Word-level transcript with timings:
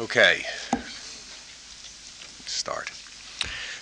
Okay. 0.00 0.42
Start. 2.46 2.90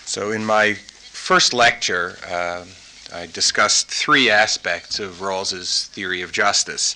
So, 0.05 0.31
in 0.31 0.45
my 0.45 0.73
first 0.75 1.55
lecture, 1.55 2.17
uh, 2.29 2.65
I 3.11 3.25
discussed 3.25 3.89
three 3.89 4.29
aspects 4.29 4.99
of 4.99 5.21
Rawls's 5.21 5.85
theory 5.85 6.21
of 6.21 6.31
justice. 6.31 6.95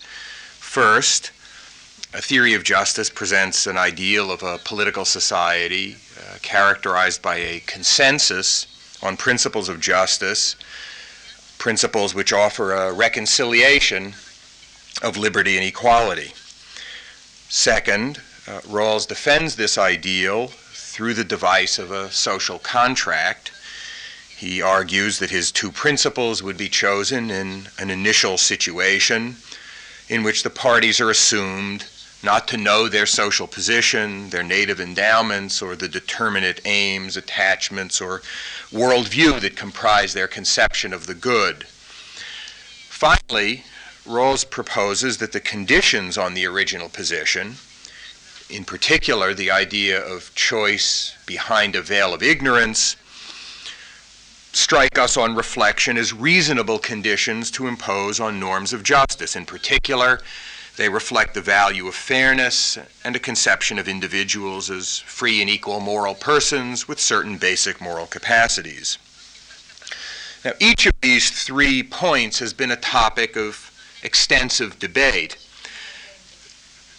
First, 0.60 1.32
a 2.14 2.22
theory 2.22 2.54
of 2.54 2.64
justice 2.64 3.10
presents 3.10 3.66
an 3.66 3.76
ideal 3.76 4.30
of 4.30 4.44
a 4.44 4.60
political 4.60 5.03
society 5.03 5.96
uh, 6.20 6.38
characterized 6.44 7.24
by 7.24 7.38
a 7.38 7.62
consensus 7.62 8.68
on 9.02 9.18
principles 9.18 9.68
of 9.68 9.79
justice, 9.79 10.56
principles 11.58 12.13
which 12.13 12.34
offer 12.34 12.72
a 12.72 12.94
reconciliation 12.94 14.13
of 15.02 15.18
liberty 15.18 15.58
and 15.58 15.65
equality. 15.65 16.34
Second, 17.49 18.22
uh, 18.48 18.62
Rawls 18.62 19.08
defends 19.08 19.55
this 19.55 19.77
ideal 19.77 20.48
through 20.48 21.14
the 21.14 21.24
device 21.24 21.78
of 21.78 21.92
a 21.92 22.10
social 22.12 22.60
contract. 22.60 23.52
He 24.30 24.62
argues 24.62 25.20
that 25.20 25.32
his 25.32 25.52
two 25.52 25.72
principles 25.72 26.42
would 26.42 26.58
be 26.58 26.70
chosen 26.70 27.30
in 27.30 27.68
an 27.78 27.90
initial 27.90 28.38
situation 28.38 29.36
in 30.08 30.24
which 30.24 30.44
the 30.44 30.50
parties 30.50 31.02
are 31.02 31.10
assumed 31.10 31.86
not 32.24 32.48
to 32.48 32.58
know 32.58 32.88
their 32.88 33.05
social 33.05 33.48
position, 33.48 34.30
their 34.30 34.44
native 34.44 34.80
endowments, 34.80 35.62
or 35.62 35.76
the 35.76 35.88
determinate 35.88 36.62
aims, 36.66 37.16
attachments, 37.16 38.02
or 38.02 38.22
worldview 38.72 39.40
that 39.41 39.55
comprise 39.55 40.14
their 40.14 40.27
conception 40.27 40.94
of 40.94 41.05
the 41.05 41.14
good. 41.14 41.66
Finally, 42.90 43.64
Rawls 44.05 44.50
proposes 44.50 45.18
that 45.18 45.34
the 45.34 45.40
conditions 45.40 46.18
on 46.18 46.34
the 46.34 46.46
original 46.46 46.90
position 46.90 47.58
in 48.50 48.64
particular, 48.64 49.34
the 49.34 49.52
idea 49.52 50.02
of 50.02 50.34
choice 50.36 51.16
behind 51.26 51.76
a 51.76 51.82
veil 51.82 52.14
of 52.14 52.24
ignorance, 52.24 52.96
strike 54.54 54.98
us 54.98 55.18
on 55.18 55.35
reflection 55.35 55.98
as 55.98 56.13
reasonable 56.13 56.80
conditions 56.80 57.52
to 57.52 57.68
impose 57.68 58.20
on 58.20 58.40
norms 58.40 58.74
of 58.74 58.84
justice. 58.84 59.36
In 59.36 59.46
particular, 59.46 60.21
they 60.77 60.90
reflect 60.90 61.34
the 61.34 61.41
value 61.41 61.88
of 61.88 61.96
fairness 61.96 62.77
and 63.04 63.16
a 63.16 63.20
conception 63.20 63.77
of 63.80 63.88
individuals 63.88 64.69
as 64.69 64.99
free 64.99 65.41
and 65.41 65.49
equal 65.49 65.80
moral 65.80 66.16
persons 66.16 66.88
with 66.88 66.99
certain 66.99 67.38
basic 67.38 67.81
moral 67.81 68.08
capacities. 68.08 68.97
Now, 70.45 70.53
each 70.59 70.86
of 70.86 70.93
these 71.02 71.30
three 71.43 71.83
points 71.83 72.39
has 72.39 72.53
been 72.53 72.71
a 72.71 72.75
topic 72.75 73.36
of 73.36 73.71
extensive 74.03 74.80
debate. 74.80 75.36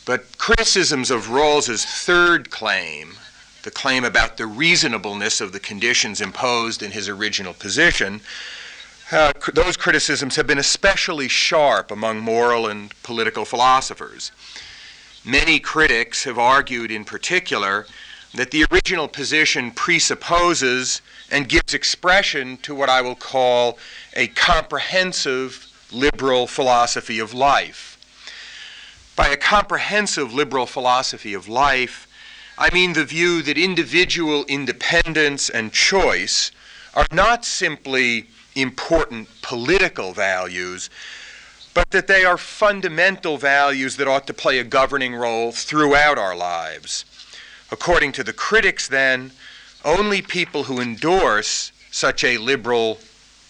But 0.09 0.39
criticisms 0.39 1.11
of 1.11 1.29
Rawls's 1.29 1.85
third 1.85 2.49
claim, 2.49 3.19
the 3.63 3.71
claim 3.71 4.05
about 4.07 4.39
the 4.39 4.47
reasonableness 4.47 5.43
of 5.43 5.53
the 5.53 5.61
conditions 5.61 6.23
imposed 6.23 6.83
in 6.83 6.93
his 6.93 7.11
original 7.11 7.53
position, 7.53 8.23
uh, 9.13 9.35
those 9.53 9.77
criticisms 9.77 10.37
have 10.37 10.47
been 10.47 10.57
especially 10.57 11.29
sharp 11.29 11.91
among 11.91 12.21
moral 12.21 12.69
and 12.69 12.95
political 13.03 13.45
philosophers. 13.45 14.33
Many 15.27 15.61
critics 15.61 16.25
have 16.25 16.39
argued, 16.39 16.91
in 16.91 17.05
particular, 17.05 17.85
that 18.35 18.51
the 18.51 18.65
original 18.73 19.09
position 19.09 19.73
presupposes 19.73 21.03
and 21.31 21.51
gives 21.51 21.75
expression 21.75 22.57
to 22.63 22.75
what 22.75 22.89
I 22.89 23.03
will 23.03 23.15
call 23.15 23.79
a 24.15 24.29
comprehensive 24.29 25.67
liberal 25.93 26.47
philosophy 26.47 27.19
of 27.19 27.35
life. 27.35 27.88
By 29.19 29.31
a 29.31 29.37
comprehensive 29.37 30.33
liberal 30.33 30.65
philosophy 30.67 31.35
of 31.35 31.49
life, 31.49 32.07
I 32.57 32.73
mean 32.73 32.93
the 32.93 33.05
view 33.05 33.43
that 33.43 33.59
individual 33.59 34.45
independence 34.45 35.51
and 35.51 35.73
choice 35.73 36.53
are 36.95 37.09
not 37.11 37.45
simply 37.45 38.29
important 38.55 39.27
political 39.43 40.13
values, 40.13 40.89
but 41.75 41.91
that 41.91 42.07
they 42.07 42.25
are 42.25 42.39
fundamental 42.39 43.39
values 43.39 43.97
that 43.97 44.07
ought 44.07 44.29
to 44.29 44.33
play 44.33 44.61
a 44.61 44.65
governing 44.65 45.17
role 45.17 45.51
throughout 45.51 46.17
our 46.17 46.37
lives. 46.37 47.05
According 47.73 48.13
to 48.13 48.23
the 48.23 48.33
critics, 48.33 48.87
then, 48.87 49.33
only 49.85 50.23
people 50.23 50.63
who 50.63 50.81
endorse 50.81 51.73
such 51.91 52.23
a 52.23 52.39
liberal 52.39 53.01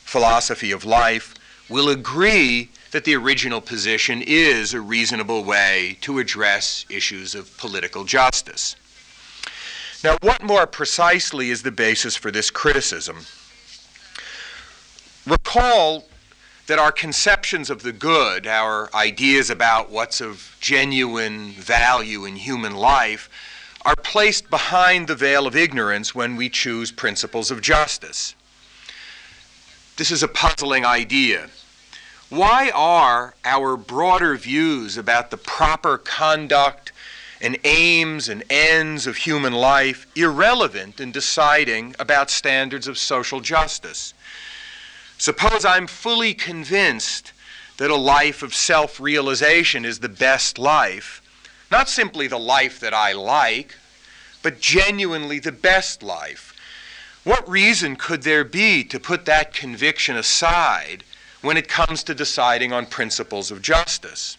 philosophy 0.07 0.73
of 0.73 0.87
life 0.87 1.35
will 1.69 1.91
agree 1.91 2.71
that 2.91 3.05
the 3.05 3.15
original 3.15 3.61
position 3.61 4.23
is 4.27 4.73
a 4.73 4.81
reasonable 4.81 5.45
way 5.45 5.99
to 6.01 6.19
address 6.19 6.87
issues 6.89 7.35
of 7.35 7.57
political 7.59 8.05
justice. 8.05 8.77
Now, 10.03 10.17
what 10.23 10.43
more 10.43 10.67
precisely 10.67 11.51
is 11.51 11.63
the 11.63 11.73
basis 11.73 12.17
for 12.17 12.31
this 12.31 12.51
criticism? 12.51 13.19
Recall 15.27 16.05
that 16.69 16.79
our 16.79 16.93
conceptions 16.93 17.69
of 17.71 17.83
the 17.83 17.93
good, 17.93 18.47
our 18.47 18.89
ideas 18.95 19.51
about 19.51 19.91
what's 19.91 20.21
of 20.21 20.57
genuine 20.61 21.51
value 21.53 22.25
in 22.25 22.37
human 22.37 22.75
life, 22.75 23.29
are 23.85 23.97
placed 23.97 24.51
behind 24.51 25.09
the 25.09 25.15
veil 25.15 25.47
of 25.47 25.57
ignorance 25.57 26.15
when 26.15 26.37
we 26.37 26.49
choose 26.49 26.93
principles 26.93 27.51
of 27.51 27.61
justice. 27.61 28.35
This 29.97 30.11
is 30.11 30.23
a 30.23 30.29
puzzling 30.29 30.85
idea. 30.85 31.49
Why 32.31 32.71
are 32.75 33.35
our 33.43 33.79
broader 33.79 34.37
views 34.37 34.99
about 34.99 35.31
the 35.31 35.39
proper 35.39 35.97
conduct 35.97 36.93
and 37.41 37.57
aims 37.65 38.29
and 38.29 38.45
ends 38.51 39.07
of 39.07 39.17
human 39.17 39.55
life 39.55 40.07
irrelevant 40.15 41.01
in 41.01 41.11
deciding 41.11 41.97
about 41.99 42.31
standards 42.31 42.87
of 42.87 42.99
social 42.99 43.41
justice? 43.41 44.13
Suppose 45.17 45.65
I'm 45.65 45.87
fully 45.87 46.35
convinced 46.35 47.33
that 47.79 47.91
a 47.91 47.97
life 47.97 48.43
of 48.43 48.55
self 48.55 49.01
realization 49.01 49.87
is 49.87 50.01
the 50.01 50.09
best 50.11 50.59
life, 50.59 51.23
not 51.71 51.89
simply 51.89 52.27
the 52.27 52.39
life 52.39 52.79
that 52.81 52.93
I 52.93 53.13
like, 53.13 53.75
but 54.43 54.61
genuinely 54.61 55.39
the 55.39 55.53
best 55.53 56.03
life. 56.03 56.55
What 57.25 57.49
reason 57.49 57.97
could 57.97 58.23
there 58.23 58.45
be 58.45 58.85
to 58.85 59.01
put 59.01 59.25
that 59.25 59.55
conviction 59.55 60.15
aside 60.15 61.05
when 61.43 61.57
it 61.57 61.69
comes 61.69 62.03
to 62.05 62.15
deciding 62.15 62.73
on 62.73 62.87
principles 62.87 63.51
of 63.51 63.63
justice? 63.63 64.37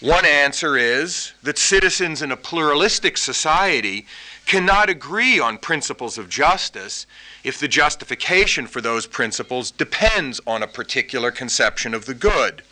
One 0.00 0.24
answer 0.24 0.76
is 0.76 1.32
that 1.42 1.58
citizens 1.58 2.22
in 2.22 2.30
a 2.30 2.36
pluralistic 2.36 3.16
society 3.16 4.06
cannot 4.46 4.88
agree 4.88 5.40
on 5.40 5.58
principles 5.58 6.18
of 6.18 6.28
justice 6.28 7.04
if 7.42 7.58
the 7.58 7.68
justification 7.68 8.66
for 8.66 8.80
those 8.80 9.06
principles 9.06 9.72
depends 9.72 10.40
on 10.46 10.62
a 10.62 10.68
particular 10.68 11.30
conception 11.30 11.94
of 11.94 12.06
the 12.06 12.14
good. 12.14 12.62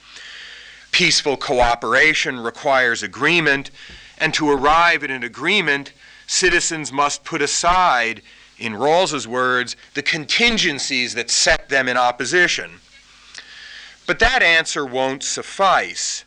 Peaceful 0.92 1.36
cooperation 1.36 2.40
requires 2.40 3.02
agreement, 3.02 3.70
and 4.18 4.32
to 4.32 4.48
arrive 4.48 5.02
at 5.02 5.10
an 5.10 5.24
agreement, 5.24 5.92
citizens 6.26 6.92
must 6.92 7.24
put 7.24 7.42
aside, 7.42 8.22
in 8.58 8.74
Rawls's 8.74 9.28
words, 9.28 9.76
the 9.94 10.02
contingencies 10.02 11.14
that 11.14 11.28
set 11.28 11.68
them 11.68 11.88
in 11.88 11.96
opposition. 11.96 12.70
But 14.06 14.18
that 14.20 14.42
answer 14.42 14.86
won't 14.86 15.22
suffice. 15.22 16.24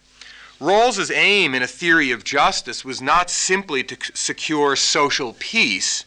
Rawls's 0.60 1.10
aim 1.10 1.56
in 1.56 1.64
a 1.64 1.68
theory 1.68 2.12
of 2.12 2.26
justice 2.26 2.84
was 2.84 3.02
not 3.02 3.30
simply 3.30 3.84
to 3.86 3.98
secure 4.14 4.76
social 4.76 5.34
peace. 5.40 6.04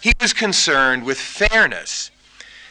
He 0.00 0.12
was 0.20 0.32
concerned 0.32 1.04
with 1.04 1.18
fairness. 1.18 2.10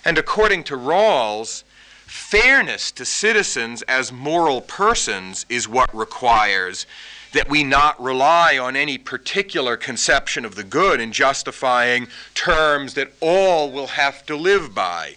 And 0.06 0.18
according 0.18 0.64
to 0.66 0.78
Rawls, 0.78 1.64
fairness 2.06 2.92
to 2.94 3.06
citizens 3.06 3.82
as 3.84 4.12
moral 4.12 4.62
persons 4.62 5.46
is 5.50 5.68
what 5.68 5.94
requires 5.94 6.86
that 7.34 7.50
we 7.50 7.64
not 7.64 8.02
rely 8.02 8.58
on 8.58 8.76
any 8.76 8.98
particular 8.98 9.78
conception 9.78 10.44
of 10.46 10.56
the 10.56 10.64
good 10.64 11.00
in 11.00 11.12
justifying 11.12 12.08
terms 12.34 12.94
that 12.94 13.12
all 13.22 13.72
will 13.72 13.88
have 13.88 14.26
to 14.26 14.36
live 14.36 14.74
by. 14.74 15.16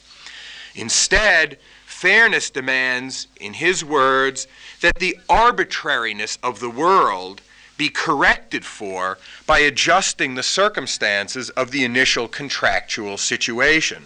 Instead, 0.74 1.58
fairness 2.04 2.50
demands, 2.50 3.28
in 3.40 3.54
his 3.54 3.82
words, 3.82 4.46
that 4.82 4.96
the 4.96 5.16
arbitrariness 5.26 6.36
of 6.42 6.60
the 6.60 6.68
world 6.68 7.40
be 7.78 7.88
corrected 7.88 8.62
for 8.62 9.16
by 9.46 9.60
adjusting 9.60 10.34
the 10.34 10.42
circumstances 10.42 11.48
of 11.48 11.70
the 11.70 11.82
initial 11.82 12.28
contractual 12.28 13.16
situation. 13.16 14.02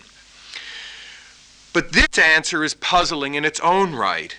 But 1.72 1.90
this 1.90 2.16
answer 2.16 2.62
is 2.62 2.74
puzzling 2.74 3.34
in 3.34 3.44
its 3.44 3.58
own 3.58 3.96
right. 3.96 4.36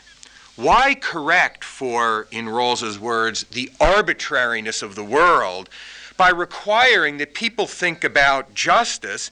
Why 0.56 0.96
correct 0.96 1.66
for, 1.66 2.30
in 2.32 2.48
Rawls's 2.48 2.98
words, 2.98 3.44
the 3.44 3.70
arbitrariness 3.82 4.82
of 4.82 4.96
the 4.96 5.04
world 5.04 5.70
by 6.16 6.30
requiring 6.30 7.18
that 7.18 7.34
people 7.34 7.68
think 7.68 8.06
about 8.06 8.54
justice 8.54 9.32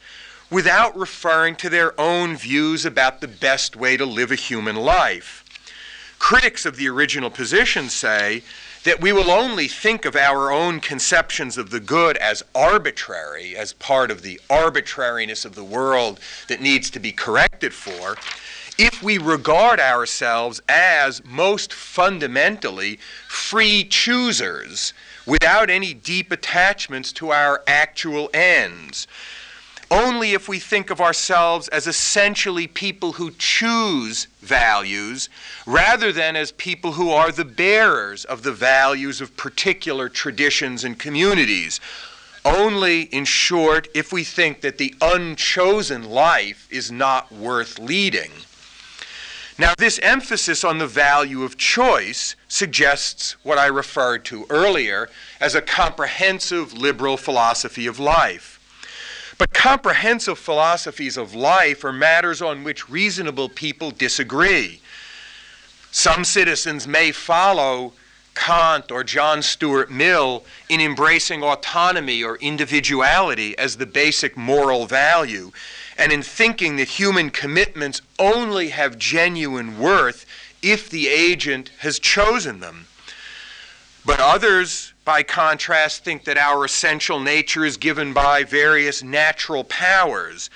without 0.50 0.98
referring 0.98 1.56
to 1.56 1.70
their 1.70 2.00
own 2.00 2.36
views 2.36 2.86
about 2.86 3.22
the 3.22 3.28
best 3.28 3.76
way 3.76 3.98
to 3.98 4.06
live 4.06 4.32
a 4.32 4.36
human 4.36 4.76
life. 4.76 5.44
Critics 6.20 6.66
of 6.66 6.78
the 6.78 6.88
original 6.88 7.30
position 7.30 7.90
say 7.90 8.42
that 8.84 9.02
we 9.02 9.12
will 9.12 9.30
only 9.30 9.68
think 9.68 10.06
of 10.06 10.16
our 10.16 10.52
own 10.52 10.80
conceptions 10.80 11.58
of 11.58 11.70
the 11.70 11.80
good 11.80 12.16
as 12.18 12.44
arbitrary, 12.56 13.56
as 13.56 13.74
part 13.74 14.10
of 14.10 14.22
the 14.22 14.40
arbitrariness 14.50 15.44
of 15.44 15.56
the 15.56 15.64
world 15.64 16.20
that 16.48 16.62
needs 16.62 16.90
to 16.90 17.00
be 17.00 17.12
corrected 17.12 17.74
for, 17.74 18.16
if 18.78 19.04
we 19.04 19.18
regard 19.18 19.80
ourselves 19.80 20.62
as 20.70 21.24
most 21.26 21.74
fundamentally 21.74 22.98
free 23.28 23.84
choosers 23.84 24.94
without 25.26 25.70
any 25.70 25.94
deep 25.94 26.32
attachments 26.32 27.12
to 27.12 27.32
our 27.32 27.62
actual 27.68 28.30
ends 28.34 29.08
only 29.90 30.34
if 30.34 30.50
we 30.50 30.60
think 30.60 30.90
of 30.90 31.00
ourselves 31.00 31.68
as 31.70 31.88
essentially 31.88 32.68
people 32.68 33.14
who 33.14 33.32
choose 33.38 34.28
values 34.42 35.30
rather 35.66 36.12
than 36.12 36.36
as 36.36 36.52
people 36.54 36.94
who 36.94 37.12
are 37.12 37.32
the 37.32 37.46
bearers 37.46 38.26
of 38.26 38.44
the 38.44 38.52
values 38.52 39.22
of 39.22 39.38
particular 39.38 40.10
traditions 40.10 40.84
and 40.84 41.00
communities. 41.00 41.80
Only, 42.44 43.04
in 43.04 43.26
short, 43.26 43.88
if 43.94 44.14
we 44.14 44.24
think 44.24 44.62
that 44.62 44.78
the 44.78 44.96
unchosen 45.02 46.10
life 46.10 46.68
is 46.72 46.92
not 46.92 47.32
worth 47.32 47.78
leading. 47.80 48.32
Now, 49.60 49.74
this 49.78 50.00
emphasis 50.04 50.64
on 50.64 50.78
the 50.78 50.88
value 50.88 51.44
of 51.44 51.58
choice 51.58 52.36
suggests 52.48 53.36
what 53.44 53.58
I 53.58 53.66
referred 53.66 54.24
to 54.26 54.46
earlier 54.50 55.10
as 55.42 55.56
a 55.56 55.62
comprehensive 55.62 56.74
liberal 56.74 57.18
philosophy 57.18 57.88
of 57.88 58.00
life. 58.00 58.57
But 59.38 59.54
comprehensive 59.54 60.40
philosophies 60.40 61.18
of 61.18 61.36
life 61.36 61.84
are 61.84 61.94
matters 61.94 62.42
on 62.42 62.64
which 62.64 62.90
reasonable 62.90 63.50
people 63.50 63.92
disagree. 63.92 64.82
Some 65.92 66.24
citizens 66.24 66.88
may 66.88 67.12
follow 67.12 67.94
Kant 68.34 68.92
or 68.92 69.04
John 69.04 69.42
Stuart 69.42 69.92
Mill 69.92 70.44
in 70.70 70.80
embracing 70.80 71.44
autonomy 71.44 72.24
or 72.24 72.38
individuality 72.38 73.58
as 73.58 73.78
the 73.78 73.86
basic 73.86 74.38
moral 74.38 74.86
value, 74.86 75.52
and 75.98 76.12
in 76.12 76.22
thinking 76.22 76.76
that 76.76 76.88
human 76.88 77.32
commitments 77.32 78.02
only 78.20 78.70
have 78.70 79.00
genuine 79.00 79.80
worth 79.80 80.26
if 80.62 80.90
the 80.90 81.08
agent 81.08 81.72
has 81.80 82.00
chosen 82.00 82.60
them. 82.60 82.86
But 84.06 84.20
others 84.20 84.94
by 85.08 85.24
contrast, 85.24 86.04
think 86.04 86.26
that 86.26 86.38
our 86.38 86.66
essential 86.66 87.18
nature 87.18 87.64
is 87.64 87.78
given 87.78 88.12
by 88.12 88.44
various 88.44 89.02
natural 89.02 89.64
powers, 89.64 90.50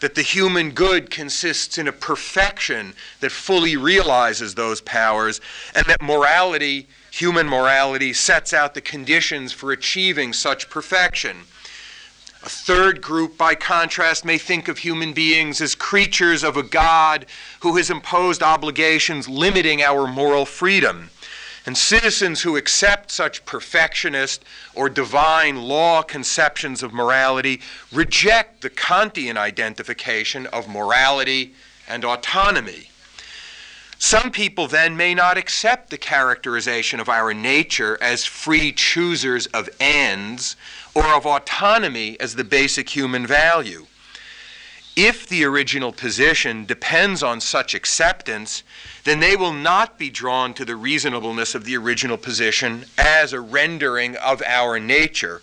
that 0.00 0.14
the 0.14 0.22
human 0.22 0.70
good 0.70 1.10
consists 1.10 1.76
in 1.76 1.86
a 1.86 1.92
perfection 1.92 2.94
that 3.20 3.30
fully 3.30 3.76
realizes 3.76 4.54
those 4.54 4.80
powers, 4.80 5.42
and 5.74 5.84
that 5.84 6.00
morality, 6.00 6.88
human 7.10 7.46
morality, 7.46 8.14
sets 8.14 8.54
out 8.54 8.72
the 8.72 8.80
conditions 8.80 9.52
for 9.52 9.72
achieving 9.72 10.32
such 10.32 10.70
perfection. 10.70 11.36
A 12.42 12.48
third 12.48 13.02
group, 13.02 13.36
by 13.36 13.54
contrast, 13.54 14.24
may 14.24 14.38
think 14.38 14.68
of 14.68 14.78
human 14.78 15.12
beings 15.12 15.60
as 15.60 15.74
creatures 15.74 16.42
of 16.42 16.56
a 16.56 16.62
God 16.62 17.26
who 17.60 17.76
has 17.76 17.90
imposed 17.90 18.42
obligations 18.42 19.28
limiting 19.28 19.82
our 19.82 20.06
moral 20.06 20.46
freedom. 20.46 21.10
And 21.68 21.76
citizens 21.76 22.40
who 22.40 22.56
accept 22.56 23.10
such 23.10 23.44
perfectionist 23.44 24.42
or 24.74 24.88
divine 24.88 25.64
law 25.64 26.00
conceptions 26.00 26.82
of 26.82 26.94
morality 26.94 27.60
reject 27.92 28.62
the 28.62 28.70
Kantian 28.70 29.36
identification 29.36 30.46
of 30.46 30.66
morality 30.66 31.52
and 31.86 32.06
autonomy. 32.06 32.88
Some 33.98 34.30
people 34.30 34.66
then 34.66 34.96
may 34.96 35.12
not 35.14 35.36
accept 35.36 35.90
the 35.90 35.98
characterization 35.98 37.00
of 37.00 37.10
our 37.10 37.34
nature 37.34 37.98
as 38.00 38.24
free 38.24 38.72
choosers 38.72 39.44
of 39.48 39.68
ends 39.78 40.56
or 40.94 41.04
of 41.08 41.26
autonomy 41.26 42.18
as 42.18 42.34
the 42.34 42.44
basic 42.44 42.88
human 42.88 43.26
value. 43.26 43.86
If 44.96 45.28
the 45.28 45.44
original 45.44 45.92
position 45.92 46.64
depends 46.64 47.22
on 47.22 47.40
such 47.40 47.72
acceptance, 47.72 48.64
then 49.08 49.20
they 49.20 49.36
will 49.36 49.52
not 49.52 49.98
be 49.98 50.10
drawn 50.10 50.52
to 50.52 50.64
the 50.64 50.76
reasonableness 50.76 51.54
of 51.54 51.64
the 51.64 51.76
original 51.76 52.18
position 52.18 52.84
as 52.98 53.32
a 53.32 53.40
rendering 53.40 54.16
of 54.16 54.42
our 54.42 54.78
nature. 54.78 55.40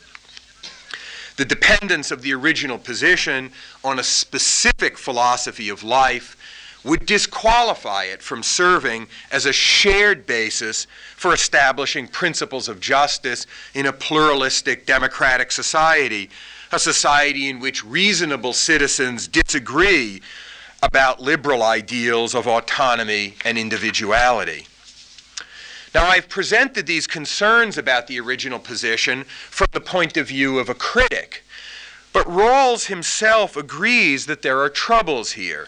The 1.37 1.45
dependence 1.45 2.11
of 2.11 2.21
the 2.21 2.33
original 2.33 2.77
position 2.77 3.51
on 3.83 3.97
a 3.97 4.03
specific 4.03 4.97
philosophy 4.97 5.69
of 5.69 5.83
life 5.83 6.37
would 6.83 7.07
disqualify 7.07 8.03
it 8.03 8.21
from 8.21 8.43
serving 8.43 9.07
as 9.31 9.47
a 9.47 9.53
shared 9.53 10.27
basis 10.27 10.85
for 11.15 11.33
establishing 11.33 12.07
principles 12.07 12.69
of 12.69 12.79
justice 12.79 13.47
in 13.73 13.87
a 13.87 13.93
pluralistic 13.93 14.85
democratic 14.85 15.51
society 15.51 16.29
a 16.71 16.79
society 16.79 17.47
in 17.47 17.59
which 17.59 17.85
reasonable 17.85 18.53
citizens 18.53 19.27
disagree 19.27 20.21
about 20.85 21.19
liberal 21.19 21.63
ideals 21.63 22.35
of 22.35 22.47
autonomy 22.47 23.33
and 23.43 23.57
individuality. 23.57 24.67
Now, 25.95 26.05
I've 26.05 26.29
presented 26.29 26.85
these 26.85 27.07
concerns 27.07 27.77
about 27.77 28.07
the 28.07 28.19
original 28.19 28.59
position 28.59 29.23
from 29.23 29.67
the 29.71 29.81
point 29.81 30.15
of 30.15 30.27
view 30.27 30.59
of 30.59 30.69
a 30.69 30.75
critic, 30.75 31.43
but 32.13 32.27
Rawls 32.27 32.85
himself 32.85 33.57
agrees 33.57 34.27
that 34.27 34.41
there 34.41 34.59
are 34.59 34.69
troubles 34.69 35.31
here. 35.31 35.67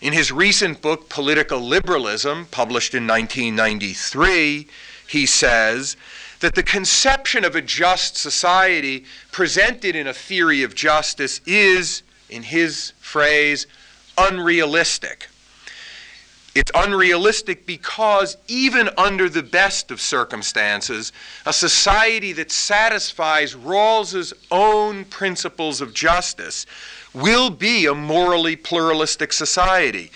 In 0.00 0.12
his 0.12 0.32
recent 0.32 0.82
book, 0.82 1.08
Political 1.08 1.60
Liberalism, 1.60 2.46
published 2.50 2.94
in 2.94 3.06
1993, 3.06 4.66
he 5.06 5.26
says 5.26 5.96
that 6.40 6.54
the 6.54 6.62
conception 6.62 7.44
of 7.44 7.54
a 7.54 7.62
just 7.62 8.16
society 8.16 9.04
presented 9.32 9.94
in 9.94 10.06
a 10.06 10.14
theory 10.14 10.62
of 10.62 10.74
justice 10.74 11.40
is, 11.46 12.02
in 12.28 12.42
his 12.42 12.92
phrase, 13.00 13.66
unrealistic. 14.18 15.28
It's 16.54 16.72
unrealistic 16.74 17.66
because, 17.66 18.36
even 18.48 18.90
under 18.96 19.28
the 19.28 19.44
best 19.44 19.92
of 19.92 20.00
circumstances, 20.00 21.12
a 21.46 21.52
society 21.52 22.32
that 22.32 22.50
satisfies 22.50 23.54
Rawls's 23.54 24.32
own 24.50 25.04
principles 25.04 25.80
of 25.80 25.94
justice 25.94 26.66
will 27.14 27.50
be 27.50 27.86
a 27.86 27.94
morally 27.94 28.56
pluralistic 28.56 29.32
society 29.32 30.10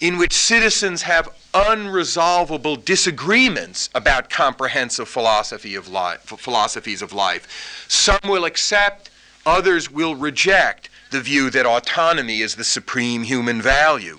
in 0.00 0.18
which 0.18 0.32
citizens 0.32 1.02
have 1.02 1.28
unresolvable 1.52 2.84
disagreements 2.84 3.88
about 3.94 4.28
comprehensive 4.28 5.08
philosophy 5.08 5.76
of 5.76 5.86
life, 5.86 6.20
philosophies 6.22 7.02
of 7.02 7.12
life. 7.12 7.86
Some 7.88 8.18
will 8.24 8.44
accept, 8.44 9.10
others 9.46 9.90
will 9.90 10.16
reject 10.16 10.90
the 11.14 11.20
view 11.20 11.48
that 11.48 11.64
autonomy 11.64 12.40
is 12.40 12.56
the 12.56 12.64
supreme 12.64 13.22
human 13.22 13.62
value. 13.62 14.18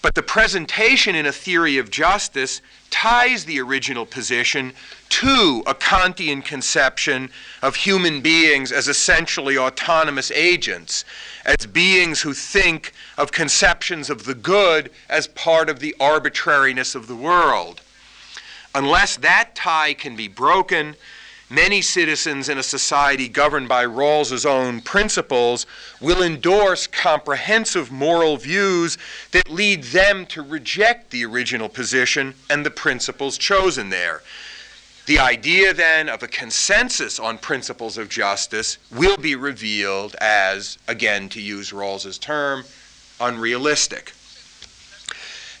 But 0.00 0.14
the 0.14 0.22
presentation 0.22 1.16
in 1.16 1.26
a 1.26 1.32
theory 1.32 1.76
of 1.78 1.90
justice 1.90 2.62
ties 2.88 3.44
the 3.44 3.60
original 3.60 4.06
position 4.06 4.74
to 5.08 5.64
a 5.66 5.74
Kantian 5.74 6.44
conception 6.44 7.30
of 7.62 7.74
human 7.74 8.20
beings 8.20 8.70
as 8.70 8.86
essentially 8.86 9.58
autonomous 9.58 10.30
agents, 10.30 11.04
as 11.44 11.66
beings 11.66 12.20
who 12.20 12.32
think 12.32 12.92
of 13.18 13.32
conceptions 13.32 14.08
of 14.08 14.24
the 14.24 14.36
good 14.36 14.88
as 15.08 15.26
part 15.26 15.68
of 15.68 15.80
the 15.80 15.96
arbitrariness 15.98 16.94
of 16.94 17.08
the 17.08 17.16
world. 17.16 17.80
Unless 18.72 19.16
that 19.16 19.56
tie 19.56 19.94
can 19.94 20.14
be 20.14 20.28
broken, 20.28 20.94
many 21.48 21.80
citizens 21.80 22.48
in 22.48 22.58
a 22.58 22.62
society 22.62 23.28
governed 23.28 23.68
by 23.68 23.84
Rawls's 23.84 24.44
own 24.44 24.80
principles 24.80 25.66
will 26.00 26.22
endorse 26.22 26.86
comprehensive 26.86 27.92
moral 27.92 28.36
views 28.36 28.98
that 29.30 29.50
lead 29.50 29.84
them 29.84 30.26
to 30.26 30.42
reject 30.42 31.10
the 31.10 31.24
original 31.24 31.68
position 31.68 32.34
and 32.50 32.66
the 32.66 32.70
principles 32.70 33.38
chosen 33.38 33.90
there. 33.90 34.22
The 35.06 35.20
idea 35.20 35.72
then 35.72 36.08
of 36.08 36.24
a 36.24 36.28
consensus 36.28 37.20
on 37.20 37.38
principles 37.38 37.96
of 37.96 38.08
justice 38.08 38.78
will 38.90 39.16
be 39.16 39.36
revealed 39.36 40.16
as, 40.20 40.78
again, 40.88 41.28
to 41.28 41.40
use 41.40 41.72
Rawls's 41.72 42.18
term, 42.18 42.64
unrealistic. 43.20 44.12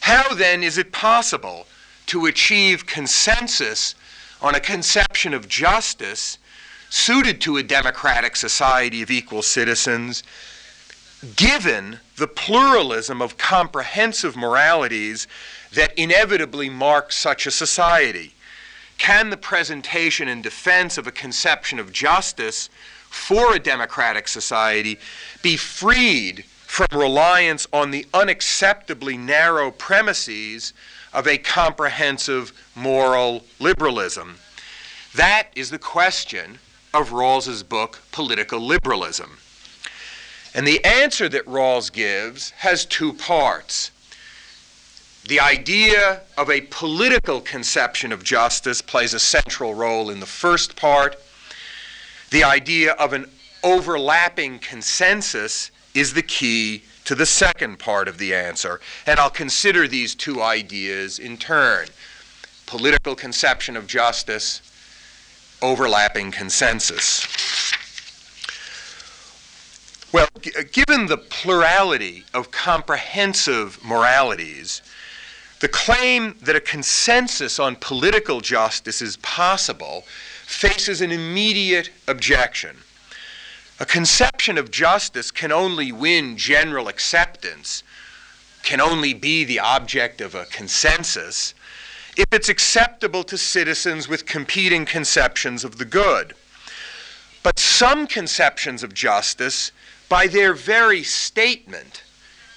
How 0.00 0.34
then 0.34 0.64
is 0.64 0.78
it 0.78 0.90
possible 0.90 1.68
to 2.06 2.26
achieve 2.26 2.86
consensus 2.86 3.94
on 4.40 4.54
a 4.54 4.60
conception 4.60 5.34
of 5.34 5.48
justice 5.48 6.38
suited 6.90 7.40
to 7.40 7.56
a 7.56 7.62
democratic 7.62 8.36
society 8.36 9.02
of 9.02 9.10
equal 9.10 9.42
citizens, 9.42 10.22
given 11.34 11.98
the 12.16 12.28
pluralism 12.28 13.20
of 13.20 13.38
comprehensive 13.38 14.36
moralities 14.36 15.26
that 15.72 15.96
inevitably 15.98 16.68
mark 16.68 17.12
such 17.12 17.46
a 17.46 17.50
society? 17.50 18.34
Can 18.98 19.30
the 19.30 19.36
presentation 19.36 20.28
and 20.28 20.42
defense 20.42 20.96
of 20.96 21.06
a 21.06 21.12
conception 21.12 21.78
of 21.78 21.92
justice 21.92 22.70
for 23.10 23.54
a 23.54 23.58
democratic 23.58 24.28
society 24.28 24.98
be 25.42 25.56
freed 25.56 26.44
from 26.66 26.86
reliance 26.92 27.66
on 27.72 27.90
the 27.90 28.04
unacceptably 28.12 29.18
narrow 29.18 29.70
premises 29.70 30.72
of 31.16 31.26
a 31.26 31.38
comprehensive 31.38 32.52
moral 32.74 33.42
liberalism? 33.58 34.36
That 35.14 35.48
is 35.56 35.70
the 35.70 35.78
question 35.78 36.58
of 36.92 37.10
Rawls's 37.10 37.62
book, 37.62 38.02
Political 38.12 38.60
Liberalism. 38.60 39.38
And 40.54 40.66
the 40.66 40.84
answer 40.84 41.28
that 41.30 41.46
Rawls 41.46 41.90
gives 41.90 42.50
has 42.50 42.84
two 42.84 43.14
parts. 43.14 43.90
The 45.26 45.40
idea 45.40 46.20
of 46.36 46.50
a 46.50 46.60
political 46.60 47.40
conception 47.40 48.12
of 48.12 48.22
justice 48.22 48.82
plays 48.82 49.14
a 49.14 49.18
central 49.18 49.74
role 49.74 50.10
in 50.10 50.20
the 50.20 50.26
first 50.26 50.76
part. 50.76 51.16
The 52.30 52.44
idea 52.44 52.92
of 52.92 53.14
an 53.14 53.30
overlapping 53.64 54.58
consensus 54.58 55.70
is 55.94 56.12
the 56.12 56.22
key 56.22 56.84
to 57.06 57.14
the 57.14 57.24
second 57.26 57.78
part 57.78 58.08
of 58.08 58.18
the 58.18 58.34
answer. 58.34 58.80
And 59.06 59.18
I'll 59.18 59.30
consider 59.30 59.88
these 59.88 60.14
two 60.14 60.42
ideas 60.42 61.18
in 61.18 61.38
turn 61.38 61.86
political 62.66 63.14
conception 63.14 63.76
of 63.76 63.86
justice, 63.86 64.60
overlapping 65.62 66.32
consensus. 66.32 67.24
Well, 70.12 70.26
g- 70.40 70.50
uh, 70.58 70.64
given 70.72 71.06
the 71.06 71.16
plurality 71.16 72.24
of 72.34 72.50
comprehensive 72.50 73.78
moralities, 73.84 74.82
the 75.60 75.68
claim 75.68 76.36
that 76.42 76.56
a 76.56 76.60
consensus 76.60 77.60
on 77.60 77.76
political 77.76 78.40
justice 78.40 79.00
is 79.00 79.16
possible 79.18 80.02
faces 80.44 81.00
an 81.00 81.12
immediate 81.12 81.90
objection. 82.08 82.78
A 83.78 83.84
conception 83.84 84.56
of 84.56 84.70
justice 84.70 85.30
can 85.30 85.52
only 85.52 85.92
win 85.92 86.38
general 86.38 86.88
acceptance, 86.88 87.82
can 88.62 88.80
only 88.80 89.12
be 89.12 89.44
the 89.44 89.60
object 89.60 90.20
of 90.20 90.34
a 90.34 90.46
consensus, 90.46 91.52
if 92.16 92.24
it's 92.32 92.48
acceptable 92.48 93.22
to 93.24 93.36
citizens 93.36 94.08
with 94.08 94.24
competing 94.24 94.86
conceptions 94.86 95.62
of 95.62 95.76
the 95.76 95.84
good. 95.84 96.34
But 97.42 97.58
some 97.58 98.06
conceptions 98.06 98.82
of 98.82 98.94
justice, 98.94 99.72
by 100.08 100.26
their 100.26 100.54
very 100.54 101.02
statement, 101.02 102.02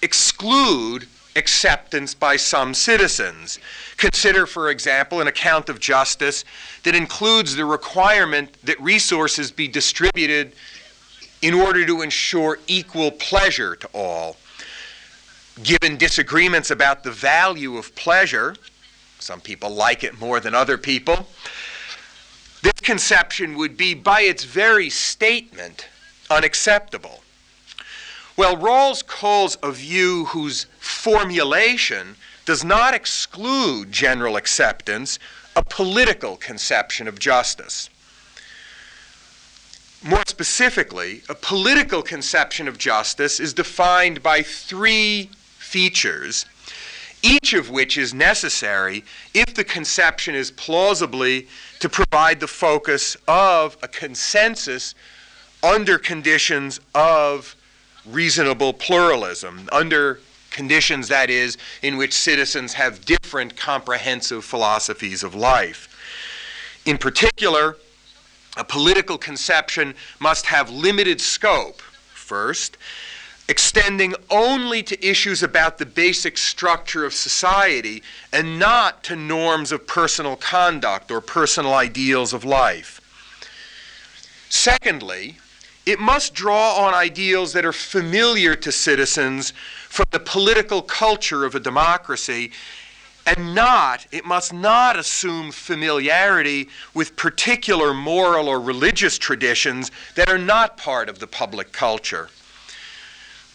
exclude 0.01 1.07
acceptance 1.35 2.13
by 2.13 2.38
some 2.38 2.73
citizens. 2.73 3.59
Consider, 3.97 4.45
for 4.45 4.69
example, 4.69 5.19
an 5.19 5.27
account 5.27 5.67
of 5.67 5.79
justice 5.79 6.45
that 6.83 6.95
includes 6.95 7.55
the 7.55 7.65
requirement 7.65 8.55
that 8.63 8.79
resources 8.81 9.51
be 9.51 9.67
distributed 9.67 10.53
in 11.41 11.53
order 11.53 11.86
to 11.86 12.01
ensure 12.01 12.60
equal 12.67 13.12
pleasure 13.12 13.75
to 13.75 13.88
all. 13.93 14.38
Given 15.63 15.98
disagreements 15.98 16.72
about 16.72 17.03
the 17.03 17.12
value 17.12 17.77
of 17.77 17.96
pleasure, 17.96 18.55
some 19.19 19.41
people 19.41 19.69
like 19.69 20.03
it 20.03 20.19
more 20.19 20.39
than 20.39 20.55
other 20.55 20.77
people, 20.77 21.27
this 22.62 22.74
conception 22.81 23.55
would 23.55 23.77
be, 23.77 23.93
by 23.93 24.22
its 24.22 24.43
very 24.43 24.89
statement, 24.89 25.88
unacceptable. 26.29 27.24
Well, 28.36 28.55
Rawls 28.55 29.05
calls 29.05 29.58
a 29.62 29.72
view 29.72 30.25
whose 30.25 30.65
formulation 30.79 32.15
does 32.46 32.63
not 32.63 32.93
exclude 32.93 33.91
general 33.91 34.36
acceptance 34.36 35.19
a 35.55 35.63
political 35.63 36.38
conception 36.38 37.08
of 37.08 37.19
justice. 37.19 37.89
More 40.03 40.24
specifically, 40.27 41.24
a 41.27 41.36
political 41.36 42.01
conception 42.01 42.70
of 42.70 42.77
justice 42.77 43.39
is 43.39 43.53
defined 43.53 44.24
by 44.24 44.41
three 44.41 45.29
features, 45.58 46.46
each 47.22 47.51
of 47.51 47.70
which 47.70 47.98
is 47.98 48.13
necessary 48.13 49.03
if 49.34 49.53
the 49.53 49.65
conception 49.65 50.36
is 50.36 50.51
plausibly 50.51 51.48
to 51.79 51.89
provide 51.89 52.39
the 52.39 52.48
focus 52.48 53.18
of 53.27 53.77
a 53.84 53.89
consensus 53.89 54.96
under 55.62 55.98
conditions 55.98 56.79
of 56.96 57.58
reasonable 58.06 58.72
pluralism, 58.72 59.68
under 59.74 60.22
conditions, 60.50 61.10
that 61.10 61.29
is, 61.29 61.58
in 61.82 61.98
which 61.98 62.13
citizens 62.13 62.74
have 62.74 63.03
different 63.03 63.58
comprehensive 63.58 64.46
philosophies 64.46 65.24
of 65.24 65.36
life. 65.36 65.88
In 66.86 66.98
particular, 66.98 67.75
a 68.60 68.63
political 68.63 69.18
conception 69.18 69.96
must 70.20 70.46
have 70.46 70.70
limited 70.70 71.22
scope, 71.22 71.82
first, 71.82 72.78
extending 73.48 74.13
only 74.30 74.84
to 74.84 75.04
issues 75.04 75.42
about 75.42 75.78
the 75.78 75.86
basic 75.86 76.38
structure 76.38 77.06
of 77.06 77.13
society 77.13 78.04
and 78.32 78.60
not 78.60 79.01
to 79.04 79.16
norms 79.16 79.72
of 79.72 79.88
personal 79.88 80.36
conduct 80.36 81.10
or 81.10 81.22
personal 81.22 81.74
ideals 81.74 82.34
of 82.34 82.44
life. 82.44 83.01
Secondly, 84.50 85.38
it 85.86 86.00
must 86.00 86.36
draw 86.36 86.86
on 86.86 86.94
ideals 86.94 87.54
that 87.54 87.66
are 87.66 87.74
familiar 87.74 88.56
to 88.56 88.72
citizens 88.72 89.51
from 89.88 90.06
the 90.12 90.20
political 90.20 90.82
culture 90.82 91.46
of 91.46 91.56
a 91.56 91.60
democracy 91.60 92.51
and 93.38 93.53
not, 93.53 94.07
it 94.12 94.25
must 94.25 94.51
not 94.51 94.98
assume 94.98 95.51
familiarity 95.51 96.67
with 96.95 97.15
particular 97.15 97.93
moral 97.93 98.48
or 98.48 98.59
religious 98.59 99.19
traditions 99.19 99.91
that 100.15 100.29
are 100.29 100.39
not 100.39 100.77
part 100.77 101.09
of 101.09 101.19
the 101.19 101.27
public 101.27 101.71
culture. 101.71 102.29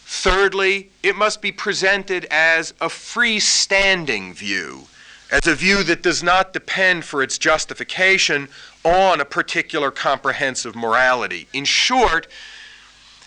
Thirdly, 0.05 0.91
it 1.03 1.15
must 1.15 1.41
be 1.41 1.51
presented 1.51 2.25
as 2.31 2.71
a 2.79 2.87
freestanding 2.87 4.33
view, 4.33 4.87
as 5.29 5.45
a 5.45 5.55
view 5.55 5.83
that 5.83 6.03
does 6.03 6.23
not 6.23 6.53
depend 6.53 7.03
for 7.03 7.21
its 7.21 7.37
justification 7.37 8.47
on 8.85 9.19
a 9.19 9.25
particular 9.25 9.91
comprehensive 9.91 10.75
morality. 10.75 11.47
In 11.51 11.65
short, 11.65 12.27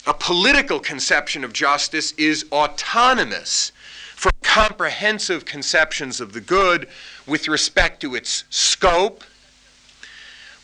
a 0.07 0.15
political 0.15 0.81
conception 0.81 1.45
of 1.45 1.53
justice 1.53 2.13
is 2.13 2.47
autonomous 2.53 3.73
from 4.19 4.33
comprehensive 4.43 5.45
conceptions 5.45 6.21
of 6.21 6.33
the 6.33 6.41
good 6.41 6.89
with 7.25 7.47
respect 7.47 8.01
to 8.01 8.17
its 8.17 8.43
scope, 8.51 9.23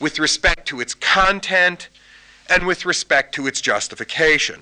with 0.01 0.19
respect 0.19 0.67
to 0.67 0.81
its 0.81 0.93
content, 0.93 1.89
and 2.51 2.67
with 2.67 2.85
respect 2.85 3.33
to 3.33 3.47
its 3.47 3.61
justification. 3.61 4.59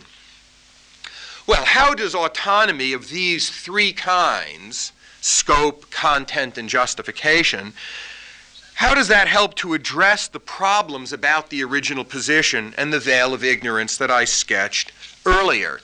Well, 1.47 1.65
how 1.65 1.95
does 1.95 2.15
autonomy 2.15 2.93
of 2.93 3.09
these 3.09 3.49
three 3.49 3.95
kinds 3.95 4.93
scope, 5.23 5.91
content, 5.91 6.59
and 6.59 6.69
justification 6.69 7.73
how 8.75 8.95
does 8.95 9.09
that 9.09 9.29
help 9.29 9.55
to 9.57 9.75
address 9.75 10.27
the 10.27 10.41
problems 10.41 11.13
about 11.13 11.51
the 11.51 11.63
original 11.63 12.05
position 12.05 12.75
and 12.77 12.93
the 12.93 12.99
veil 12.99 13.33
of 13.33 13.45
ignorance 13.45 13.97
that 13.99 14.11
I 14.11 14.25
sketched 14.25 14.91
earlier? 15.25 15.81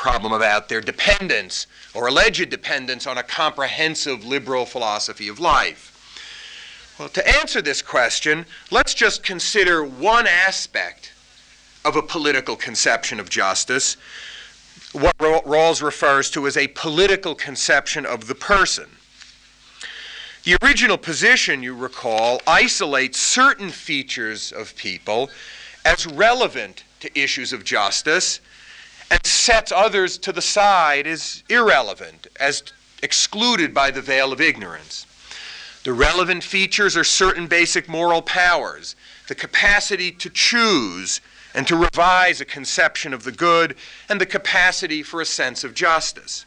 Problem 0.00 0.32
about 0.32 0.68
their 0.68 0.80
dependence 0.80 1.66
or 1.92 2.06
alleged 2.06 2.50
dependence 2.50 3.04
on 3.04 3.18
a 3.18 3.22
comprehensive 3.24 4.24
liberal 4.24 4.64
philosophy 4.64 5.26
of 5.26 5.40
life. 5.40 6.94
Well, 7.00 7.08
to 7.08 7.28
answer 7.40 7.60
this 7.60 7.82
question, 7.82 8.46
let's 8.70 8.94
just 8.94 9.24
consider 9.24 9.82
one 9.82 10.28
aspect 10.28 11.12
of 11.84 11.96
a 11.96 12.02
political 12.02 12.54
conception 12.54 13.18
of 13.18 13.28
justice, 13.28 13.96
what 14.92 15.18
Rawls 15.18 15.82
refers 15.82 16.30
to 16.30 16.46
as 16.46 16.56
a 16.56 16.68
political 16.68 17.34
conception 17.34 18.06
of 18.06 18.28
the 18.28 18.36
person. 18.36 18.86
The 20.44 20.58
original 20.62 20.96
position, 20.96 21.60
you 21.60 21.74
recall, 21.74 22.40
isolates 22.46 23.18
certain 23.18 23.70
features 23.70 24.52
of 24.52 24.76
people 24.76 25.28
as 25.84 26.06
relevant 26.06 26.84
to 27.00 27.18
issues 27.18 27.52
of 27.52 27.64
justice 27.64 28.38
and 29.10 29.24
sets 29.24 29.72
others 29.72 30.18
to 30.18 30.32
the 30.32 30.42
side 30.42 31.06
as 31.06 31.42
irrelevant, 31.48 32.26
as 32.38 32.62
excluded 33.02 33.72
by 33.72 33.90
the 33.90 34.02
veil 34.02 34.32
of 34.32 34.40
ignorance. 34.40 35.06
The 35.84 35.92
relevant 35.92 36.44
features 36.44 36.96
are 36.96 37.04
certain 37.04 37.46
basic 37.46 37.88
moral 37.88 38.20
powers, 38.20 38.96
the 39.28 39.34
capacity 39.34 40.10
to 40.12 40.28
choose 40.28 41.20
and 41.54 41.66
to 41.66 41.76
revise 41.76 42.40
a 42.40 42.44
conception 42.44 43.14
of 43.14 43.24
the 43.24 43.32
good, 43.32 43.74
and 44.08 44.20
the 44.20 44.26
capacity 44.26 45.02
for 45.02 45.20
a 45.20 45.26
sense 45.26 45.64
of 45.64 45.74
justice. 45.74 46.44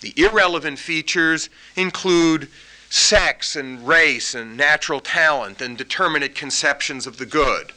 The 0.00 0.14
irrelevant 0.16 0.78
features 0.78 1.50
include 1.74 2.48
sex 2.88 3.56
and 3.56 3.86
race 3.86 4.34
and 4.34 4.56
natural 4.56 5.00
talent 5.00 5.60
and 5.60 5.76
determinate 5.76 6.34
conceptions 6.34 7.06
of 7.06 7.18
the 7.18 7.26
good. 7.26 7.72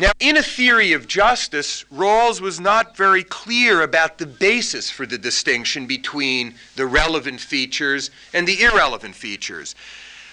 Now, 0.00 0.12
in 0.18 0.38
a 0.38 0.42
theory 0.42 0.94
of 0.94 1.06
justice, 1.06 1.84
Rawls 1.92 2.40
was 2.40 2.58
not 2.58 2.96
very 2.96 3.22
clear 3.22 3.82
about 3.82 4.16
the 4.16 4.24
basis 4.24 4.90
for 4.90 5.04
the 5.04 5.18
distinction 5.18 5.86
between 5.86 6.54
the 6.74 6.86
relevant 6.86 7.38
features 7.38 8.10
and 8.32 8.48
the 8.48 8.62
irrelevant 8.62 9.14
features. 9.14 9.74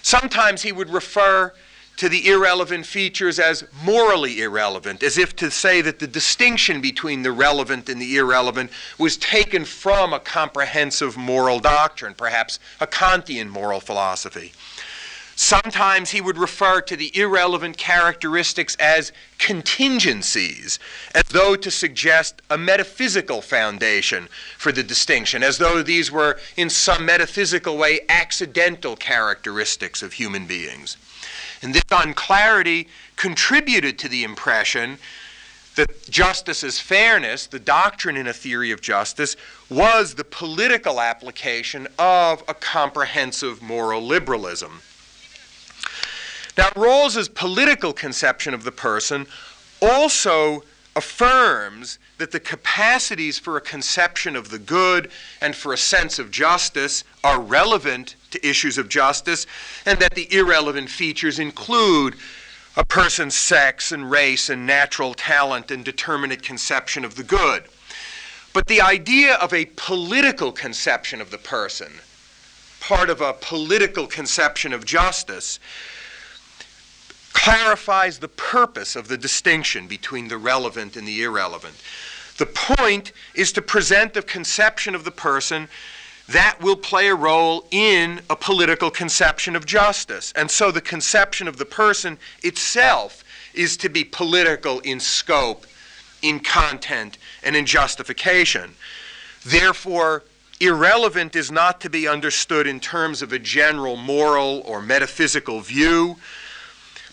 Sometimes 0.01 0.61
he 0.61 0.71
would 0.71 0.89
refer 0.89 1.53
to 1.97 2.07
the 2.07 2.29
irrelevant 2.29 2.85
features 2.85 3.39
as 3.39 3.65
morally 3.83 4.41
irrelevant, 4.41 5.03
as 5.03 5.17
if 5.17 5.35
to 5.35 5.51
say 5.51 5.81
that 5.81 5.99
the 5.99 6.07
distinction 6.07 6.79
between 6.79 7.23
the 7.23 7.33
relevant 7.33 7.89
and 7.89 8.01
the 8.01 8.15
irrelevant 8.15 8.71
was 8.97 9.17
taken 9.17 9.65
from 9.65 10.13
a 10.13 10.19
comprehensive 10.21 11.17
moral 11.17 11.59
doctrine, 11.59 12.13
perhaps 12.13 12.57
a 12.79 12.87
Kantian 12.87 13.49
moral 13.49 13.81
philosophy. 13.81 14.53
Sometimes 15.39 16.09
he 16.09 16.19
would 16.19 16.39
refer 16.39 16.81
to 16.81 16.95
the 16.95 17.15
irrelevant 17.15 17.77
characteristics 17.77 18.75
as 18.79 19.11
contingencies, 19.37 20.79
as 21.13 21.21
though 21.29 21.55
to 21.55 21.69
suggest 21.69 22.41
a 22.49 22.57
metaphysical 22.57 23.43
foundation 23.43 24.29
for 24.57 24.71
the 24.71 24.81
distinction, 24.81 25.43
as 25.43 25.59
though 25.59 25.83
these 25.83 26.11
were 26.11 26.39
in 26.55 26.71
some 26.71 27.05
metaphysical 27.05 27.77
way 27.77 27.99
accidental 28.09 28.95
characteristics 28.95 30.01
of 30.01 30.13
human 30.13 30.47
beings. 30.47 30.97
And 31.61 31.71
this 31.71 31.83
unclarity 31.91 32.87
contributed 33.15 33.99
to 33.99 34.09
the 34.09 34.23
impression 34.23 34.97
that 35.75 36.09
justice 36.09 36.63
as 36.63 36.79
fairness, 36.79 37.45
the 37.45 37.59
doctrine 37.59 38.17
in 38.17 38.25
a 38.25 38.33
theory 38.33 38.71
of 38.71 38.81
justice, 38.81 39.35
was 39.69 40.15
the 40.15 40.23
political 40.23 40.99
application 40.99 41.87
of 41.99 42.43
a 42.47 42.55
comprehensive 42.55 43.61
moral 43.61 44.01
liberalism. 44.01 44.81
Now, 46.57 46.69
Rawls's 46.75 47.29
political 47.29 47.93
conception 47.93 48.53
of 48.53 48.63
the 48.63 48.71
person 48.71 49.27
also 49.81 50.63
affirms 50.95 51.99
that 52.17 52.31
the 52.31 52.39
capacities 52.39 53.37
for 53.37 53.57
a 53.57 53.61
conception 53.61 54.35
of 54.35 54.49
the 54.49 54.57
good 54.57 55.11
and 55.39 55.55
for 55.55 55.71
a 55.71 55.77
sense 55.77 56.17
of 56.17 56.31
justice 56.31 57.03
are 57.23 57.39
relevant 57.39 58.15
to 58.31 58.47
issues 58.47 58.79
of 58.79 58.89
justice, 58.89 59.45
and 59.85 59.99
that 59.99 60.15
the 60.15 60.33
irrelevant 60.33 60.89
features 60.89 61.37
include 61.37 62.15
a 62.75 62.83
person's 62.83 63.35
sex 63.35 63.91
and 63.91 64.09
race 64.09 64.49
and 64.49 64.65
natural 64.65 65.13
talent 65.13 65.69
and 65.69 65.85
determinate 65.85 66.41
conception 66.41 67.05
of 67.05 67.15
the 67.15 67.23
good. 67.23 67.65
But 68.53 68.65
the 68.65 68.81
idea 68.81 69.35
of 69.35 69.53
a 69.53 69.65
political 69.75 70.51
conception 70.51 71.21
of 71.21 71.29
the 71.29 71.37
person, 71.37 71.91
part 72.79 73.11
of 73.11 73.21
a 73.21 73.33
political 73.33 74.07
conception 74.07 74.73
of 74.73 74.85
justice, 74.85 75.59
clarifies 77.37 78.17
the 78.17 78.27
purpose 78.27 78.95
of 78.95 79.07
the 79.07 79.17
distinction 79.17 79.87
between 79.87 80.27
the 80.27 80.37
relevant 80.37 80.97
and 80.97 81.07
the 81.07 81.21
irrelevant. 81.21 81.75
The 82.37 82.47
point 82.47 83.11
is 83.35 83.51
to 83.53 83.61
present 83.61 84.15
the 84.15 84.23
conception 84.23 84.95
of 84.95 85.03
the 85.03 85.11
person 85.11 85.69
that 86.27 86.59
will 86.59 86.75
play 86.75 87.07
a 87.07 87.15
role 87.15 87.67
in 87.69 88.21
a 88.29 88.35
political 88.35 88.89
conception 88.89 89.55
of 89.55 89.67
justice. 89.67 90.33
And 90.35 90.49
so 90.49 90.71
the 90.71 90.81
conception 90.81 91.47
of 91.47 91.57
the 91.57 91.65
person 91.65 92.17
itself 92.43 93.23
is 93.53 93.77
to 93.77 93.89
be 93.89 94.03
political 94.03 94.79
in 94.79 94.99
scope, 94.99 95.67
in 96.23 96.39
content, 96.39 97.19
and 97.43 97.55
in 97.55 97.67
justification. 97.67 98.73
Therefore, 99.45 100.23
irrelevant 100.59 101.35
is 101.35 101.51
not 101.51 101.79
to 101.81 101.89
be 101.89 102.07
understood 102.07 102.65
in 102.65 102.79
terms 102.79 103.21
of 103.21 103.31
a 103.31 103.39
general 103.39 103.95
moral 103.95 104.63
or 104.65 104.81
metaphysical 104.81 105.61
view 105.61 106.17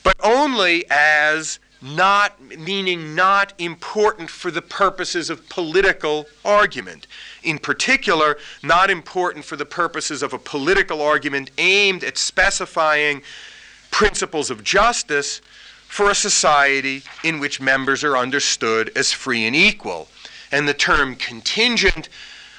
but 0.05 0.17
only 0.23 0.85
as 0.89 1.59
not 1.83 2.41
meaning 2.41 3.15
not 3.15 3.53
important 3.59 4.31
for 4.31 4.51
the 4.51 4.63
purposes 4.63 5.29
of 5.29 5.47
political 5.49 6.27
argument. 6.45 7.07
In 7.43 7.59
particular, 7.59 8.39
not 8.63 8.91
important 8.91 9.45
for 9.45 9.57
the 9.57 9.67
purposes 9.67 10.23
of 10.23 10.33
a 10.33 10.39
political 10.39 11.03
argument 11.03 11.51
aimed 11.59 12.03
at 12.05 12.17
specifying 12.17 13.23
principles 13.91 14.51
of 14.51 14.65
justice 14.65 15.43
for 15.89 16.11
a 16.11 16.15
society 16.15 17.03
in 17.23 17.39
which 17.39 17.61
members 17.61 18.03
are 18.03 18.17
understood 18.17 18.91
as 18.97 19.13
free 19.13 19.45
and 19.45 19.55
equal. 19.55 20.09
And 20.51 20.67
the 20.67 20.75
term 20.75 21.17
contingent 21.17 22.09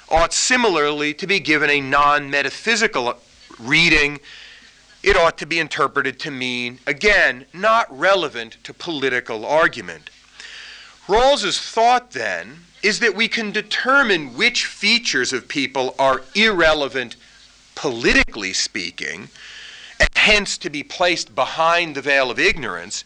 ought 0.08 0.34
similarly 0.34 1.14
to 1.16 1.26
be 1.26 1.40
given 1.40 1.70
a 1.70 1.82
non 1.82 2.30
metaphysical 2.30 3.16
reading 3.60 4.20
it 5.06 5.16
ought 5.16 5.38
to 5.38 5.46
be 5.46 5.60
interpreted 5.60 6.20
to 6.20 6.32
mean, 6.32 6.80
again, 6.88 7.46
not 7.54 7.86
relevant 7.96 8.58
to 8.64 8.74
political 8.74 9.46
argument. 9.46 10.10
Rawls's 11.08 11.60
thought 11.60 12.12
then 12.12 12.62
is 12.82 13.00
that 13.02 13.16
we 13.16 13.28
can 13.28 13.52
determine 13.52 14.36
which 14.36 14.66
features 14.66 15.32
of 15.32 15.48
people 15.48 15.94
are 16.00 16.24
irrelevant 16.34 17.16
politically 17.76 18.52
speaking, 18.52 19.30
and 20.00 20.10
hence 20.16 20.58
to 20.58 20.72
be 20.72 20.82
placed 20.82 21.36
behind 21.36 21.94
the 21.94 22.02
veil 22.02 22.32
of 22.32 22.40
ignorance, 22.40 23.04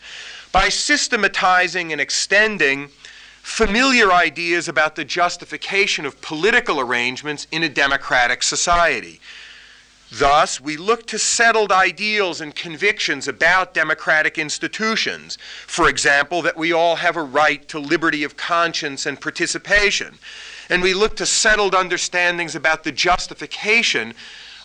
by 0.54 0.70
systematizing 0.70 1.92
and 1.92 2.00
extending 2.00 2.88
familiar 3.42 4.14
ideas 4.14 4.70
about 4.70 4.96
the 4.96 5.04
justification 5.04 6.06
of 6.06 6.22
political 6.22 6.80
arrangements 6.80 7.46
in 7.52 7.64
a 7.64 7.70
democratic 7.70 8.42
society. 8.42 9.20
Thus, 10.12 10.60
we 10.60 10.76
look 10.76 11.06
to 11.08 11.20
settled 11.20 11.72
ideals 11.72 12.42
and 12.42 12.56
convictions 12.56 13.28
about 13.28 13.76
democratic 13.76 14.40
institutions. 14.40 15.38
For 15.68 15.88
example, 15.88 16.42
that 16.42 16.58
we 16.58 16.74
all 16.74 16.96
have 16.96 17.16
a 17.16 17.24
right 17.24 17.68
to 17.68 17.78
liberty 17.78 18.24
of 18.24 18.36
conscience 18.36 19.06
and 19.06 19.22
participation. 19.22 20.18
And 20.68 20.82
we 20.82 20.96
look 20.96 21.16
to 21.18 21.28
settled 21.28 21.76
understandings 21.76 22.56
about 22.56 22.84
the 22.84 22.92
justification 22.92 24.16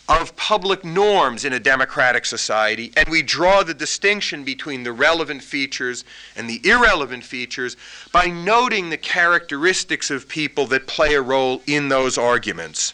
of 0.08 0.36
public 0.36 0.84
norms 0.84 1.44
in 1.44 1.52
a 1.52 1.60
democratic 1.60 2.26
society, 2.26 2.92
and 2.96 3.08
we 3.08 3.22
draw 3.22 3.62
the 3.62 3.72
distinction 3.72 4.44
between 4.44 4.82
the 4.82 4.92
relevant 4.92 5.42
features 5.42 6.04
and 6.36 6.48
the 6.48 6.60
irrelevant 6.68 7.24
features 7.24 7.76
by 8.12 8.26
noting 8.26 8.90
the 8.90 8.98
characteristics 8.98 10.10
of 10.10 10.28
people 10.28 10.66
that 10.66 10.86
play 10.86 11.14
a 11.14 11.22
role 11.22 11.62
in 11.66 11.88
those 11.88 12.18
arguments. 12.18 12.92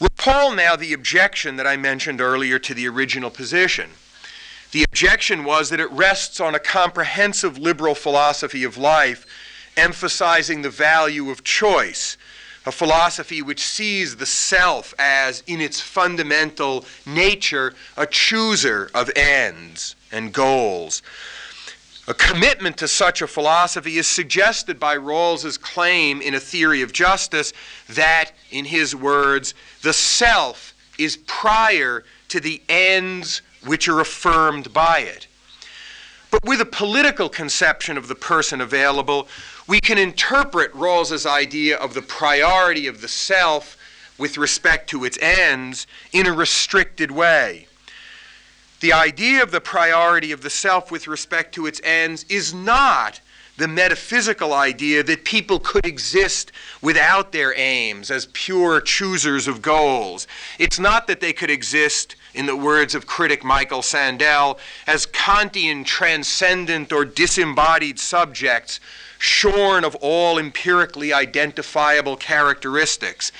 Recall 0.00 0.54
now 0.54 0.76
the 0.76 0.92
objection 0.92 1.56
that 1.56 1.66
I 1.66 1.76
mentioned 1.76 2.20
earlier 2.20 2.58
to 2.60 2.74
the 2.74 2.86
original 2.86 3.30
position. 3.30 3.90
The 4.70 4.84
objection 4.84 5.44
was 5.44 5.70
that 5.70 5.80
it 5.80 5.90
rests 5.90 6.40
on 6.40 6.54
a 6.54 6.60
comprehensive 6.60 7.58
liberal 7.58 7.96
philosophy 7.96 8.62
of 8.62 8.76
life, 8.76 9.26
emphasizing 9.76 10.62
the 10.62 10.70
value 10.70 11.30
of 11.30 11.42
choice, 11.42 12.16
a 12.64 12.70
philosophy 12.70 13.42
which 13.42 13.64
sees 13.64 14.16
the 14.16 14.26
self 14.26 14.94
as, 14.98 15.42
in 15.46 15.60
its 15.60 15.80
fundamental 15.80 16.84
nature, 17.06 17.74
a 17.96 18.06
chooser 18.06 18.90
of 18.94 19.10
ends 19.16 19.96
and 20.12 20.32
goals. 20.32 21.02
A 22.08 22.14
commitment 22.14 22.78
to 22.78 22.88
such 22.88 23.20
a 23.20 23.26
philosophy 23.26 23.98
is 23.98 24.06
suggested 24.06 24.80
by 24.80 24.96
Rawls's 24.96 25.58
claim 25.58 26.22
in 26.22 26.34
A 26.34 26.40
Theory 26.40 26.80
of 26.80 26.90
Justice 26.90 27.52
that, 27.90 28.30
in 28.50 28.64
his 28.64 28.96
words, 28.96 29.52
the 29.82 29.92
self 29.92 30.72
is 30.98 31.18
prior 31.26 32.04
to 32.28 32.40
the 32.40 32.62
ends 32.66 33.42
which 33.66 33.88
are 33.88 34.00
affirmed 34.00 34.72
by 34.72 35.00
it. 35.00 35.26
But 36.30 36.44
with 36.46 36.62
a 36.62 36.66
political 36.66 37.28
conception 37.28 37.98
of 37.98 38.08
the 38.08 38.14
person 38.14 38.62
available, 38.62 39.28
we 39.66 39.78
can 39.78 39.98
interpret 39.98 40.74
Rawls's 40.74 41.26
idea 41.26 41.76
of 41.76 41.92
the 41.92 42.00
priority 42.00 42.86
of 42.86 43.02
the 43.02 43.08
self 43.08 43.76
with 44.16 44.38
respect 44.38 44.88
to 44.90 45.04
its 45.04 45.18
ends 45.20 45.86
in 46.12 46.26
a 46.26 46.32
restricted 46.32 47.10
way. 47.10 47.67
The 48.80 48.92
idea 48.92 49.42
of 49.42 49.50
the 49.50 49.60
priority 49.60 50.30
of 50.30 50.42
the 50.42 50.50
self 50.50 50.90
with 50.90 51.08
respect 51.08 51.54
to 51.54 51.66
its 51.66 51.80
ends 51.82 52.24
is 52.28 52.54
not 52.54 53.20
the 53.56 53.66
metaphysical 53.66 54.54
idea 54.54 55.02
that 55.02 55.24
people 55.24 55.58
could 55.58 55.84
exist 55.84 56.52
without 56.80 57.32
their 57.32 57.52
aims 57.58 58.08
as 58.08 58.26
pure 58.32 58.80
choosers 58.80 59.48
of 59.48 59.62
goals. 59.62 60.28
It's 60.60 60.78
not 60.78 61.08
that 61.08 61.18
they 61.20 61.32
could 61.32 61.50
exist, 61.50 62.14
in 62.34 62.46
the 62.46 62.54
words 62.54 62.94
of 62.94 63.08
critic 63.08 63.42
Michael 63.42 63.82
Sandel, 63.82 64.60
as 64.86 65.06
Kantian 65.06 65.84
transcendent 65.84 66.92
or 66.92 67.04
disembodied 67.04 67.98
subjects 67.98 68.78
shorn 69.18 69.82
of 69.82 69.96
all 69.96 70.38
empirically 70.38 71.12
identifiable 71.12 72.16
characteristics. 72.16 73.32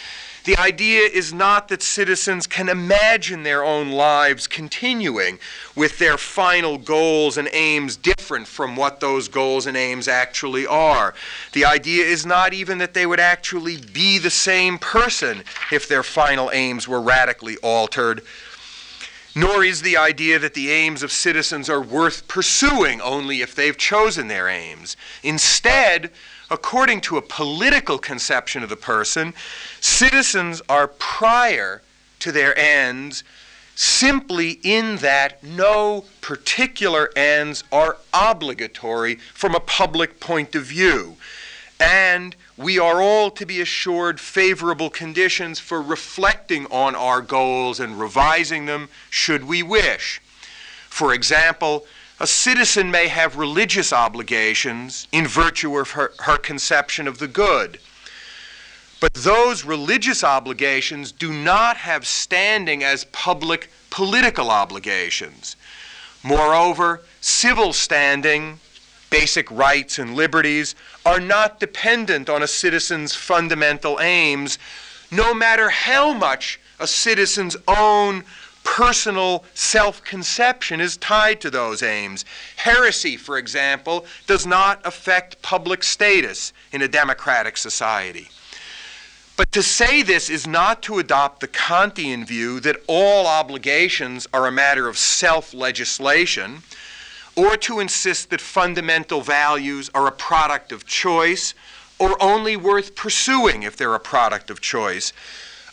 The 0.48 0.56
idea 0.56 1.02
is 1.02 1.34
not 1.34 1.68
that 1.68 1.82
citizens 1.82 2.46
can 2.46 2.70
imagine 2.70 3.42
their 3.42 3.62
own 3.62 3.90
lives 3.90 4.46
continuing 4.46 5.38
with 5.76 5.98
their 5.98 6.16
final 6.16 6.78
goals 6.78 7.36
and 7.36 7.50
aims 7.52 7.98
different 7.98 8.46
from 8.48 8.74
what 8.74 8.98
those 8.98 9.28
goals 9.28 9.66
and 9.66 9.76
aims 9.76 10.08
actually 10.08 10.66
are. 10.66 11.12
The 11.52 11.66
idea 11.66 12.06
is 12.06 12.24
not 12.24 12.54
even 12.54 12.78
that 12.78 12.94
they 12.94 13.04
would 13.04 13.20
actually 13.20 13.76
be 13.76 14.16
the 14.16 14.30
same 14.30 14.78
person 14.78 15.44
if 15.70 15.86
their 15.86 16.02
final 16.02 16.50
aims 16.50 16.88
were 16.88 17.02
radically 17.02 17.58
altered. 17.58 18.22
Nor 19.34 19.62
is 19.62 19.82
the 19.82 19.98
idea 19.98 20.38
that 20.38 20.54
the 20.54 20.70
aims 20.70 21.02
of 21.02 21.12
citizens 21.12 21.68
are 21.68 21.82
worth 21.82 22.26
pursuing 22.26 23.02
only 23.02 23.42
if 23.42 23.54
they've 23.54 23.76
chosen 23.76 24.28
their 24.28 24.48
aims. 24.48 24.96
Instead, 25.22 26.10
according 26.50 27.00
to 27.02 27.16
a 27.16 27.22
political 27.22 27.98
conception 27.98 28.62
of 28.62 28.68
the 28.68 28.76
person, 28.76 29.34
citizens 29.80 30.62
are 30.68 30.88
prior 30.88 31.82
to 32.20 32.32
their 32.32 32.58
ends 32.58 33.24
simply 33.74 34.58
in 34.64 34.96
that 34.96 35.42
no 35.44 36.04
particular 36.20 37.10
ends 37.14 37.62
are 37.70 37.96
obligatory 38.12 39.14
from 39.34 39.54
a 39.54 39.60
public 39.60 40.18
point 40.18 40.54
of 40.56 40.64
view. 40.64 41.16
And 41.78 42.34
we 42.56 42.76
are 42.80 43.00
all 43.00 43.30
to 43.30 43.46
be 43.46 43.60
assured 43.60 44.18
favorable 44.18 44.90
conditions 44.90 45.60
for 45.60 45.80
reflecting 45.80 46.66
on 46.72 46.96
our 46.96 47.22
goals 47.22 47.78
and 47.78 48.00
revising 48.00 48.66
them 48.66 48.88
should 49.10 49.44
we 49.44 49.62
wish. 49.62 50.20
For 50.88 51.14
example, 51.14 51.86
a 52.20 52.26
citizen 52.26 52.90
may 52.90 53.08
have 53.08 53.36
religious 53.36 53.92
obligations 53.92 55.06
in 55.12 55.26
virtue 55.26 55.76
of 55.78 55.90
her, 55.92 56.12
her 56.20 56.36
conception 56.36 57.06
of 57.06 57.18
the 57.18 57.28
good. 57.28 57.78
But 59.00 59.14
those 59.14 59.64
religious 59.64 60.24
obligations 60.24 61.12
do 61.12 61.32
not 61.32 61.76
have 61.76 62.06
standing 62.06 62.82
as 62.82 63.04
public 63.04 63.70
political 63.90 64.50
obligations. 64.50 65.54
Moreover, 66.24 67.02
civil 67.20 67.72
standing, 67.72 68.58
basic 69.10 69.48
rights 69.52 70.00
and 70.00 70.16
liberties, 70.16 70.74
are 71.06 71.20
not 71.20 71.60
dependent 71.60 72.28
on 72.28 72.42
a 72.42 72.48
citizen's 72.48 73.14
fundamental 73.14 74.00
aims, 74.00 74.58
no 75.12 75.32
matter 75.32 75.68
how 75.70 76.12
much 76.12 76.58
a 76.80 76.86
citizen's 76.86 77.56
own 77.68 78.24
personal 78.76 79.44
self 79.54 80.04
conception 80.04 80.80
is 80.80 80.96
tied 80.98 81.40
to 81.40 81.50
those 81.50 81.82
aims. 81.82 82.24
Heresy, 82.56 83.16
for 83.16 83.38
example, 83.38 84.04
does 84.26 84.46
not 84.46 84.80
affect 84.86 85.40
public 85.42 85.82
status 85.82 86.52
in 86.70 86.82
a 86.82 86.88
democratic 86.88 87.56
society. 87.56 88.28
But 89.36 89.50
to 89.52 89.62
say 89.62 90.02
this 90.02 90.28
is 90.28 90.46
not 90.46 90.82
to 90.82 90.98
adopt 90.98 91.40
the 91.40 91.48
Kantian 91.48 92.26
view 92.26 92.60
that 92.60 92.76
all 92.86 93.26
obligations 93.26 94.26
are 94.34 94.46
a 94.46 94.52
matter 94.52 94.86
of 94.86 94.98
self 94.98 95.54
legislation, 95.54 96.62
or 97.36 97.56
to 97.56 97.80
insist 97.80 98.30
that 98.30 98.40
fundamental 98.40 99.22
values 99.22 99.90
are 99.94 100.06
a 100.06 100.12
product 100.12 100.72
of 100.72 100.84
choice, 100.84 101.54
or 101.98 102.22
only 102.22 102.56
worth 102.56 102.94
pursuing 102.94 103.62
if 103.62 103.76
they're 103.76 103.94
a 103.94 104.00
product 104.00 104.50
of 104.50 104.60
choice. 104.60 105.12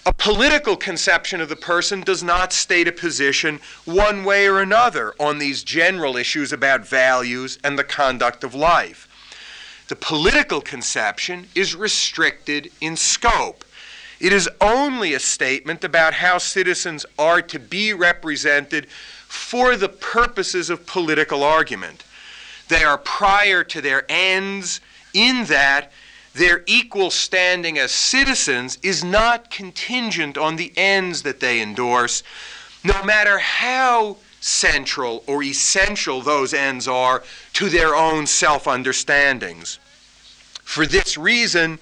A 0.08 0.14
political 0.14 0.78
conception 0.78 1.42
of 1.42 1.50
the 1.50 1.56
person 1.56 2.02
does 2.02 2.22
not 2.22 2.54
state 2.54 2.88
a 2.88 2.92
position 2.92 3.60
one 3.86 4.24
way 4.24 4.48
or 4.48 4.60
another 4.60 5.16
on 5.20 5.40
these 5.40 5.64
general 5.64 6.16
issues 6.16 6.54
about 6.54 6.88
values 6.88 7.58
and 7.64 7.78
the 7.78 7.84
conduct 7.84 8.44
of 8.44 8.54
life. 8.54 9.08
The 9.88 9.96
political 9.96 10.62
conception 10.62 11.48
is 11.56 11.76
restricted 11.76 12.72
in 12.80 12.98
scope. 12.98 13.66
It 14.20 14.32
is 14.32 14.48
only 14.62 15.16
a 15.16 15.20
statement 15.20 15.84
about 15.84 16.14
how 16.14 16.38
citizens 16.38 17.06
are 17.18 17.42
to 17.42 17.58
be 17.58 17.92
represented 17.92 18.88
for 18.90 19.76
the 19.76 19.90
purposes 19.90 20.70
of 20.70 20.86
political 20.86 21.44
argument. 21.44 22.04
They 22.68 22.84
are 22.84 23.00
prior 23.00 23.64
to 23.64 23.82
their 23.82 24.06
ends, 24.08 24.82
in 25.16 25.46
that 25.46 25.92
their 26.36 26.64
equal 26.66 27.10
standing 27.10 27.78
as 27.78 27.92
citizens 27.92 28.78
is 28.84 29.04
not 29.04 29.50
contingent 29.50 30.38
on 30.38 30.58
the 30.58 30.72
ends 30.76 31.24
that 31.24 31.40
they 31.40 31.62
endorse, 31.62 32.24
no 32.84 33.04
matter 33.04 33.40
how 33.40 34.18
central 34.42 35.24
or 35.28 35.42
essential 35.42 36.22
those 36.22 36.54
ends 36.54 36.88
are 36.88 37.24
to 37.54 37.70
their 37.70 37.96
own 37.96 38.28
self 38.28 38.68
understandings. 38.68 39.80
For 40.64 40.86
this 40.86 41.18
reason, 41.18 41.80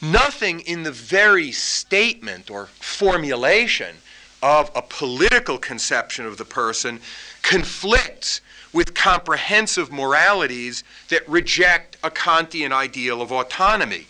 nothing 0.00 0.60
in 0.60 0.84
the 0.84 0.92
very 0.92 1.52
statement 1.52 2.50
or 2.50 2.66
formulation 2.80 3.96
of 4.42 4.70
a 4.74 4.82
political 4.82 5.58
conception 5.58 6.24
of 6.24 6.38
the 6.38 6.44
person 6.44 6.98
conflicts 7.42 8.40
with 8.72 8.94
comprehensive 8.94 9.92
moralities 9.92 10.82
that 11.10 11.28
reject 11.28 11.91
a 12.02 12.10
Kantian 12.10 12.72
ideal 12.72 13.22
of 13.22 13.32
autonomy. 13.32 14.06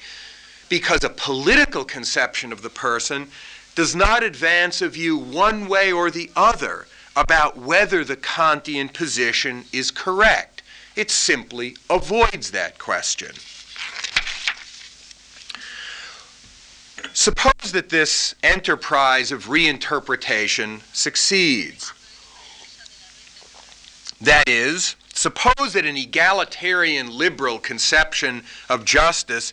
Because 0.68 1.04
a 1.04 1.10
political 1.10 1.84
conception 1.84 2.52
of 2.52 2.62
the 2.62 2.70
person 2.70 3.28
does 3.74 3.94
not 3.94 4.22
advance 4.22 4.82
a 4.82 4.88
view 4.88 5.16
one 5.16 5.68
way 5.68 5.92
or 5.92 6.10
the 6.10 6.30
other 6.36 6.86
about 7.14 7.56
whether 7.56 8.04
the 8.04 8.16
Kantian 8.16 8.92
position 8.92 9.64
is 9.72 9.90
correct. 9.90 10.62
It 10.96 11.10
simply 11.10 11.76
avoids 11.88 12.50
that 12.50 12.78
question. 12.78 13.32
Suppose 17.14 17.72
that 17.72 17.90
this 17.90 18.34
enterprise 18.42 19.32
of 19.32 19.44
reinterpretation 19.46 20.80
succeeds. 20.94 21.92
That 24.20 24.48
is, 24.48 24.96
suppose 25.22 25.72
that 25.72 25.86
an 25.86 25.96
egalitarian 25.96 27.08
liberal 27.16 27.60
conception 27.60 28.42
of 28.68 28.84
justice 28.84 29.52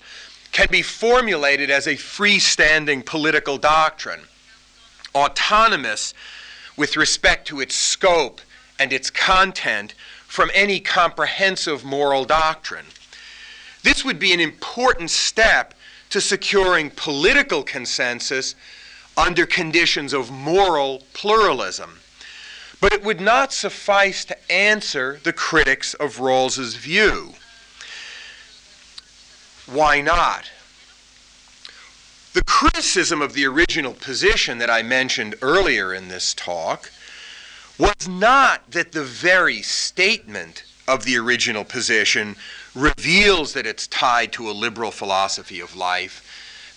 can 0.51 0.67
be 0.71 0.81
formulated 0.81 1.69
as 1.69 1.85
a 1.85 1.93
freestanding 1.93 3.05
political 3.05 3.59
doctrine, 3.59 4.21
autonomous 5.13 6.15
with 6.75 6.97
respect 6.97 7.47
to 7.47 7.59
its 7.59 7.75
scope 7.75 8.41
and 8.79 8.91
its 8.91 9.11
content 9.11 9.93
from 10.25 10.49
any 10.55 10.79
comprehensive 10.79 11.85
moral 11.85 12.25
doctrine. 12.25 12.85
This 13.83 14.03
would 14.03 14.17
be 14.17 14.33
an 14.33 14.39
important 14.39 15.11
step 15.11 15.75
to 16.09 16.19
securing 16.19 16.89
political 16.89 17.61
consensus 17.61 18.55
under 19.15 19.45
conditions 19.45 20.13
of 20.13 20.31
moral 20.31 21.03
pluralism. 21.13 21.98
But 22.81 22.93
it 22.93 23.03
would 23.03 23.19
not 23.19 23.51
suffice 23.51 24.23
to 24.25 24.51
answer 24.51 25.19
the 25.23 25.33
critics 25.33 25.93
of 25.93 26.19
Rawls's 26.19 26.75
view. 26.75 27.33
Why 29.65 30.01
not? 30.01 30.49
The 32.33 32.43
criticism 32.43 33.21
of 33.21 33.33
the 33.33 33.45
original 33.45 33.93
position 33.93 34.59
that 34.59 34.69
I 34.69 34.81
mentioned 34.81 35.35
earlier 35.41 35.93
in 35.93 36.07
this 36.07 36.33
talk 36.33 36.91
was 37.77 38.07
not 38.07 38.71
that 38.71 38.91
the 38.91 39.03
very 39.03 39.61
statement 39.61 40.63
of 40.87 41.05
the 41.05 41.17
original 41.17 41.63
position 41.63 42.35
reveals 42.75 43.53
that 43.53 43.65
it's 43.65 43.87
tied 43.87 44.31
to 44.33 44.49
a 44.49 44.51
liberal 44.51 44.91
philosophy 44.91 45.59
of 45.59 45.75
life. 45.75 46.23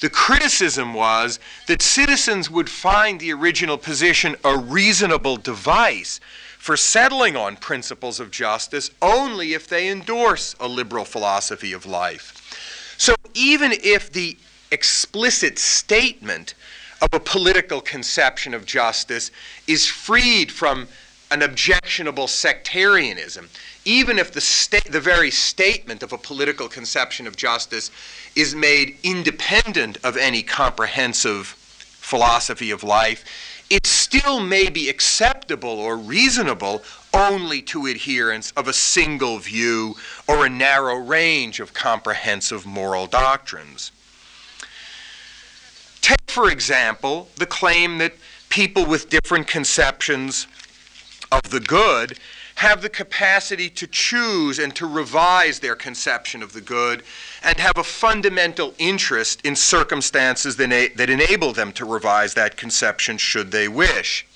The 0.03 0.11
criticism 0.11 0.95
was 0.95 1.39
that 1.69 1.81
citizens 1.81 2.51
would 2.51 2.69
find 2.69 3.21
the 3.21 3.33
original 3.33 3.79
position 3.79 4.35
a 4.43 4.59
reasonable 4.59 5.37
device 5.37 6.19
for 6.59 6.77
settling 6.77 7.37
on 7.37 7.55
principles 7.55 8.19
of 8.19 8.33
justice 8.33 8.91
only 9.01 9.55
if 9.55 9.69
they 9.69 9.89
endorse 9.89 10.57
a 10.59 10.67
liberal 10.67 11.05
philosophy 11.05 11.73
of 11.73 11.87
life. 11.87 12.97
So 12.99 13.15
even 13.35 13.73
if 13.81 14.13
the 14.13 14.37
explicit 14.73 15.57
statement 15.57 16.55
of 17.01 17.09
a 17.13 17.21
political 17.21 17.81
conception 17.81 18.55
of 18.55 18.67
justice 18.67 19.31
is 19.69 19.87
freed 19.87 20.51
from 20.51 20.89
an 21.31 21.43
objectionable 21.43 22.27
sectarianism, 22.27 23.49
even 23.85 24.19
if 24.19 24.33
the, 24.33 24.41
sta- 24.41 24.89
the 24.91 25.01
very 25.01 25.31
statement 25.31 26.03
of 26.03 26.13
a 26.13 26.19
political 26.19 26.69
conception 26.69 27.27
of 27.27 27.37
justice 27.37 27.91
is 28.37 28.55
made 28.55 28.97
independent 29.03 29.99
of 30.05 30.17
any 30.17 30.43
comprehensive 30.43 31.47
philosophy 31.47 32.71
of 32.71 32.85
life, 32.85 33.25
it 33.71 33.87
still 33.87 34.39
may 34.39 34.69
be 34.69 34.89
acceptable 34.89 35.71
or 35.71 35.97
reasonable 35.97 36.83
only 37.15 37.63
to 37.63 37.87
adherents 37.87 38.53
of 38.53 38.69
a 38.69 38.73
single 38.73 39.39
view 39.39 39.95
or 40.29 40.45
a 40.45 40.51
narrow 40.51 40.97
range 40.97 41.59
of 41.59 41.73
comprehensive 41.73 42.67
moral 42.67 43.07
doctrines. 43.07 43.91
Take, 46.03 46.31
for 46.31 46.51
example, 46.51 47.29
the 47.37 47.47
claim 47.47 47.99
that 47.99 48.15
people 48.49 48.85
with 48.85 49.09
different 49.09 49.47
conceptions 49.47 50.47
of 51.31 51.43
the 51.51 51.61
good 51.61 52.19
have 52.57 52.83
the 52.83 52.89
capacity 52.89 53.69
to 53.71 53.87
choose 53.87 54.59
and 54.59 54.75
to 54.77 54.87
revise 54.87 55.61
their 55.61 55.75
conception 55.75 56.43
of 56.43 56.53
the 56.53 56.61
good 56.61 57.03
and 57.43 57.59
have 57.59 57.77
a 57.77 57.85
fundamental 57.85 58.75
interest 58.79 59.41
in 59.45 59.57
circumstances 59.57 60.57
that, 60.57 60.93
that 60.97 61.11
enable 61.11 61.53
them 61.53 61.73
to 61.73 61.85
revise 61.85 62.35
that 62.35 62.57
conception 62.57 63.19
should 63.19 63.51
they 63.51 63.69
wish. 63.69 64.27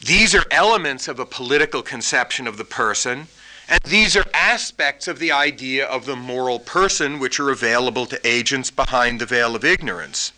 These 0.00 0.34
are 0.34 0.46
elements 0.50 1.08
of 1.08 1.18
a 1.18 1.26
political 1.26 1.82
conception 1.82 2.46
of 2.46 2.56
the 2.56 2.64
person, 2.64 3.28
and 3.68 3.80
these 3.84 4.16
are 4.16 4.24
aspects 4.32 5.06
of 5.06 5.18
the 5.18 5.30
idea 5.30 5.86
of 5.86 6.06
the 6.06 6.16
moral 6.16 6.58
person 6.58 7.18
which 7.18 7.38
are 7.38 7.50
available 7.50 8.06
to 8.06 8.26
agents 8.26 8.70
behind 8.70 9.20
the 9.20 9.26
veil 9.26 9.54
of 9.54 9.64
ignorance. 9.64 10.32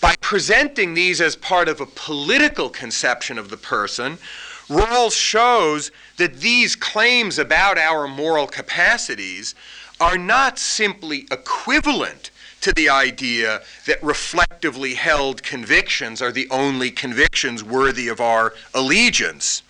By 0.00 0.14
presenting 0.20 0.94
these 0.94 1.20
as 1.20 1.34
part 1.34 1.68
of 1.68 1.80
a 1.80 1.86
political 1.86 2.68
conception 2.68 3.38
of 3.38 3.48
the 3.48 3.56
person, 3.56 4.18
Rawls 4.68 5.18
shows 5.18 5.90
that 6.18 6.40
these 6.40 6.76
claims 6.76 7.38
about 7.38 7.78
our 7.78 8.06
moral 8.06 8.46
capacities 8.46 9.54
are 10.00 10.18
not 10.18 10.58
simply 10.58 11.26
equivalent 11.30 12.30
to 12.60 12.72
the 12.72 12.88
idea 12.88 13.62
that 13.86 14.02
reflectively 14.02 14.94
held 14.94 15.42
convictions 15.42 16.20
are 16.20 16.32
the 16.32 16.48
only 16.50 16.90
convictions 16.90 17.64
worthy 17.64 18.08
of 18.08 18.20
our 18.20 18.52
allegiance. 18.74 19.62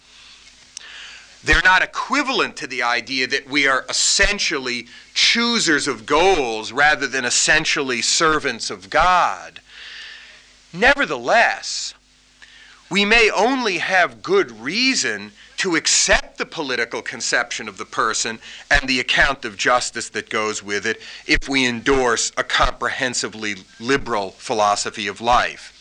They're 1.45 1.63
not 1.63 1.83
equivalent 1.83 2.57
to 2.57 2.67
the 2.67 2.83
idea 2.83 3.27
that 3.29 3.49
we 3.49 3.69
are 3.69 3.87
essentially 3.89 4.89
choosers 5.15 5.87
of 5.87 6.07
goals 6.07 6.73
rather 6.73 7.07
than 7.07 7.25
essentially 7.25 8.03
servants 8.03 8.71
of 8.71 8.91
God. 8.91 9.61
Nevertheless, 10.73 11.95
we 12.91 13.05
may 13.05 13.31
only 13.31 13.79
have 13.79 14.23
good 14.23 14.51
reason 14.61 15.33
to 15.59 15.75
accept 15.75 16.39
the 16.39 16.47
political 16.47 17.03
conception 17.03 17.69
of 17.69 17.79
the 17.79 17.85
person 17.85 18.39
and 18.71 18.89
the 18.89 19.01
account 19.01 19.45
of 19.45 19.57
justice 19.57 20.09
that 20.11 20.31
goes 20.31 20.63
with 20.63 20.87
it 20.87 21.01
if 21.27 21.49
we 21.49 21.67
endorse 21.67 22.33
a 22.37 22.45
comprehensively 22.45 23.57
liberal 23.81 24.31
philosophy 24.31 25.09
of 25.09 25.21
life. 25.21 25.75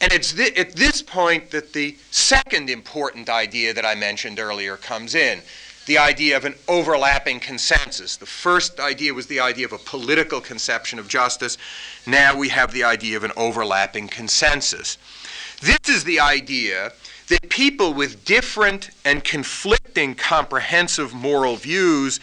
And 0.00 0.12
it's 0.12 0.32
th- 0.32 0.56
at 0.56 0.76
this 0.76 1.02
point 1.02 1.50
that 1.50 1.72
the 1.72 1.96
second 2.10 2.70
important 2.70 3.28
idea 3.28 3.74
that 3.74 3.84
I 3.84 3.94
mentioned 3.94 4.38
earlier 4.38 4.76
comes 4.76 5.14
in 5.14 5.42
the 5.86 5.98
idea 5.98 6.36
of 6.36 6.44
an 6.44 6.54
overlapping 6.68 7.40
consensus. 7.40 8.16
The 8.16 8.24
first 8.24 8.78
idea 8.78 9.12
was 9.12 9.26
the 9.26 9.40
idea 9.40 9.66
of 9.66 9.72
a 9.72 9.78
political 9.78 10.40
conception 10.40 11.00
of 11.00 11.08
justice. 11.08 11.58
Now 12.06 12.36
we 12.36 12.48
have 12.50 12.70
the 12.70 12.84
idea 12.84 13.16
of 13.16 13.24
an 13.24 13.32
overlapping 13.36 14.06
consensus. 14.06 14.98
This 15.60 15.88
is 15.88 16.04
the 16.04 16.20
idea 16.20 16.92
that 17.28 17.50
people 17.50 17.92
with 17.92 18.24
different 18.24 18.90
and 19.04 19.22
conflicting 19.22 20.14
comprehensive 20.14 21.12
moral 21.12 21.56
views 21.56 22.18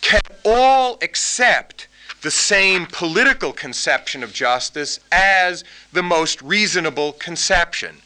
can 0.00 0.20
all 0.44 0.98
accept 1.00 1.86
the 2.22 2.30
same 2.30 2.86
political 2.86 3.52
conception 3.52 4.24
of 4.24 4.32
justice 4.32 4.98
as 5.12 5.62
the 5.92 6.02
most 6.02 6.42
reasonable 6.42 7.12
conception. 7.12 8.02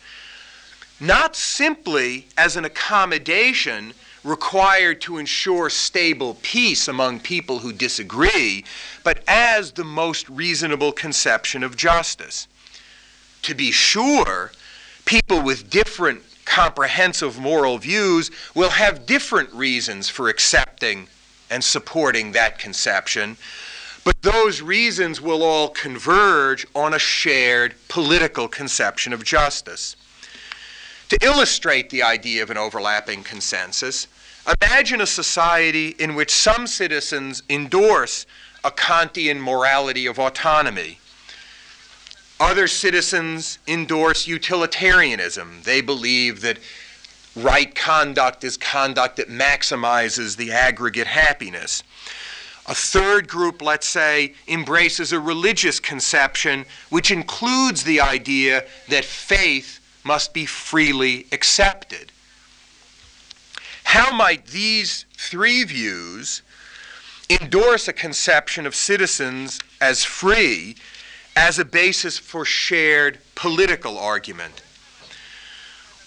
Not 1.00 1.36
simply 1.36 2.26
as 2.36 2.56
an 2.56 2.66
accommodation 2.66 3.94
required 4.24 5.00
to 5.02 5.16
ensure 5.16 5.70
stable 5.70 6.36
peace 6.42 6.86
among 6.86 7.20
people 7.20 7.60
who 7.60 7.72
disagree, 7.72 8.64
but 9.04 9.22
as 9.26 9.72
the 9.72 9.84
most 9.84 10.28
reasonable 10.28 10.92
conception 10.92 11.62
of 11.62 11.76
justice. 11.76 12.46
To 13.42 13.54
be 13.54 13.70
sure, 13.70 14.50
people 15.06 15.40
with 15.40 15.70
different 15.70 16.20
comprehensive 16.44 17.38
moral 17.38 17.78
views 17.78 18.30
will 18.54 18.70
have 18.70 19.06
different 19.06 19.50
reasons 19.52 20.08
for 20.08 20.28
accepting 20.28 21.08
and 21.50 21.62
supporting 21.62 22.32
that 22.32 22.58
conception, 22.58 23.36
but 24.04 24.20
those 24.22 24.60
reasons 24.60 25.20
will 25.20 25.42
all 25.42 25.68
converge 25.70 26.66
on 26.74 26.92
a 26.92 26.98
shared 26.98 27.74
political 27.88 28.46
conception 28.48 29.12
of 29.12 29.24
justice. 29.24 29.96
To 31.08 31.18
illustrate 31.22 31.90
the 31.90 32.02
idea 32.02 32.42
of 32.42 32.50
an 32.50 32.56
overlapping 32.56 33.22
consensus, 33.22 34.08
imagine 34.60 35.00
a 35.00 35.06
society 35.06 35.94
in 35.98 36.16
which 36.16 36.32
some 36.32 36.66
citizens 36.66 37.42
endorse 37.48 38.26
a 38.64 38.70
Kantian 38.70 39.40
morality 39.40 40.06
of 40.06 40.18
autonomy 40.18 40.98
other 42.38 42.66
citizens 42.66 43.58
endorse 43.66 44.26
utilitarianism. 44.26 45.60
They 45.64 45.80
believe 45.80 46.42
that 46.42 46.58
right 47.34 47.74
conduct 47.74 48.44
is 48.44 48.56
conduct 48.56 49.16
that 49.16 49.28
maximizes 49.28 50.36
the 50.36 50.52
aggregate 50.52 51.06
happiness. 51.06 51.82
A 52.66 52.74
third 52.74 53.28
group, 53.28 53.62
let's 53.62 53.86
say, 53.86 54.34
embraces 54.48 55.12
a 55.12 55.20
religious 55.20 55.78
conception 55.78 56.66
which 56.90 57.10
includes 57.10 57.84
the 57.84 58.00
idea 58.00 58.64
that 58.88 59.04
faith 59.04 59.80
must 60.04 60.34
be 60.34 60.46
freely 60.46 61.26
accepted. 61.32 62.12
How 63.84 64.14
might 64.14 64.46
these 64.46 65.04
three 65.16 65.62
views 65.62 66.42
endorse 67.30 67.88
a 67.88 67.92
conception 67.92 68.66
of 68.66 68.74
citizens 68.74 69.60
as 69.80 70.04
free 70.04 70.76
as 71.36 71.58
a 71.58 71.64
basis 71.64 72.18
for 72.18 72.44
shared 72.44 73.18
political 73.34 73.98
argument. 73.98 74.62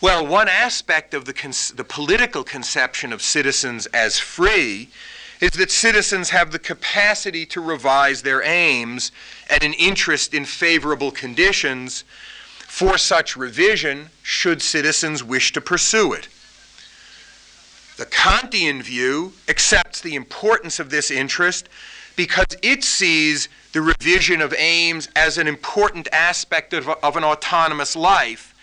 Well, 0.02 0.26
one 0.26 0.50
aspect 0.50 1.14
of 1.14 1.26
the, 1.26 1.74
the 1.76 1.84
political 1.84 2.44
conception 2.44 3.14
of 3.14 3.22
citizens 3.22 3.86
as 3.88 4.18
free 4.18 4.90
is 5.40 5.52
that 5.52 5.72
citizens 5.72 6.32
have 6.32 6.52
the 6.52 6.60
capacity 6.60 7.46
to 7.46 7.62
revise 7.62 8.24
their 8.24 8.42
aims 8.44 9.12
and 9.50 9.64
an 9.64 9.74
interest 9.74 10.34
in 10.34 10.46
favorable 10.46 11.12
conditions 11.12 12.04
for 12.68 12.98
such 12.98 13.38
revision 13.38 14.10
should 14.24 14.62
citizens 14.62 15.24
wish 15.24 15.52
to 15.54 15.62
pursue 15.62 16.14
it. 16.14 16.28
The 17.98 18.06
Kantian 18.06 18.82
view 18.82 19.34
accepts 19.48 20.00
the 20.02 20.16
importance 20.16 20.80
of 20.80 20.90
this 20.90 21.12
interest 21.12 21.68
because 22.20 22.58
it 22.62 22.84
sees 22.84 23.48
the 23.72 23.82
revision 23.82 24.42
of 24.42 24.54
aims 24.58 25.08
as 25.16 25.38
an 25.38 25.48
important 25.48 26.06
aspect 26.12 26.74
of, 26.74 26.90
of 26.90 27.16
an 27.16 27.24
autonomous 27.24 27.96
life. 27.96 28.54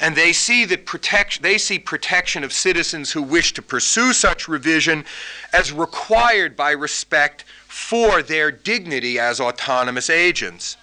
And 0.00 0.16
they 0.16 0.32
see 0.32 0.64
that 0.64 0.86
protection, 0.86 1.42
they 1.42 1.58
see 1.58 1.78
protection 1.78 2.42
of 2.42 2.54
citizens 2.54 3.12
who 3.12 3.22
wish 3.22 3.52
to 3.52 3.60
pursue 3.60 4.14
such 4.14 4.48
revision 4.48 5.04
as 5.52 5.72
required 5.72 6.56
by 6.56 6.70
respect 6.70 7.44
for 7.68 8.22
their 8.22 8.50
dignity 8.50 9.18
as 9.18 9.40
autonomous 9.40 10.08
agents. 10.08 10.78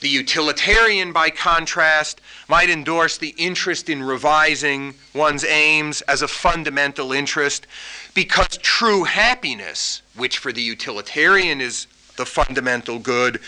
The 0.00 0.08
utilitarian, 0.08 1.12
by 1.12 1.28
contrast, 1.28 2.22
might 2.48 2.70
endorse 2.70 3.18
the 3.18 3.34
interest 3.36 3.90
in 3.90 4.02
revising 4.02 4.94
one's 5.14 5.44
aims 5.44 6.00
as 6.02 6.22
a 6.22 6.28
fundamental 6.28 7.12
interest 7.12 7.66
because 8.14 8.56
true 8.58 9.04
happiness, 9.04 10.00
which 10.16 10.38
for 10.38 10.52
the 10.52 10.62
utilitarian 10.62 11.60
is 11.60 11.86
the 12.16 12.26
fundamental 12.26 12.98
good, 12.98 13.40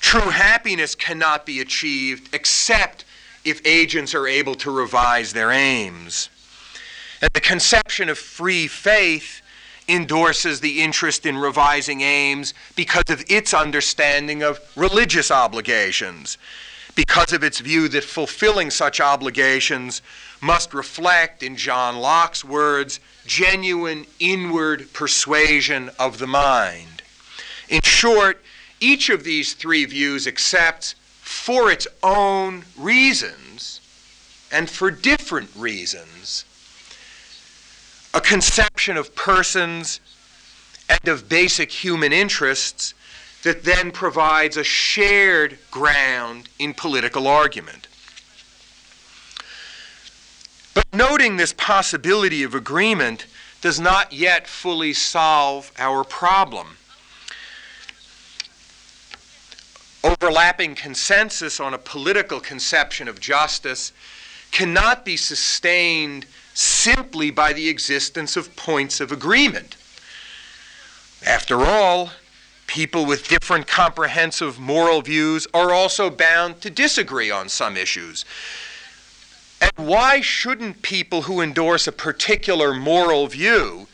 true 0.00 0.30
happiness 0.30 0.94
cannot 0.94 1.46
be 1.46 1.60
achieved 1.60 2.34
except 2.34 3.04
if 3.44 3.60
agents 3.66 4.14
are 4.14 4.26
able 4.26 4.54
to 4.56 4.70
revise 4.70 5.32
their 5.32 5.50
aims. 5.50 6.28
And 7.22 7.30
the 7.32 7.40
conception 7.40 8.08
of 8.08 8.18
free 8.18 8.66
faith 8.66 9.41
endorses 9.92 10.60
the 10.60 10.82
interest 10.82 11.26
in 11.26 11.36
revising 11.36 12.00
aims 12.00 12.54
because 12.74 13.04
of 13.10 13.22
its 13.28 13.52
understanding 13.52 14.42
of 14.42 14.58
religious 14.74 15.30
obligations, 15.30 16.38
because 16.94 17.32
of 17.32 17.44
its 17.44 17.60
view 17.60 17.88
that 17.88 18.02
fulfilling 18.02 18.70
such 18.70 19.00
obligations 19.00 20.00
must 20.40 20.72
reflect, 20.72 21.42
in 21.42 21.56
John 21.56 21.98
Locke's 21.98 22.42
words, 22.42 23.00
genuine 23.26 24.06
inward 24.18 24.92
persuasion 24.94 25.90
of 25.98 26.18
the 26.18 26.26
mind. 26.26 27.02
In 27.68 27.82
short, 27.82 28.42
each 28.80 29.10
of 29.10 29.24
these 29.24 29.52
three 29.52 29.84
views 29.84 30.26
accepts 30.26 30.94
for 31.20 31.70
its 31.70 31.86
own 32.02 32.64
reasons 32.78 33.80
and 34.50 34.68
for 34.68 34.90
different 34.90 35.50
reasons 35.54 36.44
a 38.14 38.20
conception 38.20 38.96
of 38.96 39.14
persons 39.14 40.00
and 40.88 41.08
of 41.08 41.28
basic 41.28 41.70
human 41.70 42.12
interests 42.12 42.94
that 43.42 43.64
then 43.64 43.90
provides 43.90 44.56
a 44.56 44.64
shared 44.64 45.58
ground 45.70 46.48
in 46.58 46.74
political 46.74 47.26
argument. 47.26 47.88
But 50.74 50.86
noting 50.92 51.36
this 51.36 51.52
possibility 51.52 52.42
of 52.42 52.54
agreement 52.54 53.26
does 53.60 53.80
not 53.80 54.12
yet 54.12 54.46
fully 54.46 54.92
solve 54.92 55.72
our 55.78 56.04
problem. 56.04 56.76
Overlapping 60.04 60.74
consensus 60.74 61.60
on 61.60 61.74
a 61.74 61.78
political 61.78 62.40
conception 62.40 63.08
of 63.08 63.20
justice 63.20 63.92
cannot 64.50 65.04
be 65.04 65.16
sustained 65.16 66.26
simply 66.54 67.30
by 67.30 67.52
the 67.52 67.68
existence 67.68 68.36
of 68.36 68.54
points 68.56 69.00
of 69.00 69.12
agreement. 69.12 69.76
After 71.26 71.64
all, 71.64 72.10
people 72.66 73.06
with 73.06 73.28
different 73.28 73.66
comprehensive 73.66 74.58
moral 74.58 75.02
views 75.02 75.46
are 75.54 75.72
also 75.72 76.10
bound 76.10 76.60
to 76.62 76.70
disagree 76.70 77.30
on 77.30 77.48
some 77.48 77.76
issues. 77.76 78.24
And 79.60 79.70
why 79.76 80.20
shouldn't 80.20 80.82
people 80.82 81.22
who 81.22 81.40
endorse 81.40 81.86
a 81.86 81.92
particular 81.92 82.74
moral 82.74 83.28
view, 83.28 83.86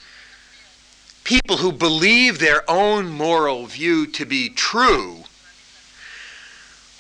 people 1.25 1.59
who 1.59 1.73
believe 1.73 2.39
their 2.39 2.69
own 2.71 3.09
moral 3.09 3.67
view 3.67 4.07
to 4.07 4.25
be 4.25 4.49
true, 4.49 5.25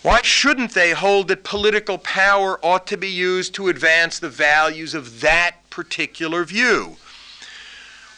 why 0.02 0.22
shouldn't 0.22 0.74
they 0.74 0.92
hold 0.92 1.28
that 1.28 1.42
political 1.42 1.98
power 1.98 2.64
ought 2.64 2.86
to 2.86 2.96
be 2.96 3.08
used 3.08 3.54
to 3.54 3.68
advance 3.68 4.18
the 4.18 4.28
values 4.28 4.94
of 4.94 5.20
that 5.20 5.56
particular 5.70 6.44
view? 6.44 6.96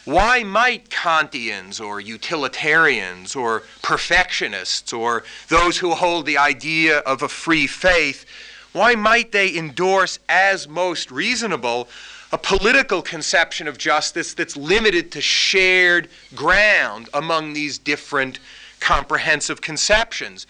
Why 0.05 0.43
might 0.43 0.89
Kantians 0.89 1.79
or 1.79 1.99
utilitarians 1.99 3.35
or 3.35 3.63
perfectionists 3.81 4.93
or 4.93 5.23
those 5.47 5.77
who 5.77 5.91
hold 5.91 6.25
the 6.25 6.37
idea 6.37 6.99
of 6.99 7.21
a 7.21 7.29
free 7.29 7.67
faith, 7.67 8.25
why 8.73 8.95
might 8.95 9.31
they 9.31 9.55
endorse 9.55 10.17
as 10.29 10.67
most 10.67 11.11
reasonable 11.11 11.87
a 12.31 12.37
political 12.37 13.01
conception 13.01 13.67
of 13.67 13.77
justice 13.77 14.33
that's 14.33 14.55
limited 14.55 15.11
to 15.11 15.21
shared 15.21 16.09
ground 16.33 17.09
among 17.13 17.53
these 17.53 17.77
different 17.77 18.39
comprehensive 18.79 19.61
conceptions? 19.61 20.47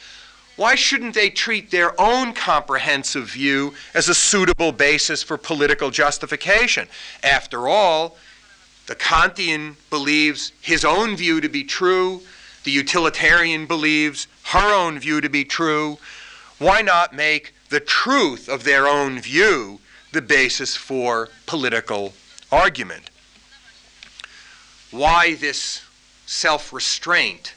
Why 0.62 0.76
shouldn't 0.76 1.15
they 1.15 1.32
treat 1.32 1.71
their 1.71 2.00
own 2.00 2.34
comprehensive 2.34 3.32
view 3.32 3.74
as 3.95 4.08
a 4.08 4.13
suitable 4.13 4.71
basis 4.71 5.24
for 5.24 5.36
political 5.36 5.89
justification? 5.89 6.88
After 7.24 7.67
all, 7.67 8.15
the 8.86 8.93
Kantian 8.93 9.78
believes 9.89 10.52
his 10.62 10.86
own 10.86 11.15
view 11.15 11.41
to 11.41 11.50
be 11.50 11.63
true, 11.63 12.21
the 12.63 12.69
utilitarian 12.69 13.65
believes 13.65 14.28
her 14.50 14.71
own 14.71 15.00
view 15.00 15.19
to 15.19 15.30
be 15.30 15.43
true. 15.43 15.97
Why 16.60 16.84
not 16.84 17.15
make 17.15 17.56
the 17.69 17.80
truth 17.80 18.47
of 18.47 18.63
their 18.63 18.88
own 18.88 19.19
view 19.19 19.80
the 20.12 20.21
basis 20.21 20.76
for 20.76 21.30
political 21.47 22.13
argument? 22.52 23.10
Why 24.91 25.34
this 25.34 25.82
self 26.28 26.71
restraint? 26.71 27.56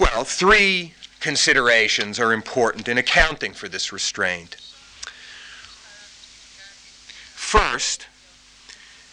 Well, 0.00 0.24
three 0.24 0.94
considerations 1.22 2.18
are 2.18 2.32
important 2.32 2.88
in 2.88 2.98
accounting 2.98 3.52
for 3.52 3.68
this 3.68 3.92
restraint. 3.92 4.56
First, 7.34 8.08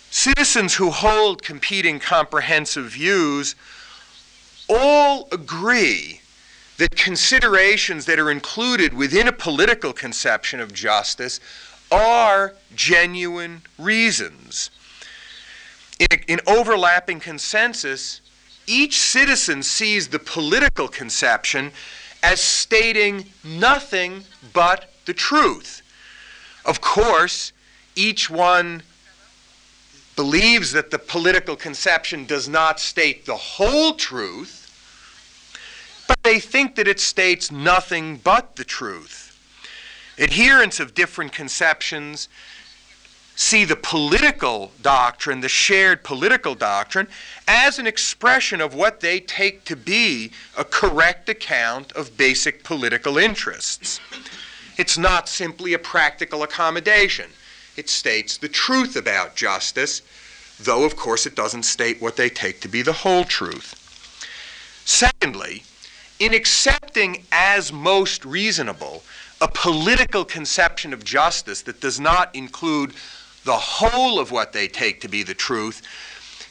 citizens 0.10 0.76
who 0.76 0.90
hold 0.90 1.44
competing 1.44 2.00
comprehensive 2.00 2.86
views 2.86 3.56
all 4.68 5.28
agree 5.32 6.22
that 6.78 6.96
considerations 6.96 8.06
that 8.06 8.18
are 8.18 8.32
included 8.32 8.94
within 8.94 9.28
a 9.28 9.32
political 9.32 9.94
conception 9.94 10.60
of 10.60 10.74
justice 10.74 11.40
are 11.92 12.56
genuine 12.76 13.62
reasons. 13.78 14.72
In, 16.00 16.20
in 16.28 16.40
overlapping 16.48 17.20
consensus, 17.20 18.22
each 18.70 19.00
citizen 19.00 19.64
sees 19.64 20.08
the 20.08 20.20
political 20.20 20.88
conception 20.88 21.72
as 22.22 22.40
stating 22.40 23.26
nothing 23.44 24.24
but 24.54 24.94
the 25.06 25.14
truth. 25.14 25.82
Of 26.66 26.80
course, 26.80 27.52
each 27.96 28.30
one 28.30 28.84
believes 30.16 30.72
that 30.74 30.92
the 30.92 31.00
political 31.00 31.56
conception 31.56 32.26
does 32.26 32.48
not 32.48 32.80
state 32.80 33.26
the 33.26 33.36
whole 33.36 33.94
truth, 33.94 34.58
but 36.08 36.22
they 36.24 36.40
think 36.40 36.76
that 36.76 36.88
it 36.88 37.00
states 37.00 37.52
nothing 37.52 38.18
but 38.18 38.56
the 38.56 38.66
truth. 38.66 39.26
Adherents 40.20 40.80
of 40.80 40.94
different 40.94 41.32
conceptions 41.32 42.28
see 43.40 43.64
the 43.64 43.76
political 43.78 44.70
doctrine, 44.82 45.40
the 45.40 45.48
shared 45.48 46.04
political 46.04 46.54
doctrine, 46.54 47.08
as 47.48 47.80
an 47.80 47.88
expression 47.88 48.60
of 48.60 48.74
what 48.74 49.00
they 49.00 49.18
take 49.18 49.64
to 49.64 49.78
be 49.78 50.30
a 50.58 50.64
correct 50.66 51.30
account 51.30 51.90
of 51.94 52.18
basic 52.18 52.66
political 52.66 53.18
interests. 53.18 54.02
It's 54.78 54.98
not 54.98 55.30
simply 55.30 55.74
a 55.74 55.80
practical 55.80 56.44
accommodation. 56.44 57.30
It 57.78 57.90
states 57.90 58.36
the 58.36 58.50
truth 58.50 58.98
about 58.98 59.38
justice, 59.38 60.02
though, 60.60 60.84
of 60.84 60.98
course, 60.98 61.26
it 61.26 61.36
doesn't 61.36 61.64
state 61.64 62.02
what 62.02 62.18
they 62.18 62.30
take 62.30 62.60
to 62.60 62.68
be 62.68 62.82
the 62.82 62.92
whole 62.92 63.24
truth. 63.24 63.74
Secondly, 64.84 65.64
in 66.20 66.34
accepting 66.34 67.24
as 67.32 67.72
most 67.72 68.26
reasonable 68.26 69.02
a 69.40 69.48
political 69.48 70.26
conception 70.26 70.92
of 70.92 71.06
justice 71.06 71.62
that 71.62 71.80
does 71.80 72.02
not 72.02 72.36
include 72.36 72.94
the 73.50 73.58
whole 73.58 74.20
of 74.20 74.30
what 74.30 74.54
they 74.54 74.68
take 74.68 75.02
to 75.02 75.08
be 75.08 75.24
the 75.24 75.34
truth, 75.34 75.82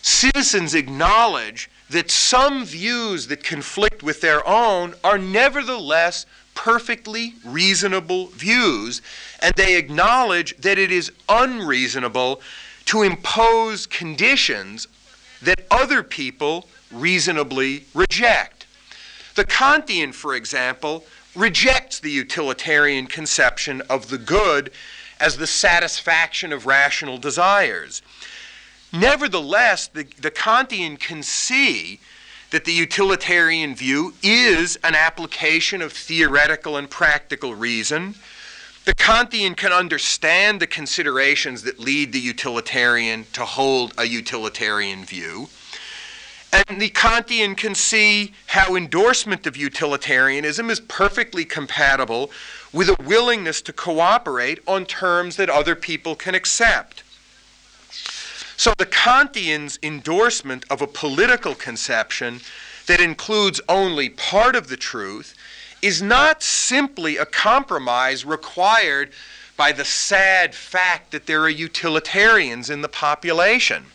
citizens 0.02 0.74
acknowledge 0.74 1.70
that 1.88 2.11
some 2.11 2.64
views 2.64 3.28
that 3.28 3.44
conflict 3.44 4.02
with 4.02 4.20
their 4.20 4.44
own 4.48 4.92
are 5.04 5.16
nevertheless 5.16 6.26
perfectly 6.56 7.34
reasonable 7.44 8.26
views, 8.26 9.00
and 9.40 9.54
they 9.54 9.76
acknowledge 9.76 10.56
that 10.56 10.76
it 10.76 10.90
is 10.90 11.12
unreasonable 11.28 12.40
to 12.84 13.02
impose 13.02 13.87
conditions 13.87 14.88
that 15.40 15.68
other 15.70 16.02
people 16.02 16.68
reasonably 16.90 17.84
reject. 17.94 18.66
The 19.37 19.44
Kantian, 19.44 20.12
for 20.12 20.34
example, 20.34 21.06
rejects 21.37 22.00
the 22.00 22.11
utilitarian 22.11 23.06
conception 23.06 23.82
of 23.82 24.08
the 24.08 24.18
good 24.18 24.72
as 25.20 25.37
the 25.37 25.46
satisfaction 25.46 26.52
of 26.52 26.66
rational 26.66 27.18
desires. 27.18 28.02
Nevertheless, 28.92 29.88
the, 29.88 30.04
the 30.20 30.31
Kantian 30.31 30.98
can 30.98 31.22
see 31.22 32.00
that 32.50 32.64
the 32.64 32.72
utilitarian 32.72 33.74
view 33.74 34.14
is 34.22 34.78
an 34.83 34.94
application 34.94 35.83
of 35.83 35.92
theoretical 35.92 36.76
and 36.76 36.88
practical 36.88 37.54
reason. 37.54 38.14
The 38.87 38.94
Kantian 38.94 39.54
can 39.54 39.72
understand 39.72 40.61
the 40.61 40.66
considerations 40.66 41.62
that 41.62 41.78
lead 41.78 42.12
the 42.12 42.20
utilitarian 42.20 43.26
to 43.35 43.44
hold 43.44 43.92
a 43.98 44.07
utilitarian 44.07 45.04
view. 45.04 45.48
And 46.50 46.81
the 46.81 46.88
Kantian 46.88 47.54
can 47.54 47.74
see 47.74 48.33
how 48.46 48.74
endorsement 48.74 49.46
of 49.46 49.59
utilitarianism 49.59 50.70
is 50.70 50.81
perfectly 50.81 51.44
compatible 51.44 52.31
with 52.72 52.88
a 52.88 53.02
willingness 53.02 53.62
to 53.62 53.72
cooperate 53.72 54.61
on 54.66 54.85
terms 54.85 55.37
that 55.37 55.48
other 55.48 55.74
people 55.74 56.14
can 56.14 56.35
accept. 56.35 57.02
So 58.57 58.72
the 58.76 58.87
Kantian's 58.87 59.78
endorsement 59.83 60.64
of 60.68 60.83
a 60.83 60.87
political 60.87 61.54
conception 61.54 62.40
that 62.87 63.00
includes 63.00 63.61
only 63.68 64.09
part 64.09 64.57
of 64.57 64.68
the 64.68 64.76
truth 64.76 65.35
is 65.81 66.02
not 66.02 66.42
simply 66.42 67.16
a 67.16 67.24
compromise 67.24 68.24
required 68.24 69.12
by 69.57 69.72
the 69.72 69.85
sad 69.85 70.54
fact 70.54 71.12
that 71.12 71.26
there 71.26 71.42
are 71.42 71.48
utilitarians 71.48 72.68
in 72.70 72.83
the 72.83 72.88
population. 72.88 73.87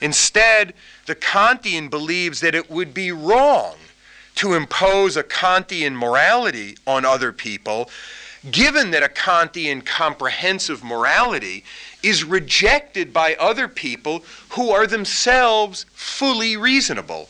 Instead, 0.00 0.74
the 1.06 1.14
Kantian 1.14 1.88
believes 1.88 2.40
that 2.40 2.54
it 2.54 2.70
would 2.70 2.92
be 2.92 3.12
wrong 3.12 3.76
to 4.38 4.54
impose 4.54 5.16
a 5.16 5.24
Kantian 5.24 5.96
morality 5.96 6.76
on 6.86 7.04
other 7.04 7.32
people, 7.32 7.90
given 8.52 8.92
that 8.92 9.02
a 9.02 9.08
Kantian 9.08 9.84
comprehensive 9.84 10.84
morality 10.84 11.64
is 12.04 12.22
rejected 12.22 13.12
by 13.12 13.34
other 13.34 13.66
people 13.66 14.22
who 14.50 14.70
are 14.70 14.86
themselves 14.86 15.86
fully 15.92 16.56
reasonable. 16.56 17.28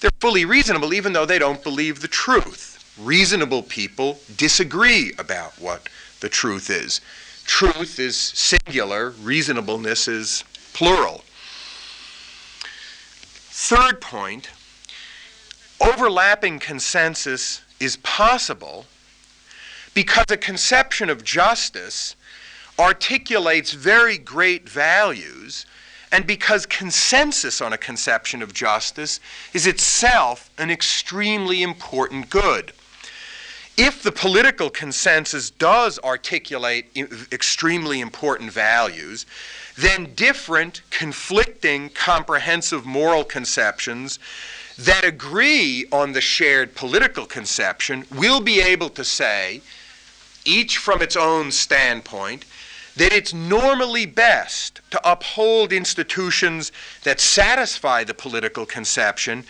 They're 0.00 0.10
fully 0.20 0.44
reasonable 0.44 0.94
even 0.94 1.12
though 1.12 1.26
they 1.26 1.40
don't 1.40 1.64
believe 1.64 2.02
the 2.02 2.08
truth. 2.08 2.94
Reasonable 2.96 3.64
people 3.64 4.20
disagree 4.36 5.12
about 5.18 5.58
what 5.58 5.88
the 6.20 6.28
truth 6.28 6.70
is. 6.70 7.00
Truth 7.46 7.98
is 7.98 8.16
singular, 8.16 9.10
reasonableness 9.10 10.06
is 10.06 10.44
plural. 10.72 11.24
Third 13.50 14.00
point 14.00 14.50
overlapping 15.80 16.58
consensus 16.58 17.62
is 17.80 17.96
possible 17.98 18.86
because 19.94 20.26
a 20.30 20.36
conception 20.36 21.10
of 21.10 21.24
justice 21.24 22.14
articulates 22.78 23.72
very 23.72 24.16
great 24.18 24.68
values, 24.68 25.66
and 26.12 26.26
because 26.26 26.66
consensus 26.66 27.60
on 27.60 27.72
a 27.72 27.78
conception 27.78 28.42
of 28.42 28.52
justice 28.52 29.20
is 29.52 29.66
itself 29.66 30.50
an 30.58 30.70
extremely 30.70 31.62
important 31.62 32.30
good. 32.30 32.72
If 33.76 34.02
the 34.02 34.12
political 34.12 34.68
consensus 34.70 35.50
does 35.50 35.98
articulate 36.00 36.86
extremely 37.32 38.00
important 38.00 38.52
values, 38.52 39.24
then 39.76 40.12
different, 40.14 40.82
conflicting, 40.90 41.88
comprehensive 41.90 42.84
moral 42.84 43.24
conceptions 43.24 44.18
that 44.84 45.04
agree 45.04 45.84
on 45.92 46.12
the 46.12 46.20
shared 46.20 46.74
political 46.74 47.26
conception 47.26 48.04
will 48.14 48.40
be 48.40 48.60
able 48.62 48.88
to 48.88 49.04
say, 49.04 49.60
each 50.44 50.78
from 50.78 51.02
its 51.02 51.16
own 51.16 51.52
standpoint, 51.52 52.46
that 52.96 53.12
it's 53.12 53.34
normally 53.34 54.06
best 54.06 54.80
to 54.90 55.10
uphold 55.10 55.70
institutions 55.72 56.72
that 57.04 57.20
satisfy 57.20 58.04
the 58.04 58.14
political 58.14 58.64
conception, 58.64 59.44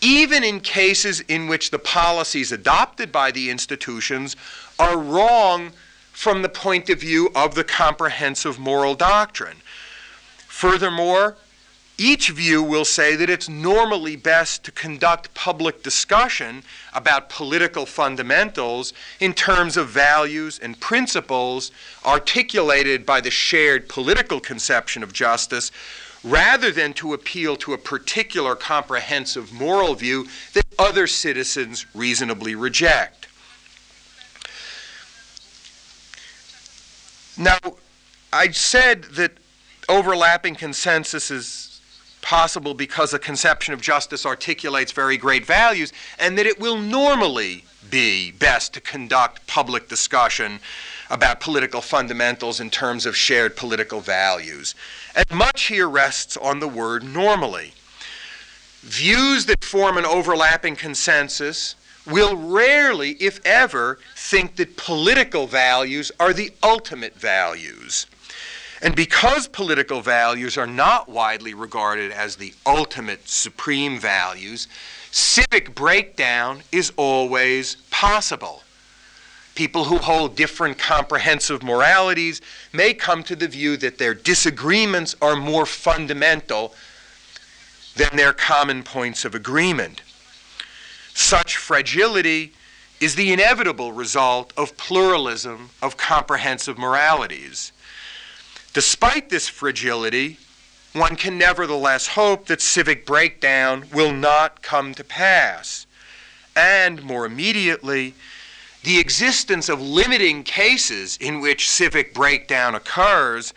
even 0.00 0.44
in 0.44 0.60
cases 0.60 1.20
in 1.22 1.48
which 1.48 1.70
the 1.70 1.78
policies 1.80 2.52
adopted 2.52 3.10
by 3.10 3.32
the 3.32 3.50
institutions 3.50 4.36
are 4.78 4.98
wrong 4.98 5.72
from 6.12 6.42
the 6.42 6.48
point 6.48 6.88
of 6.88 7.00
view 7.00 7.28
of 7.34 7.56
the 7.56 7.64
comprehensive 7.64 8.58
moral 8.58 8.94
doctrine. 8.94 9.56
Furthermore, 10.46 11.36
each 11.98 12.28
view 12.28 12.62
will 12.62 12.84
say 12.84 13.16
that 13.16 13.30
it's 13.30 13.48
normally 13.48 14.16
best 14.16 14.64
to 14.64 14.72
conduct 14.72 15.32
public 15.32 15.82
discussion 15.82 16.62
about 16.92 17.30
political 17.30 17.86
fundamentals 17.86 18.92
in 19.18 19.32
terms 19.32 19.78
of 19.78 19.88
values 19.88 20.58
and 20.58 20.78
principles 20.78 21.70
articulated 22.04 23.06
by 23.06 23.20
the 23.20 23.30
shared 23.30 23.88
political 23.88 24.40
conception 24.40 25.02
of 25.02 25.12
justice 25.14 25.72
rather 26.22 26.70
than 26.70 26.92
to 26.92 27.14
appeal 27.14 27.56
to 27.56 27.72
a 27.72 27.78
particular 27.78 28.54
comprehensive 28.54 29.52
moral 29.52 29.94
view 29.94 30.26
that 30.52 30.66
other 30.78 31.06
citizens 31.06 31.86
reasonably 31.94 32.54
reject. 32.54 33.28
Now, 37.38 37.58
I 38.32 38.50
said 38.50 39.04
that 39.14 39.32
overlapping 39.88 40.56
consensus 40.56 41.30
is 41.30 41.75
possible 42.26 42.74
because 42.74 43.14
a 43.14 43.20
conception 43.20 43.72
of 43.72 43.80
justice 43.80 44.26
articulates 44.26 44.90
very 44.90 45.16
great 45.16 45.46
values, 45.46 45.92
and 46.18 46.36
that 46.36 46.44
it 46.44 46.58
will 46.58 46.76
normally 46.76 47.64
be 47.88 48.32
best 48.32 48.74
to 48.74 48.80
conduct 48.80 49.46
public 49.46 49.88
discussion 49.88 50.58
about 51.08 51.38
political 51.38 51.80
fundamentals 51.80 52.58
in 52.58 52.68
terms 52.68 53.06
of 53.06 53.14
shared 53.16 53.54
political 53.56 54.00
values. 54.00 54.74
And 55.14 55.24
much 55.30 55.66
here 55.66 55.88
rests 55.88 56.36
on 56.36 56.58
the 56.58 56.66
word 56.66 57.04
normally. 57.04 57.74
Views 58.80 59.46
that 59.46 59.64
form 59.64 59.96
an 59.96 60.04
overlapping 60.04 60.74
consensus 60.74 61.76
will 62.08 62.36
rarely, 62.36 63.12
if 63.20 63.38
ever, 63.44 64.00
think 64.16 64.56
that 64.56 64.76
political 64.76 65.46
values 65.46 66.10
are 66.18 66.32
the 66.32 66.50
ultimate 66.60 67.14
values. 67.14 68.06
And 68.82 68.94
because 68.94 69.48
political 69.48 70.02
values 70.02 70.58
are 70.58 70.66
not 70.66 71.08
widely 71.08 71.54
regarded 71.54 72.12
as 72.12 72.36
the 72.36 72.52
ultimate 72.66 73.28
supreme 73.28 73.98
values, 73.98 74.68
civic 75.10 75.74
breakdown 75.74 76.62
is 76.72 76.92
always 76.96 77.76
possible. 77.90 78.62
People 79.54 79.84
who 79.84 79.96
hold 79.96 80.36
different 80.36 80.76
comprehensive 80.76 81.62
moralities 81.62 82.42
may 82.74 82.92
come 82.92 83.22
to 83.22 83.34
the 83.34 83.48
view 83.48 83.78
that 83.78 83.96
their 83.96 84.12
disagreements 84.12 85.16
are 85.22 85.36
more 85.36 85.64
fundamental 85.64 86.74
than 87.96 88.10
their 88.14 88.34
common 88.34 88.82
points 88.82 89.24
of 89.24 89.34
agreement. 89.34 90.02
Such 91.14 91.56
fragility 91.56 92.52
is 93.00 93.14
the 93.14 93.32
inevitable 93.32 93.92
result 93.92 94.52
of 94.58 94.76
pluralism 94.76 95.70
of 95.80 95.96
comprehensive 95.96 96.76
moralities. 96.76 97.72
Despite 98.76 99.30
this 99.30 99.48
fragility, 99.48 100.36
one 100.92 101.16
can 101.16 101.38
nevertheless 101.38 102.08
hope 102.08 102.44
that 102.48 102.60
civic 102.60 103.06
breakdown 103.06 103.86
will 103.90 104.12
not 104.12 104.60
come 104.60 104.92
to 104.96 105.02
pass. 105.02 105.86
And 106.54 107.02
more 107.02 107.24
immediately, 107.24 108.12
the 108.82 108.98
existence 108.98 109.70
of 109.70 109.80
limiting 109.80 110.42
cases 110.42 111.16
in 111.16 111.40
which 111.40 111.70
civic 111.70 112.12
breakdown 112.12 112.74
occurs 112.74 113.54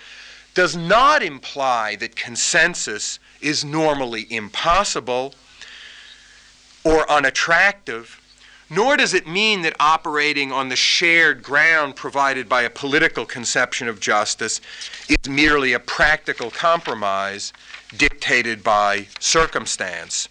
does 0.54 0.78
not 0.78 1.22
imply 1.22 1.98
that 1.98 2.16
consensus 2.16 3.20
is 3.42 3.66
normally 3.66 4.26
impossible 4.30 5.36
or 6.86 7.12
unattractive 7.12 8.19
nor 8.70 8.98
does 8.98 9.14
it 9.14 9.28
mean 9.28 9.62
that 9.64 9.76
operating 9.80 10.52
on 10.52 10.70
the 10.70 10.76
shared 10.76 11.42
ground 11.42 11.96
provided 11.96 12.48
by 12.48 12.62
a 12.62 12.70
political 12.70 13.26
conception 13.26 13.88
of 13.88 14.00
justice 14.00 14.62
is 15.08 15.30
merely 15.30 15.74
a 15.74 15.80
practical 15.80 16.52
compromise 16.52 17.52
dictated 17.98 18.64
by 18.64 19.08
circumstance. 19.20 20.30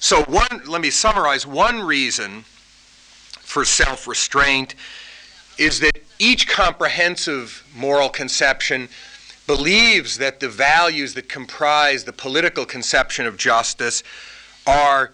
So, 0.00 0.24
one, 0.24 0.62
let 0.66 0.80
me 0.80 0.90
summarize 0.90 1.46
one 1.46 1.80
reason 1.80 2.44
for 3.40 3.64
self 3.64 4.08
restraint 4.08 4.74
is 5.58 5.80
that 5.80 6.02
each 6.18 6.48
comprehensive 6.48 7.64
moral 7.74 8.08
conception 8.08 8.88
believes 9.46 10.18
that 10.18 10.40
the 10.40 10.48
values 10.48 11.14
that 11.14 11.28
comprise 11.28 12.04
the 12.04 12.12
political 12.12 12.64
conception 12.64 13.26
of 13.26 13.36
justice 13.36 14.02
are 14.66 15.12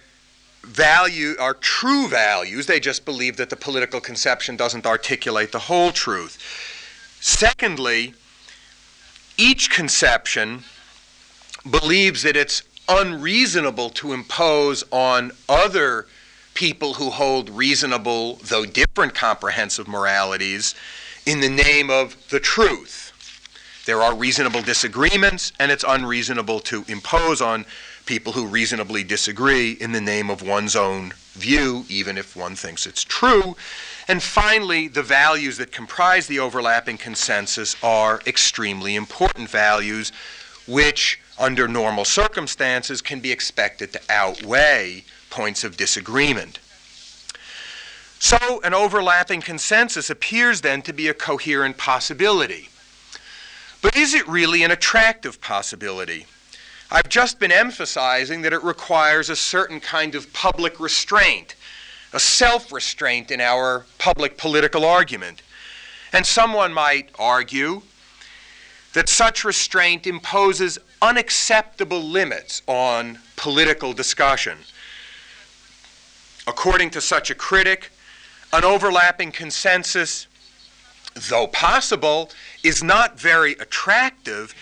value 0.63 1.35
are 1.39 1.55
true 1.55 2.09
values. 2.09 2.67
They 2.67 2.81
just 2.81 3.05
believe 3.05 3.37
that 3.39 3.51
the 3.51 3.57
political 3.57 4.01
conception 4.01 4.57
doesn't 4.57 4.87
articulate 4.87 5.53
the 5.53 5.59
whole 5.59 5.93
truth. 5.93 6.39
Secondly 7.21 8.15
each 9.39 9.71
conception 9.71 10.65
believes 11.71 12.23
that 12.23 12.37
it's 12.37 12.63
unreasonable 12.89 13.91
to 13.91 14.13
impose 14.13 14.83
on 14.91 15.31
other 15.49 16.07
people 16.55 16.95
who 16.95 17.11
hold 17.11 17.49
reasonable 17.49 18.35
though 18.43 18.65
different 18.65 19.15
comprehensive 19.15 19.87
moralities 19.87 20.75
in 21.25 21.41
the 21.41 21.49
name 21.49 21.89
of 21.89 22.17
the 22.31 22.41
truth 22.41 23.08
there 23.89 24.03
are 24.03 24.15
reasonable 24.15 24.61
disagreements, 24.61 25.51
and 25.59 25.73
it's 25.73 25.85
unreasonable 25.89 26.61
to 26.61 26.85
impose 26.89 27.41
on 27.41 27.65
people 28.05 28.35
who 28.35 28.47
reasonably 28.47 29.03
disagree 29.03 29.73
in 29.81 29.93
the 29.93 30.01
name 30.01 30.29
of 30.29 30.43
one's 30.43 30.77
own 30.77 31.15
view, 31.33 31.87
even 31.89 32.19
if 32.19 32.37
one 32.37 32.55
thinks 32.55 32.87
it's 32.87 33.03
true. 33.03 33.57
And 34.07 34.23
finally, 34.23 34.89
the 34.89 35.03
values 35.03 35.57
that 35.57 35.73
comprise 35.73 36.27
the 36.27 36.39
overlapping 36.39 36.99
consensus 36.99 37.83
are 37.83 38.21
extremely 38.27 38.95
important 38.95 39.49
values, 39.49 40.13
which, 40.67 41.19
under 41.39 41.67
normal 41.67 42.05
circumstances, 42.05 43.01
can 43.01 43.21
be 43.21 43.33
expected 43.33 43.95
to 43.95 44.01
outweigh 44.11 45.03
points 45.31 45.65
of 45.65 45.79
disagreement. 45.79 46.59
So, 48.19 48.61
an 48.65 48.75
overlapping 48.75 49.41
consensus 49.41 50.11
appears 50.11 50.61
then 50.61 50.83
to 50.83 50.93
be 50.93 51.09
a 51.09 51.15
coherent 51.15 51.79
possibility. 51.79 52.69
But 53.81 53.97
is 53.97 54.15
it 54.15 54.27
really 54.27 54.63
an 54.63 54.71
attractive 54.71 55.41
possibility? 55.41 56.27
I've 56.91 57.09
just 57.09 57.39
been 57.39 57.53
emphasizing 57.53 58.43
that 58.43 58.53
it 58.53 58.63
requires 58.63 59.29
a 59.29 59.37
certain 59.37 59.79
kind 59.79 60.15
of 60.15 60.33
public 60.33 60.81
restraint, 60.81 61.55
a 62.13 62.19
self 62.21 62.73
restraint 62.73 63.31
in 63.31 63.41
our 63.41 63.85
public 63.99 64.39
political 64.39 64.85
argument. 64.85 65.43
And 66.13 66.25
someone 66.25 66.73
might 66.73 67.11
argue 67.19 67.83
that 68.95 69.09
such 69.09 69.45
restraint 69.45 70.07
imposes 70.07 70.79
unacceptable 71.03 72.03
limits 72.03 72.63
on 72.67 73.19
political 73.37 73.93
discussion. 73.93 74.59
According 76.47 76.91
to 76.91 77.01
such 77.03 77.31
a 77.31 77.35
critic, 77.35 77.91
an 78.53 78.65
overlapping 78.65 79.31
consensus 79.31 80.27
though 81.29 81.47
possible, 81.49 82.31
is 82.63 82.83
not 82.83 83.19
very 83.19 83.53
attractive 83.53 84.55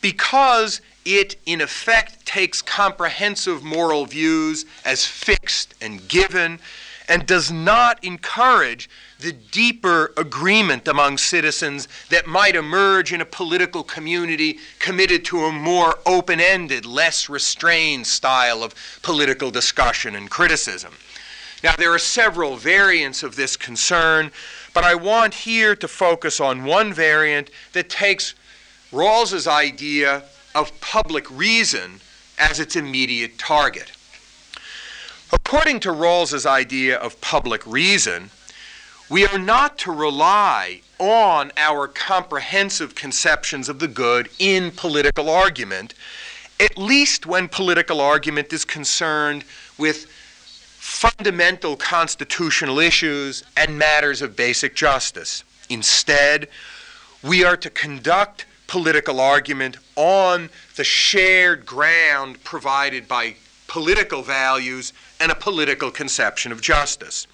because 0.00 0.80
it, 1.04 1.36
in 1.46 1.60
effect, 1.60 2.24
takes 2.26 2.62
comprehensive 2.62 3.62
moral 3.62 4.06
views 4.06 4.64
as 4.84 5.06
fixed 5.06 5.74
and 5.80 6.06
given 6.08 6.58
and 7.08 7.26
does 7.26 7.52
not 7.52 8.02
encourage 8.02 8.88
the 9.20 9.32
deeper 9.32 10.12
agreement 10.16 10.88
among 10.88 11.18
citizens 11.18 11.88
that 12.10 12.26
might 12.26 12.56
emerge 12.56 13.12
in 13.12 13.20
a 13.20 13.26
political 13.26 13.82
community 13.82 14.58
committed 14.78 15.24
to 15.24 15.44
a 15.44 15.52
more 15.52 15.98
open 16.06 16.40
ended, 16.40 16.86
less 16.86 17.28
restrained 17.28 18.06
style 18.06 18.62
of 18.62 18.74
political 19.02 19.50
discussion 19.50 20.14
and 20.16 20.30
criticism. 20.30 20.94
Now, 21.62 21.74
there 21.76 21.92
are 21.94 21.98
several 21.98 22.56
variants 22.56 23.22
of 23.22 23.36
this 23.36 23.56
concern. 23.56 24.30
But 24.74 24.84
I 24.84 24.96
want 24.96 25.32
here 25.34 25.74
to 25.76 25.88
focus 25.88 26.40
on 26.40 26.64
one 26.64 26.92
variant 26.92 27.48
that 27.72 27.88
takes 27.88 28.34
Rawls's 28.92 29.46
idea 29.46 30.24
of 30.54 30.78
public 30.80 31.30
reason 31.30 32.00
as 32.38 32.60
its 32.60 32.76
immediate 32.76 33.38
target. 33.38 33.92
According 35.32 35.80
to 35.80 35.92
Rawls's 35.92 36.44
idea 36.44 36.98
of 36.98 37.20
public 37.20 37.64
reason, 37.66 38.30
we 39.08 39.26
are 39.26 39.38
not 39.38 39.78
to 39.78 39.92
rely 39.92 40.80
on 40.98 41.52
our 41.56 41.86
comprehensive 41.86 42.94
conceptions 42.94 43.68
of 43.68 43.78
the 43.78 43.88
good 43.88 44.28
in 44.38 44.70
political 44.70 45.28
argument, 45.30 45.94
at 46.58 46.78
least 46.78 47.26
when 47.26 47.48
political 47.48 48.00
argument 48.00 48.52
is 48.52 48.64
concerned 48.64 49.44
with 49.76 50.06
fundamental 50.84 51.76
constitutional 51.76 52.78
issues 52.78 53.42
and 53.56 53.78
matters 53.78 54.20
of 54.20 54.36
basic 54.36 54.74
justice. 54.76 55.42
Instead, 55.70 56.46
we 57.22 57.42
are 57.42 57.56
to 57.56 57.70
conduct 57.70 58.44
political 58.66 59.18
argument 59.18 59.78
on 59.96 60.50
the 60.76 60.84
shared 60.84 61.64
ground 61.64 62.44
provided 62.44 63.08
by 63.08 63.34
political 63.66 64.20
values 64.20 64.92
and 65.20 65.32
a 65.32 65.34
political 65.34 65.90
conception 65.90 66.52
of 66.52 66.60
justice. 66.60 67.26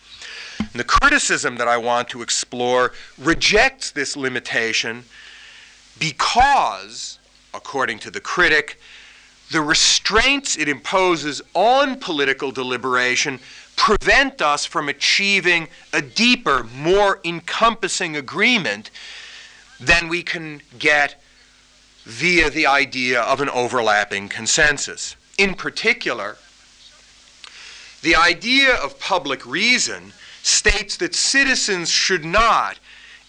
And 0.61 0.79
the 0.79 0.85
criticism 0.85 1.57
that 1.57 1.67
I 1.67 1.77
want 1.77 2.09
to 2.11 2.23
explore 2.23 2.93
rejects 3.19 3.91
this 3.91 4.17
limitation 4.17 5.03
because, 5.99 7.19
according 7.53 7.99
to 7.99 8.13
the 8.13 8.21
critic, 8.21 8.79
the 9.51 9.61
restraints 9.61 10.57
it 10.57 10.69
imposes 10.69 11.43
on 11.55 11.99
political 11.99 12.53
deliberation 12.53 13.41
prevent 13.77 14.41
us 14.41 14.65
from 14.65 14.89
achieving 14.89 15.69
a 15.93 16.03
deeper, 16.03 16.65
more 16.77 17.21
encompassing 17.25 18.17
agreement 18.17 18.91
than 19.81 20.09
we 20.09 20.23
can 20.23 20.61
get 20.79 21.21
via 22.05 22.51
the 22.51 22.67
idea 22.67 23.21
of 23.23 23.41
an 23.41 23.49
overlapping 23.49 24.29
consensus. 24.29 25.17
In 25.39 25.55
particular, 25.55 26.37
the 28.03 28.15
idea 28.15 28.75
of 28.75 29.01
public 29.01 29.45
reason 29.47 30.13
states 30.43 30.97
that 30.99 31.15
citizens 31.15 31.91
should 31.91 32.25
not, 32.25 32.79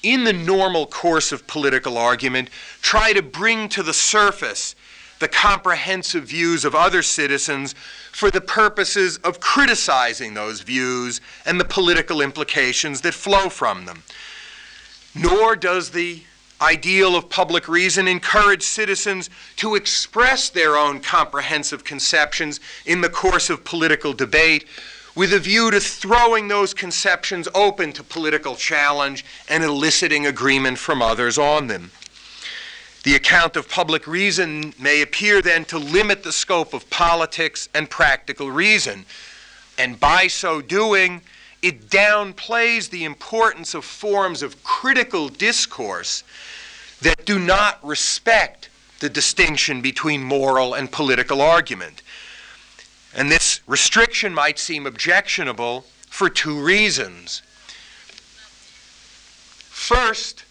in 0.04 0.24
the 0.24 0.34
normal 0.34 0.86
course 0.86 1.32
of 1.32 1.48
political 1.48 1.98
argument, 1.98 2.50
try 2.82 3.14
to 3.14 3.22
bring 3.22 3.70
to 3.70 3.84
the 3.84 3.94
surface 3.94 4.76
the 5.22 5.28
comprehensive 5.28 6.26
views 6.26 6.66
of 6.66 6.76
other 6.76 7.04
citizens 7.04 7.74
for 8.12 8.32
the 8.32 8.42
purposes 8.42 9.18
of 9.18 9.40
criticizing 9.40 10.34
those 10.34 10.62
views 10.62 11.22
and 11.46 11.60
the 11.60 11.66
political 11.66 12.22
implications 12.22 13.02
that 13.02 13.14
flow 13.14 13.48
from 13.48 13.86
them. 13.86 14.02
Nor 15.14 15.56
does 15.56 15.92
the 15.92 16.24
ideal 16.60 17.16
of 17.16 17.30
public 17.30 17.68
reason 17.68 18.08
encourage 18.08 18.64
citizens 18.64 19.30
to 19.58 19.76
express 19.76 20.50
their 20.50 20.76
own 20.76 21.00
comprehensive 21.00 21.84
conceptions 21.84 22.60
in 22.86 23.02
the 23.02 23.10
course 23.10 23.50
of 23.52 23.64
political 23.64 24.14
debate 24.14 24.66
with 25.16 25.34
a 25.34 25.40
view 25.40 25.70
to 25.70 25.80
throwing 25.80 26.48
those 26.48 26.74
conceptions 26.74 27.48
open 27.54 27.92
to 27.94 28.04
political 28.04 28.56
challenge 28.56 29.24
and 29.50 29.64
eliciting 29.64 30.26
agreement 30.26 30.80
from 30.80 31.02
others 31.02 31.38
on 31.38 31.68
them. 31.68 31.92
The 33.04 33.16
account 33.16 33.56
of 33.56 33.68
public 33.68 34.06
reason 34.06 34.74
may 34.78 35.02
appear 35.02 35.42
then 35.42 35.66
to 35.66 35.80
limit 35.80 36.24
the 36.24 36.32
scope 36.32 36.74
of 36.74 36.90
politics 36.90 37.68
and 37.74 37.90
practical 37.90 38.52
reason, 38.52 39.06
and 39.78 40.00
by 40.00 40.28
so 40.28 40.62
doing, 40.62 41.22
it 41.64 41.90
downplays 41.90 42.90
the 42.90 43.04
importance 43.04 43.74
of 43.74 43.86
forms 43.86 44.44
of 44.44 44.64
critical 44.64 45.30
discourse 45.30 46.24
that 47.02 47.26
do 47.26 47.40
not 47.40 47.84
respect 47.84 48.70
the 49.00 49.10
distinction 49.10 49.82
between 49.82 50.22
moral 50.24 50.76
and 50.76 50.92
political 50.92 51.42
argument. 51.42 52.04
And 53.16 53.32
this 53.32 53.62
restriction 53.66 54.34
might 54.34 54.60
seem 54.60 54.86
objectionable 54.86 55.86
for 56.08 56.30
two 56.30 56.62
reasons. 56.62 57.42
First, 59.70 60.46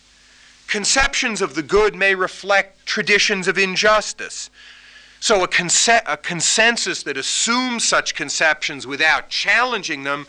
conceptions 0.71 1.43
of 1.43 1.57
the 1.57 1.62
good 1.62 1.97
may 1.97 2.14
reflect 2.14 2.87
traditions 2.87 3.49
of 3.49 3.59
injustice. 3.59 4.51
So, 5.18 5.43
a, 5.43 5.49
a, 6.07 6.16
consensus 6.16 7.03
that 7.03 7.18
assumes 7.18 7.85
such 7.85 8.14
conceptions 8.14 8.87
without 8.87 9.29
challenging 9.29 10.05
them, 10.05 10.27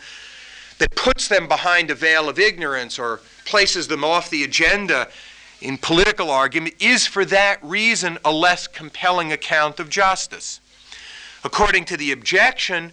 that 0.80 0.94
puts 0.96 1.28
them 1.28 1.48
behind 1.48 1.92
a 1.92 1.96
veil 1.96 2.28
of 2.28 2.40
ignorance 2.40 2.98
or 2.98 3.22
places 3.46 3.88
them 3.88 4.04
off 4.04 4.32
the 4.32 4.44
agenda 4.44 5.08
in 5.62 5.78
political 5.78 6.32
argument, 6.32 6.74
is 6.80 7.06
for 7.06 7.24
that 7.26 7.64
reason 7.64 8.18
a 8.26 8.32
less 8.32 8.68
compelling 8.68 9.32
account 9.32 9.80
of 9.80 9.90
justice. 9.90 10.60
According 11.44 11.86
to 11.86 11.98
the 11.98 12.12
objection, 12.12 12.92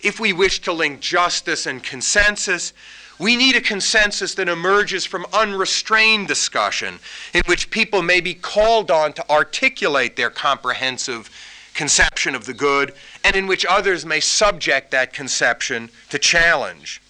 if 0.00 0.18
we 0.18 0.32
wish 0.32 0.60
to 0.62 0.72
link 0.72 1.00
justice 1.00 1.64
and 1.64 1.82
consensus, 1.82 2.72
we 3.18 3.36
need 3.36 3.56
a 3.56 3.60
consensus 3.60 4.34
that 4.34 4.48
emerges 4.48 5.04
from 5.04 5.26
unrestrained 5.32 6.28
discussion, 6.28 7.00
in 7.34 7.42
which 7.46 7.70
people 7.70 8.02
may 8.02 8.20
be 8.20 8.34
called 8.34 8.90
on 8.90 9.12
to 9.14 9.30
articulate 9.30 10.16
their 10.16 10.30
comprehensive 10.30 11.30
conception 11.74 12.34
of 12.34 12.44
the 12.44 12.54
good, 12.54 12.92
and 13.24 13.34
in 13.36 13.46
which 13.46 13.66
others 13.66 14.04
may 14.04 14.20
subject 14.20 14.90
that 14.90 15.12
conception 15.12 15.90
to 16.10 16.18
challenge. 16.18 17.00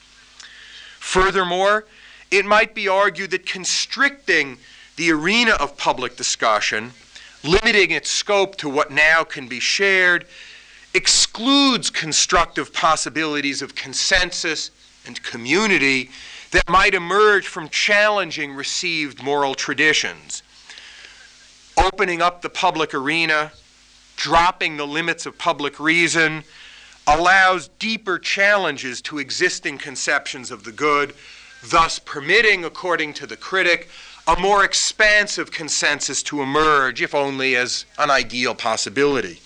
Furthermore, 0.98 1.86
it 2.30 2.44
might 2.44 2.74
be 2.74 2.88
argued 2.88 3.30
that 3.30 3.46
constricting 3.46 4.58
the 4.96 5.10
arena 5.10 5.52
of 5.52 5.76
public 5.76 6.16
discussion, 6.16 6.92
limiting 7.42 7.90
its 7.90 8.10
scope 8.10 8.56
to 8.56 8.68
what 8.68 8.90
now 8.90 9.24
can 9.24 9.48
be 9.48 9.60
shared, 9.60 10.26
excludes 10.92 11.90
constructive 11.90 12.72
possibilities 12.72 13.62
of 13.62 13.74
consensus 13.74 14.70
and 15.08 15.20
community 15.24 16.10
that 16.52 16.68
might 16.68 16.94
emerge 16.94 17.48
from 17.48 17.68
challenging 17.68 18.54
received 18.54 19.22
moral 19.22 19.54
traditions. 19.54 20.42
Opening 21.76 22.22
up 22.22 22.42
the 22.42 22.48
public 22.48 22.94
arena, 22.94 23.52
dropping 24.16 24.76
the 24.76 24.86
limits 24.86 25.26
of 25.26 25.36
public 25.36 25.80
reason, 25.80 26.44
allows 27.06 27.68
deeper 27.78 28.18
challenges 28.18 29.00
to 29.02 29.18
existing 29.18 29.78
conceptions 29.78 30.50
of 30.50 30.64
the 30.64 30.72
good, 30.72 31.14
thus 31.64 31.98
permitting, 31.98 32.64
according 32.64 33.12
to 33.14 33.26
the 33.26 33.36
critic, 33.36 33.88
a 34.26 34.38
more 34.38 34.62
expansive 34.62 35.50
consensus 35.50 36.22
to 36.22 36.42
emerge, 36.42 37.00
if 37.00 37.14
only 37.14 37.56
as 37.56 37.86
an 37.98 38.10
ideal 38.10 38.54
possibility. 38.54 39.40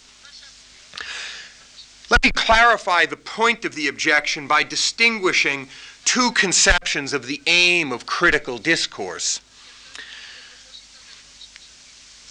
Let 2.12 2.24
me 2.24 2.30
clarify 2.30 3.06
the 3.06 3.16
point 3.16 3.64
of 3.64 3.74
the 3.74 3.88
objection 3.88 4.46
by 4.46 4.64
distinguishing 4.64 5.68
two 6.04 6.30
conceptions 6.32 7.14
of 7.14 7.26
the 7.26 7.40
aim 7.46 7.90
of 7.90 8.04
critical 8.04 8.58
discourse. 8.58 9.40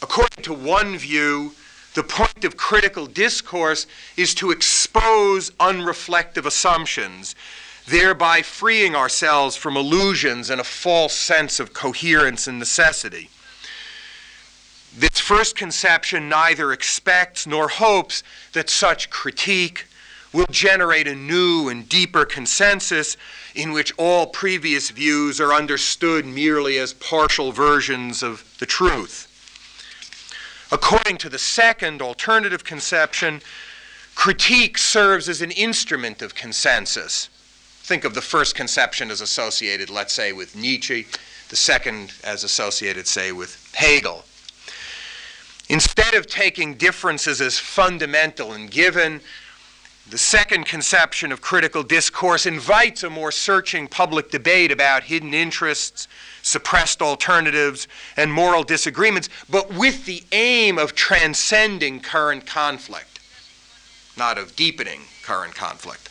According 0.03 0.43
to 0.43 0.53
one 0.53 0.99
view, 0.99 1.55
the 1.95 2.03
point 2.03 2.45
of 2.45 2.57
critical 2.57 3.07
discourse 3.07 3.87
is 4.15 4.35
to 4.35 4.51
expose 4.51 5.49
unreflective 5.59 6.45
assumptions, 6.45 7.33
thereby 7.87 8.43
freeing 8.43 8.95
ourselves 8.95 9.55
from 9.55 9.75
illusions 9.75 10.51
and 10.51 10.61
a 10.61 10.63
false 10.63 11.15
sense 11.15 11.59
of 11.59 11.73
coherence 11.73 12.45
and 12.45 12.59
necessity. 12.59 13.31
This 14.95 15.19
first 15.19 15.55
conception 15.55 16.27
neither 16.27 16.73
expects 16.73 17.47
nor 17.47 17.69
hopes 17.69 18.23
that 18.51 18.69
such 18.69 19.09
critique 19.09 19.85
will 20.33 20.47
generate 20.49 21.07
a 21.07 21.15
new 21.15 21.69
and 21.69 21.87
deeper 21.87 22.25
consensus 22.25 23.15
in 23.55 23.71
which 23.71 23.93
all 23.97 24.27
previous 24.27 24.89
views 24.89 25.39
are 25.39 25.53
understood 25.53 26.25
merely 26.25 26.77
as 26.77 26.93
partial 26.93 27.51
versions 27.51 28.21
of 28.21 28.43
the 28.59 28.65
truth. 28.65 29.27
According 30.71 31.17
to 31.17 31.29
the 31.29 31.39
second 31.39 32.01
alternative 32.01 32.63
conception, 32.63 33.41
critique 34.15 34.77
serves 34.77 35.27
as 35.27 35.41
an 35.41 35.51
instrument 35.51 36.21
of 36.21 36.35
consensus. 36.35 37.29
Think 37.81 38.05
of 38.05 38.13
the 38.13 38.21
first 38.21 38.55
conception 38.55 39.11
as 39.11 39.19
associated, 39.19 39.89
let's 39.89 40.13
say, 40.13 40.31
with 40.31 40.55
Nietzsche, 40.55 41.07
the 41.49 41.55
second 41.57 42.13
as 42.23 42.43
associated, 42.45 43.07
say, 43.07 43.31
with 43.33 43.73
Hegel. 43.73 44.23
Instead 45.71 46.15
of 46.15 46.27
taking 46.27 46.73
differences 46.73 47.39
as 47.39 47.57
fundamental 47.57 48.51
and 48.51 48.69
given, 48.69 49.21
the 50.09 50.17
second 50.17 50.65
conception 50.65 51.31
of 51.31 51.39
critical 51.39 51.81
discourse 51.81 52.45
invites 52.45 53.03
a 53.03 53.09
more 53.09 53.31
searching 53.31 53.87
public 53.87 54.29
debate 54.29 54.69
about 54.69 55.03
hidden 55.03 55.33
interests, 55.33 56.09
suppressed 56.41 57.01
alternatives, 57.01 57.87
and 58.17 58.33
moral 58.33 58.63
disagreements, 58.63 59.29
but 59.49 59.73
with 59.73 60.03
the 60.03 60.21
aim 60.33 60.77
of 60.77 60.93
transcending 60.93 62.01
current 62.01 62.45
conflict, 62.45 63.21
not 64.17 64.37
of 64.37 64.53
deepening 64.57 64.99
current 65.23 65.55
conflict. 65.55 66.09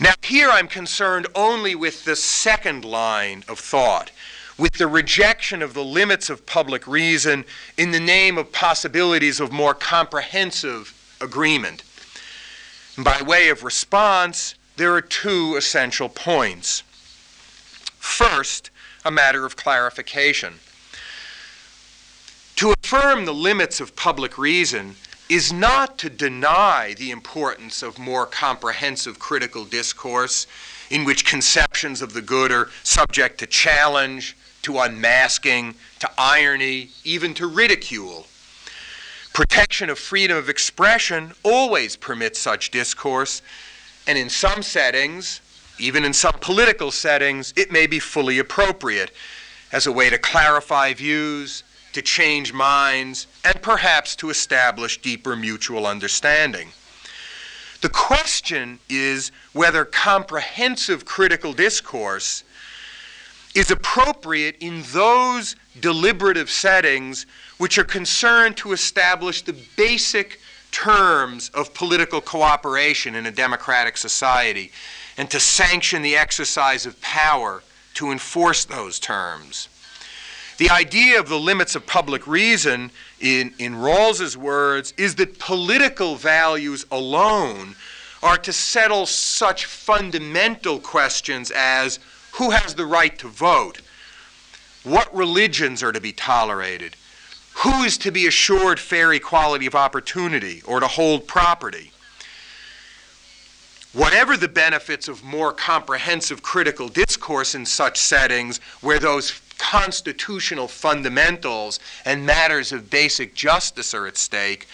Now, 0.00 0.14
here 0.22 0.48
I'm 0.48 0.68
concerned 0.68 1.26
only 1.34 1.74
with 1.74 2.06
the 2.06 2.16
second 2.16 2.86
line 2.86 3.44
of 3.48 3.58
thought 3.58 4.10
with 4.58 4.74
the 4.74 4.86
rejection 4.86 5.62
of 5.62 5.74
the 5.74 5.84
limits 5.84 6.30
of 6.30 6.46
public 6.46 6.86
reason 6.86 7.44
in 7.76 7.90
the 7.90 8.00
name 8.00 8.38
of 8.38 8.52
possibilities 8.52 9.40
of 9.40 9.52
more 9.52 9.74
comprehensive 9.74 10.94
agreement. 11.20 11.82
by 12.98 13.20
way 13.22 13.48
of 13.48 13.64
response, 13.64 14.54
there 14.76 14.94
are 14.94 15.00
two 15.00 15.56
essential 15.56 16.08
points. 16.08 16.82
First, 17.98 18.70
a 19.04 19.10
matter 19.10 19.44
of 19.44 19.56
clarification. 19.56 20.54
To 22.56 22.72
affirm 22.72 23.24
the 23.24 23.34
limits 23.34 23.80
of 23.80 23.96
public 23.96 24.38
reason 24.38 24.94
is 25.28 25.52
not 25.52 25.98
to 25.98 26.10
deny 26.10 26.94
the 26.96 27.10
importance 27.10 27.82
of 27.82 27.98
more 27.98 28.26
comprehensive 28.26 29.18
critical 29.18 29.64
discourse 29.64 30.46
in 30.90 31.04
which 31.04 31.24
conceptions 31.24 32.02
of 32.02 32.12
the 32.12 32.22
good 32.22 32.52
are 32.52 32.70
subject 32.82 33.38
to 33.38 33.46
challenge, 33.46 34.36
to 34.64 34.78
unmasking, 34.78 35.74
to 36.00 36.10
irony, 36.18 36.90
even 37.04 37.34
to 37.34 37.46
ridicule. 37.46 38.26
Protection 39.32 39.90
of 39.90 39.98
freedom 39.98 40.36
of 40.36 40.48
expression 40.48 41.32
always 41.42 41.96
permits 41.96 42.38
such 42.38 42.70
discourse, 42.70 43.42
and 44.06 44.18
in 44.18 44.28
some 44.28 44.62
settings, 44.62 45.40
even 45.78 46.04
in 46.04 46.12
some 46.12 46.34
political 46.40 46.90
settings, 46.90 47.52
it 47.56 47.72
may 47.72 47.86
be 47.86 47.98
fully 47.98 48.38
appropriate 48.38 49.12
as 49.72 49.86
a 49.86 49.92
way 49.92 50.08
to 50.08 50.18
clarify 50.18 50.94
views, 50.94 51.64
to 51.92 52.00
change 52.00 52.52
minds, 52.52 53.26
and 53.44 53.60
perhaps 53.60 54.16
to 54.16 54.30
establish 54.30 55.00
deeper 55.00 55.36
mutual 55.36 55.86
understanding. 55.86 56.68
The 57.82 57.88
question 57.88 58.78
is 58.88 59.30
whether 59.52 59.84
comprehensive 59.84 61.04
critical 61.04 61.52
discourse 61.52 62.44
is 63.54 63.70
appropriate 63.70 64.56
in 64.60 64.82
those 64.92 65.56
deliberative 65.80 66.50
settings 66.50 67.26
which 67.58 67.78
are 67.78 67.84
concerned 67.84 68.56
to 68.56 68.72
establish 68.72 69.42
the 69.42 69.56
basic 69.76 70.40
terms 70.72 71.50
of 71.50 71.72
political 71.72 72.20
cooperation 72.20 73.14
in 73.14 73.26
a 73.26 73.30
democratic 73.30 73.96
society 73.96 74.72
and 75.16 75.30
to 75.30 75.38
sanction 75.38 76.02
the 76.02 76.16
exercise 76.16 76.84
of 76.84 77.00
power 77.00 77.62
to 77.94 78.10
enforce 78.10 78.64
those 78.64 78.98
terms. 78.98 79.68
The 80.58 80.70
idea 80.70 81.18
of 81.18 81.28
the 81.28 81.38
limits 81.38 81.74
of 81.74 81.86
public 81.86 82.26
reason, 82.26 82.90
in, 83.20 83.54
in 83.58 83.76
Rawls's 83.76 84.36
words, 84.36 84.94
is 84.96 85.16
that 85.16 85.38
political 85.38 86.16
values 86.16 86.86
alone 86.90 87.74
are 88.22 88.38
to 88.38 88.52
settle 88.52 89.06
such 89.06 89.66
fundamental 89.66 90.78
questions 90.78 91.52
as 91.54 91.98
who 92.34 92.50
has 92.50 92.74
the 92.74 92.86
right 92.86 93.16
to 93.18 93.28
vote, 93.28 93.80
what 94.82 95.14
religions 95.14 95.82
are 95.82 95.92
to 95.92 96.00
be 96.00 96.12
tolerated, 96.12 96.96
who 97.58 97.84
is 97.84 97.96
to 97.98 98.10
be 98.10 98.26
assured 98.26 98.80
fair 98.80 99.12
equality 99.12 99.66
of 99.66 99.74
opportunity 99.74 100.60
or 100.66 100.80
to 100.80 100.86
hold 100.86 101.28
property, 101.28 101.92
whatever 103.92 104.36
the 104.36 104.48
benefits 104.48 105.06
of 105.06 105.22
more 105.22 105.52
comprehensive 105.52 106.42
critical 106.42 106.88
discourse 106.88 107.54
in 107.54 107.64
such 107.64 107.98
settings 107.98 108.58
where 108.80 108.98
those 108.98 109.40
constitutional 109.58 110.66
fundamentals 110.66 111.78
and 112.04 112.26
matters 112.26 112.72
of 112.72 112.90
basic 112.90 113.34
justice 113.34 113.94
are 113.94 114.08
at 114.08 114.16
stake, 114.16 114.66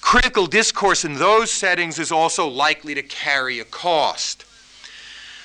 critical 0.00 0.46
discourse 0.46 1.04
in 1.04 1.14
those 1.14 1.50
settings 1.50 1.98
is 1.98 2.12
also 2.12 2.46
likely 2.46 2.94
to 2.94 3.02
carry 3.02 3.58
a 3.58 3.64
cost. 3.64 4.44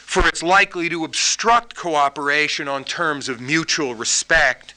For 0.10 0.28
it's 0.28 0.42
likely 0.42 0.90
to 0.90 1.06
obstruct 1.06 1.76
cooperation 1.76 2.68
on 2.68 2.84
terms 2.84 3.30
of 3.30 3.40
mutual 3.40 3.94
respect, 3.94 4.74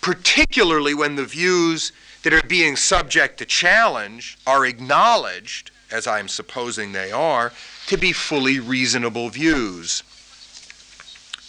particularly 0.00 0.94
when 0.94 1.14
the 1.14 1.24
views 1.24 1.92
that 2.24 2.32
are 2.32 2.42
being 2.42 2.74
subject 2.74 3.38
to 3.38 3.44
challenge 3.44 4.36
are 4.48 4.66
acknowledged 4.66 5.70
as 5.92 6.08
I'm 6.08 6.26
supposing 6.26 6.90
they 6.90 7.12
are, 7.12 7.52
to 7.86 7.96
be 7.96 8.12
fully 8.12 8.58
reasonable 8.58 9.28
views. 9.28 10.02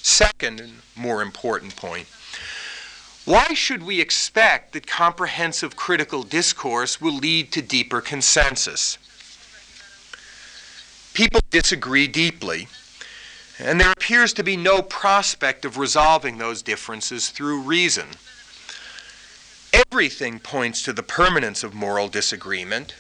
Second, 0.04 0.60
and 0.60 0.74
more 0.96 1.24
important 1.24 1.76
point, 1.76 2.06
why 3.26 3.56
should 3.56 3.82
we 3.82 4.00
expect 4.00 4.74
that 4.74 4.86
comprehensive 4.86 5.76
critical 5.76 6.22
discourse 6.22 7.02
will 7.02 7.16
lead 7.16 7.52
to 7.54 7.64
deeper 7.64 8.02
consensus? 8.02 9.00
People 11.16 11.42
disagree 11.50 12.06
deeply, 12.06 12.68
and 13.60 13.80
there 13.80 13.92
appears 13.92 14.34
to 14.34 14.44
be 14.44 14.56
no 14.56 14.82
prospect 14.82 15.66
of 15.66 15.78
resolving 15.78 16.38
those 16.38 16.62
differences 16.62 17.30
through 17.30 17.62
reason. 17.62 18.08
Everything 19.74 20.40
points 20.40 20.82
to 20.84 20.94
the 20.94 21.04
permanence 21.04 21.64
of 21.64 21.74
moral 21.74 22.08
disagreement, 22.08 22.96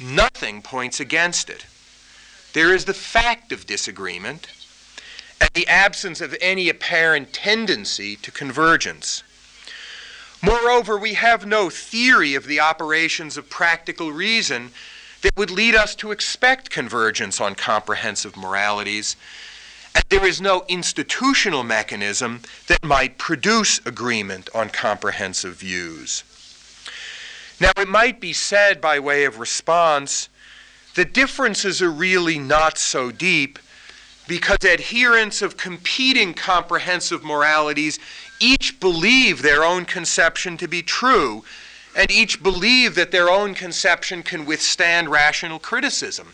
Nothing 0.00 0.60
points 0.60 0.98
against 0.98 1.48
it. 1.48 1.66
There 2.52 2.74
is 2.74 2.84
the 2.84 2.94
fact 2.94 3.52
of 3.52 3.66
disagreement 3.66 4.48
and 5.40 5.50
the 5.54 5.68
absence 5.68 6.20
of 6.20 6.36
any 6.40 6.68
apparent 6.68 7.32
tendency 7.32 8.16
to 8.16 8.30
convergence. 8.30 9.22
Moreover, 10.42 10.98
we 10.98 11.14
have 11.14 11.46
no 11.46 11.70
theory 11.70 12.34
of 12.34 12.46
the 12.46 12.60
operations 12.60 13.36
of 13.36 13.48
practical 13.48 14.12
reason 14.12 14.72
that 15.24 15.36
would 15.38 15.50
lead 15.50 15.74
us 15.74 15.94
to 15.94 16.12
expect 16.12 16.68
convergence 16.68 17.40
on 17.40 17.54
comprehensive 17.54 18.36
moralities, 18.36 19.16
and 19.94 20.04
there 20.10 20.26
is 20.26 20.38
no 20.38 20.66
institutional 20.68 21.62
mechanism 21.62 22.42
that 22.66 22.84
might 22.84 23.16
produce 23.16 23.78
agreement 23.86 24.50
on 24.54 24.68
comprehensive 24.68 25.56
views. 25.56 26.22
Now, 27.58 27.70
it 27.78 27.88
might 27.88 28.20
be 28.20 28.34
said 28.34 28.82
by 28.82 28.98
way 28.98 29.24
of 29.24 29.38
response 29.38 30.28
that 30.94 31.14
differences 31.14 31.80
are 31.80 31.90
really 31.90 32.38
not 32.38 32.76
so 32.76 33.10
deep 33.10 33.58
because 34.28 34.58
adherents 34.62 35.40
of 35.40 35.56
competing 35.56 36.34
comprehensive 36.34 37.24
moralities 37.24 37.98
each 38.40 38.78
believe 38.78 39.40
their 39.40 39.64
own 39.64 39.86
conception 39.86 40.58
to 40.58 40.68
be 40.68 40.82
true, 40.82 41.44
and 41.96 42.10
each 42.10 42.42
believe 42.42 42.94
that 42.94 43.10
their 43.10 43.28
own 43.28 43.54
conception 43.54 44.22
can 44.22 44.46
withstand 44.46 45.08
rational 45.08 45.58
criticism. 45.58 46.32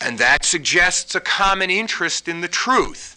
And 0.00 0.18
that 0.18 0.44
suggests 0.44 1.14
a 1.14 1.20
common 1.20 1.70
interest 1.70 2.28
in 2.28 2.40
the 2.40 2.48
truth, 2.48 3.12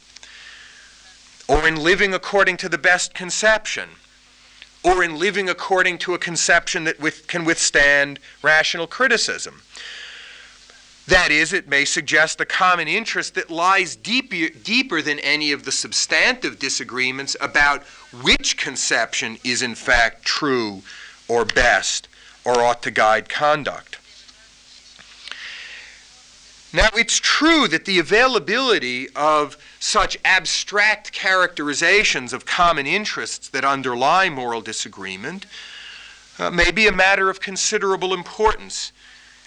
or 1.48 1.68
in 1.68 1.76
living 1.76 2.14
according 2.14 2.58
to 2.58 2.70
the 2.70 2.78
best 2.78 3.14
conception 3.14 3.90
or 4.84 5.04
in 5.04 5.18
living 5.20 5.50
according 5.50 5.98
to 6.00 6.14
a 6.14 6.18
conception 6.18 6.86
that 6.86 7.00
with, 7.00 7.28
can 7.28 7.44
withstand 7.44 8.20
rational 8.42 8.88
criticism. 8.88 9.62
That 11.08 11.32
is, 11.32 11.54
it 11.54 11.68
may 11.68 11.86
suggest 11.86 12.40
a 12.40 12.46
common 12.46 12.88
interest 12.88 13.34
that 13.36 13.50
lies 13.50 13.96
deeper, 13.96 14.54
deeper 14.64 15.02
than 15.02 15.20
any 15.20 15.52
of 15.52 15.66
the 15.66 15.72
substantive 15.72 16.60
disagreements 16.60 17.36
about 17.42 17.84
which 18.22 18.58
conception 18.58 19.38
is 19.44 19.62
in 19.62 19.76
fact 19.76 20.24
true 20.24 20.84
or 21.30 21.46
best 21.46 22.10
or 22.44 22.62
ought 22.62 22.84
to 22.84 22.92
guide 22.92 23.30
conduct. 23.30 23.98
Now, 26.72 26.90
it's 26.94 27.20
true 27.20 27.68
that 27.70 27.86
the 27.86 27.98
availability 27.98 29.08
of 29.16 29.58
such 29.80 30.18
abstract 30.24 31.12
characterizations 31.12 32.32
of 32.32 32.46
common 32.46 32.86
interests 32.86 33.50
that 33.50 33.66
underlie 33.66 34.30
moral 34.30 34.62
disagreement 34.62 35.48
uh, 36.38 36.52
may 36.52 36.70
be 36.70 36.86
a 36.86 36.92
matter 36.92 37.30
of 37.30 37.40
considerable 37.40 38.14
importance 38.14 38.92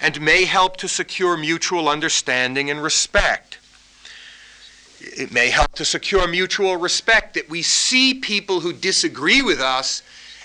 and 0.00 0.20
may 0.20 0.46
help 0.46 0.76
to 0.78 0.88
secure 0.88 1.36
mutual 1.36 1.88
understanding 1.88 2.70
and 2.70 2.82
respect. 2.82 3.58
It 5.00 5.30
may 5.30 5.50
help 5.50 5.72
to 5.74 5.84
secure 5.84 6.26
mutual 6.26 6.76
respect 6.76 7.34
that 7.34 7.48
we 7.48 7.62
see 7.62 8.14
people 8.14 8.60
who 8.60 8.72
disagree 8.72 9.42
with 9.42 9.60
us 9.60 10.02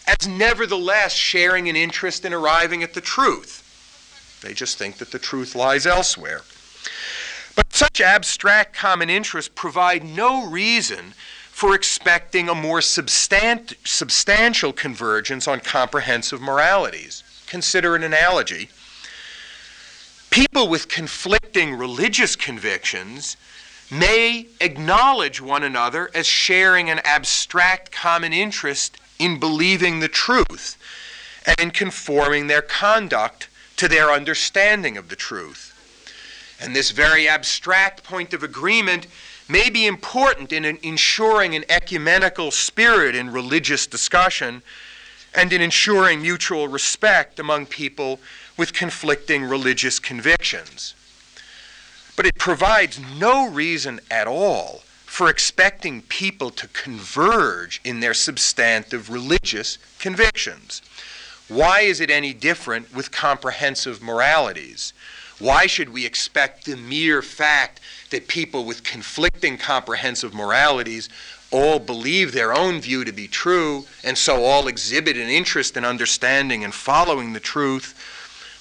as 0.07 0.27
nevertheless 0.27 1.13
sharing 1.13 1.67
an 1.69 1.75
interest 1.75 2.25
in 2.25 2.33
arriving 2.33 2.81
at 2.81 2.93
the 2.93 3.01
truth. 3.01 3.63
They 4.41 4.53
just 4.53 4.77
think 4.77 4.97
that 4.97 5.11
the 5.11 5.19
truth 5.19 5.55
lies 5.55 5.85
elsewhere. 5.85 6.41
But 7.55 7.73
such 7.73 7.99
abstract 7.99 8.75
common 8.75 9.09
interests 9.09 9.51
provide 9.53 10.03
no 10.03 10.47
reason 10.47 11.13
for 11.51 11.73
expecting 11.73 12.47
a 12.47 12.55
more 12.55 12.81
substant- 12.81 13.73
substantial 13.83 14.71
convergence 14.71 15.47
on 15.47 15.59
comprehensive 15.59 16.39
moralities. 16.39 17.23
Consider 17.47 17.95
an 17.95 18.03
analogy. 18.03 18.69
People 20.29 20.67
with 20.67 20.87
conflicting 20.87 21.73
religious 21.73 22.35
convictions 22.35 23.37
may 23.89 24.45
acknowledge 24.61 25.41
one 25.41 25.63
another 25.63 26.11
as 26.13 26.27
sharing 26.27 26.91
an 26.91 26.99
abstract 27.03 27.91
common 27.91 28.33
interest 28.33 28.97
in 29.19 29.39
believing 29.39 29.99
the 29.99 30.07
truth 30.07 30.77
and 31.45 31.59
in 31.59 31.71
conforming 31.71 32.47
their 32.47 32.61
conduct 32.61 33.47
to 33.77 33.87
their 33.87 34.11
understanding 34.11 34.97
of 34.97 35.09
the 35.09 35.15
truth. 35.15 35.73
And 36.59 36.75
this 36.75 36.91
very 36.91 37.27
abstract 37.27 38.03
point 38.03 38.33
of 38.33 38.43
agreement 38.43 39.07
may 39.47 39.69
be 39.69 39.85
important 39.85 40.51
in 40.51 40.65
ensuring 40.83 41.55
an 41.55 41.63
ecumenical 41.69 42.51
spirit 42.51 43.15
in 43.15 43.29
religious 43.29 43.87
discussion 43.87 44.61
and 45.33 45.53
in 45.53 45.61
ensuring 45.61 46.21
mutual 46.21 46.67
respect 46.67 47.39
among 47.39 47.67
people 47.67 48.19
with 48.57 48.73
conflicting 48.73 49.43
religious 49.43 49.99
convictions. 49.99 50.95
But 52.15 52.25
it 52.25 52.35
provides 52.39 52.99
no 53.19 53.47
reason 53.47 53.99
at 54.09 54.27
all 54.27 54.81
for 55.17 55.31
expecting 55.31 56.03
people 56.03 56.51
to 56.51 56.67
converge 56.67 57.81
in 57.83 58.01
their 58.01 58.13
substantive 58.13 59.09
religious 59.09 59.79
convictions. 59.97 60.79
Why 61.47 61.79
is 61.79 61.99
it 61.99 62.11
any 62.11 62.33
different 62.33 62.93
with 62.93 63.11
comprehensive 63.11 63.99
moralities? 63.99 64.93
Why 65.39 65.65
should 65.65 65.89
we 65.89 66.05
expect 66.05 66.65
the 66.65 66.77
mere 66.77 67.23
fact 67.23 67.79
that 68.11 68.27
people 68.27 68.63
with 68.63 68.83
conflicting 68.83 69.57
comprehensive 69.57 70.35
moralities 70.35 71.09
all 71.49 71.79
believe 71.79 72.31
their 72.31 72.53
own 72.53 72.79
view 72.79 73.03
to 73.03 73.11
be 73.11 73.27
true 73.27 73.87
and 74.03 74.15
so 74.15 74.43
all 74.43 74.67
exhibit 74.67 75.17
an 75.17 75.29
interest 75.29 75.75
in 75.75 75.83
understanding 75.83 76.63
and 76.63 76.75
following 76.75 77.33
the 77.33 77.39
truth? 77.39 77.95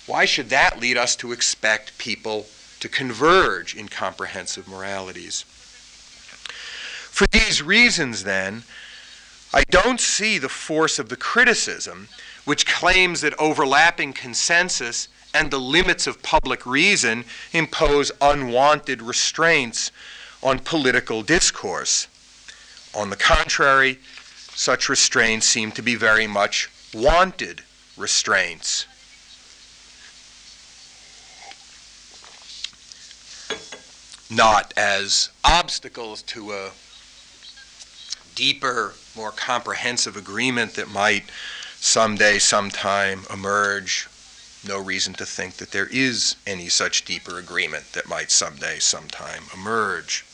Why 0.06 0.24
should 0.24 0.48
that 0.48 0.80
lead 0.80 0.96
us 0.96 1.16
to 1.16 1.32
expect 1.32 1.98
people 1.98 2.46
to 2.80 2.88
converge 2.88 3.74
in 3.74 3.88
comprehensive 3.88 4.68
moralities. 4.68 5.44
For 7.16 7.26
these 7.28 7.62
reasons, 7.62 8.24
then, 8.24 8.64
I 9.54 9.64
don't 9.70 10.02
see 10.02 10.36
the 10.36 10.50
force 10.50 10.98
of 10.98 11.08
the 11.08 11.16
criticism 11.16 12.08
which 12.44 12.66
claims 12.66 13.22
that 13.22 13.32
overlapping 13.38 14.12
consensus 14.12 15.08
and 15.32 15.50
the 15.50 15.58
limits 15.58 16.06
of 16.06 16.22
public 16.22 16.66
reason 16.66 17.24
impose 17.54 18.12
unwanted 18.20 19.00
restraints 19.00 19.92
on 20.42 20.58
political 20.58 21.22
discourse. 21.22 22.06
On 22.94 23.08
the 23.08 23.16
contrary, 23.16 23.98
such 24.54 24.90
restraints 24.90 25.46
seem 25.46 25.72
to 25.72 25.80
be 25.80 25.94
very 25.94 26.26
much 26.26 26.68
wanted 26.92 27.62
restraints. 27.96 28.84
Not 34.28 34.74
as 34.76 35.30
obstacles 35.42 36.20
to 36.24 36.52
a 36.52 36.72
deeper, 38.36 38.94
more 39.16 39.32
comprehensive 39.32 40.16
agreement 40.16 40.74
that 40.74 40.88
might 40.88 41.24
someday, 41.80 42.38
sometime 42.38 43.22
emerge. 43.32 44.08
No 44.66 44.80
reason 44.80 45.14
to 45.14 45.26
think 45.26 45.54
that 45.56 45.72
there 45.72 45.88
is 45.90 46.36
any 46.46 46.68
such 46.68 47.04
deeper 47.04 47.38
agreement 47.38 47.92
that 47.94 48.08
might 48.08 48.30
someday, 48.30 48.78
sometime 48.78 49.42
emerge. 49.52 50.24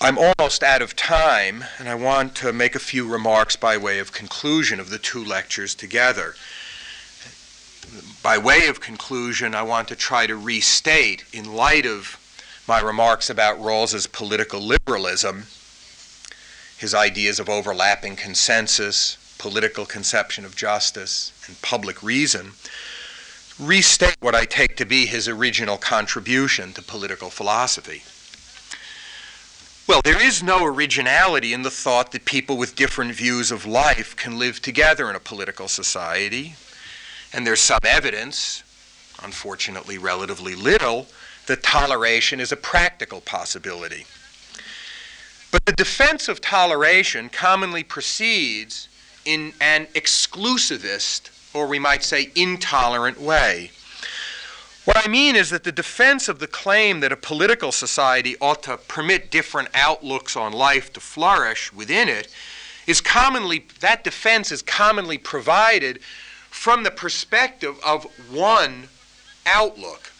I'm 0.00 0.18
almost 0.18 0.62
out 0.62 0.82
of 0.82 0.96
time, 0.96 1.64
and 1.78 1.88
I 1.88 1.94
want 1.94 2.34
to 2.36 2.52
make 2.52 2.74
a 2.74 2.80
few 2.80 3.08
remarks 3.08 3.56
by 3.56 3.76
way 3.78 3.98
of 3.98 4.12
conclusion 4.12 4.78
of 4.78 4.90
the 4.90 4.98
two 4.98 5.24
lectures 5.24 5.74
together. 5.74 6.34
By 8.22 8.36
way 8.36 8.66
of 8.66 8.80
conclusion, 8.80 9.54
I 9.54 9.62
want 9.62 9.88
to 9.88 9.96
try 9.96 10.26
to 10.26 10.36
restate, 10.36 11.24
in 11.32 11.54
light 11.54 11.86
of 11.86 12.18
my 12.66 12.80
remarks 12.80 13.28
about 13.28 13.60
Rawls's 13.60 14.06
political 14.06 14.60
liberalism, 14.60 15.44
his 16.78 16.94
ideas 16.94 17.38
of 17.38 17.48
overlapping 17.48 18.16
consensus, 18.16 19.18
political 19.38 19.84
conception 19.84 20.44
of 20.44 20.56
justice, 20.56 21.32
and 21.46 21.60
public 21.60 22.02
reason, 22.02 22.52
restate 23.58 24.16
what 24.20 24.34
I 24.34 24.46
take 24.46 24.76
to 24.78 24.86
be 24.86 25.06
his 25.06 25.28
original 25.28 25.76
contribution 25.76 26.72
to 26.72 26.82
political 26.82 27.30
philosophy. 27.30 28.02
Well, 29.86 30.00
there 30.02 30.20
is 30.20 30.42
no 30.42 30.64
originality 30.64 31.52
in 31.52 31.62
the 31.62 31.70
thought 31.70 32.12
that 32.12 32.24
people 32.24 32.56
with 32.56 32.74
different 32.74 33.14
views 33.14 33.52
of 33.52 33.66
life 33.66 34.16
can 34.16 34.38
live 34.38 34.62
together 34.62 35.10
in 35.10 35.16
a 35.16 35.20
political 35.20 35.68
society. 35.68 36.54
And 37.34 37.46
there's 37.46 37.60
some 37.60 37.80
evidence, 37.84 38.62
unfortunately 39.22 39.98
relatively 39.98 40.54
little, 40.54 41.06
that 41.46 41.62
toleration 41.62 42.40
is 42.40 42.52
a 42.52 42.56
practical 42.56 43.20
possibility. 43.20 44.06
But 45.50 45.66
the 45.66 45.72
defense 45.72 46.28
of 46.28 46.40
toleration 46.40 47.28
commonly 47.28 47.84
proceeds 47.84 48.88
in 49.24 49.52
an 49.60 49.86
exclusivist, 49.94 51.30
or 51.54 51.66
we 51.66 51.78
might 51.78 52.02
say 52.02 52.30
intolerant 52.34 53.20
way. 53.20 53.70
What 54.84 55.02
I 55.02 55.08
mean 55.08 55.34
is 55.34 55.48
that 55.50 55.64
the 55.64 55.72
defense 55.72 56.28
of 56.28 56.40
the 56.40 56.46
claim 56.46 57.00
that 57.00 57.12
a 57.12 57.16
political 57.16 57.72
society 57.72 58.36
ought 58.40 58.62
to 58.64 58.76
permit 58.76 59.30
different 59.30 59.70
outlooks 59.74 60.36
on 60.36 60.52
life 60.52 60.92
to 60.92 61.00
flourish 61.00 61.72
within 61.72 62.08
it 62.08 62.28
is 62.86 63.00
commonly, 63.00 63.64
that 63.80 64.04
defense 64.04 64.52
is 64.52 64.60
commonly 64.60 65.16
provided 65.16 66.02
from 66.50 66.82
the 66.82 66.90
perspective 66.90 67.78
of 67.84 68.04
one 68.30 68.88
outlook. 69.46 70.12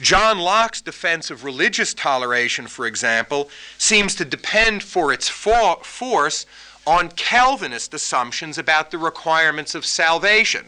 John 0.00 0.38
Locke's 0.38 0.80
defense 0.80 1.30
of 1.30 1.44
religious 1.44 1.92
toleration, 1.92 2.66
for 2.66 2.86
example, 2.86 3.50
seems 3.76 4.14
to 4.14 4.24
depend 4.24 4.82
for 4.82 5.12
its 5.12 5.28
for- 5.28 5.82
force 5.84 6.46
on 6.86 7.10
Calvinist 7.10 7.92
assumptions 7.92 8.56
about 8.56 8.90
the 8.90 8.98
requirements 8.98 9.74
of 9.74 9.84
salvation. 9.84 10.66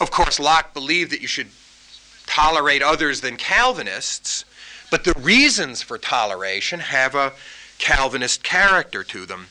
Of 0.00 0.10
course, 0.10 0.40
Locke 0.40 0.74
believed 0.74 1.12
that 1.12 1.20
you 1.20 1.28
should 1.28 1.50
tolerate 2.26 2.82
others 2.82 3.20
than 3.20 3.36
Calvinists, 3.36 4.44
but 4.90 5.04
the 5.04 5.14
reasons 5.16 5.82
for 5.82 5.96
toleration 5.96 6.80
have 6.80 7.14
a 7.14 7.32
Calvinist 7.78 8.42
character 8.42 9.04
to 9.04 9.24
them. 9.24 9.46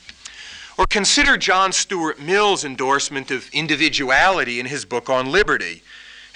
Or 0.77 0.85
consider 0.85 1.37
John 1.37 1.71
Stuart 1.71 2.19
Mill's 2.19 2.65
endorsement 2.65 3.31
of 3.31 3.49
individuality 3.53 4.59
in 4.59 4.65
his 4.65 4.85
book 4.85 5.09
on 5.09 5.31
liberty 5.31 5.83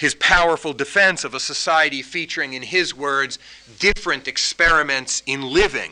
his 0.04 0.14
powerful 0.16 0.74
defense 0.74 1.24
of 1.24 1.32
a 1.32 1.40
society 1.40 2.02
featuring, 2.02 2.52
in 2.52 2.60
his 2.60 2.94
words, 2.94 3.38
different 3.78 4.28
experiments 4.28 5.22
in 5.24 5.40
living. 5.40 5.90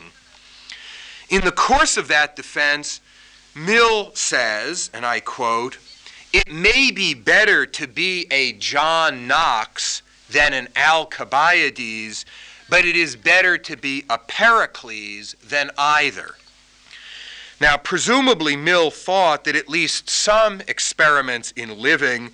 In 1.29 1.41
the 1.41 1.51
course 1.51 1.97
of 1.97 2.07
that 2.09 2.35
defense, 2.35 3.01
Mill 3.55 4.13
says, 4.13 4.91
and 4.93 5.03
I 5.03 5.19
quote, 5.19 5.79
it 6.31 6.51
may 6.51 6.91
be 6.91 7.15
better 7.15 7.65
to 7.65 7.87
be 7.87 8.27
a 8.29 8.53
John 8.53 9.25
Knox 9.25 10.03
than 10.29 10.53
an 10.53 10.67
Alcibiades, 10.77 12.23
but 12.69 12.85
it 12.85 12.95
is 12.95 13.15
better 13.15 13.57
to 13.57 13.75
be 13.75 14.05
a 14.11 14.19
Pericles 14.19 15.35
than 15.43 15.71
either. 15.75 16.35
Now, 17.59 17.77
presumably, 17.77 18.55
Mill 18.55 18.91
thought 18.91 19.43
that 19.45 19.55
at 19.55 19.69
least 19.69 20.07
some 20.07 20.61
experiments 20.67 21.51
in 21.55 21.79
living 21.79 22.29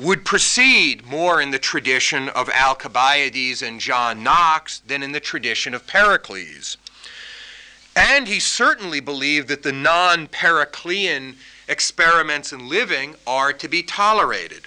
would 0.00 0.24
proceed 0.24 1.06
more 1.06 1.40
in 1.40 1.50
the 1.50 1.58
tradition 1.58 2.28
of 2.30 2.48
Alcibiades 2.48 3.60
and 3.62 3.80
John 3.80 4.22
Knox 4.22 4.80
than 4.80 5.02
in 5.02 5.12
the 5.12 5.20
tradition 5.20 5.74
of 5.74 5.86
Pericles. 5.86 6.78
And 7.94 8.26
he 8.26 8.40
certainly 8.40 9.00
believed 9.00 9.48
that 9.48 9.62
the 9.62 9.72
non 9.72 10.26
Periclean 10.26 11.36
experiments 11.68 12.52
in 12.52 12.68
living 12.68 13.14
are 13.26 13.52
to 13.52 13.68
be 13.68 13.82
tolerated. 13.82 14.62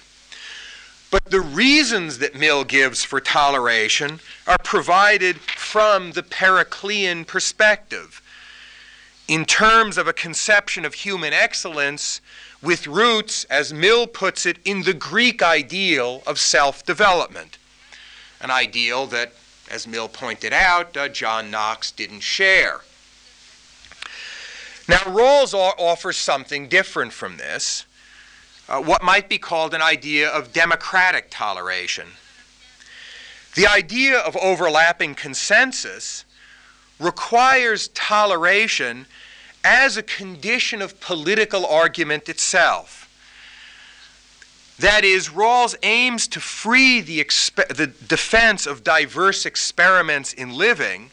But 1.10 1.24
the 1.26 1.40
reasons 1.40 2.18
that 2.18 2.34
Mill 2.34 2.64
gives 2.64 3.04
for 3.04 3.20
toleration 3.20 4.20
are 4.46 4.56
provided 4.62 5.38
from 5.40 6.12
the 6.12 6.22
Periclean 6.22 7.24
perspective. 7.24 8.20
In 9.26 9.44
terms 9.44 9.96
of 9.96 10.06
a 10.06 10.12
conception 10.12 10.84
of 10.84 10.94
human 10.94 11.32
excellence, 11.32 12.20
with 12.64 12.86
roots, 12.86 13.44
as 13.44 13.72
Mill 13.72 14.06
puts 14.06 14.46
it, 14.46 14.58
in 14.64 14.82
the 14.82 14.94
Greek 14.94 15.42
ideal 15.42 16.22
of 16.26 16.40
self 16.40 16.84
development. 16.84 17.58
An 18.40 18.50
ideal 18.50 19.06
that, 19.06 19.32
as 19.70 19.86
Mill 19.86 20.08
pointed 20.08 20.52
out, 20.52 20.96
uh, 20.96 21.08
John 21.08 21.50
Knox 21.50 21.90
didn't 21.90 22.20
share. 22.20 22.80
Now, 24.88 24.98
Rawls 24.98 25.54
offers 25.54 26.16
something 26.16 26.68
different 26.68 27.12
from 27.12 27.36
this, 27.36 27.86
uh, 28.68 28.82
what 28.82 29.02
might 29.02 29.28
be 29.28 29.38
called 29.38 29.72
an 29.74 29.82
idea 29.82 30.28
of 30.28 30.52
democratic 30.52 31.30
toleration. 31.30 32.08
The 33.54 33.66
idea 33.66 34.18
of 34.18 34.36
overlapping 34.36 35.14
consensus 35.14 36.24
requires 36.98 37.88
toleration 37.88 39.06
as 39.64 39.96
a 39.96 40.02
condition 40.02 40.82
of 40.82 41.00
political 41.00 41.66
argument 41.66 42.28
itself. 42.28 43.00
That 44.78 45.04
is, 45.04 45.30
Rawls 45.30 45.74
aims 45.82 46.28
to 46.28 46.40
free 46.40 47.00
the, 47.00 47.24
expe- 47.24 47.74
the 47.74 47.86
defense 47.86 48.66
of 48.66 48.84
diverse 48.84 49.46
experiments 49.46 50.32
in 50.32 50.52
living 50.52 51.10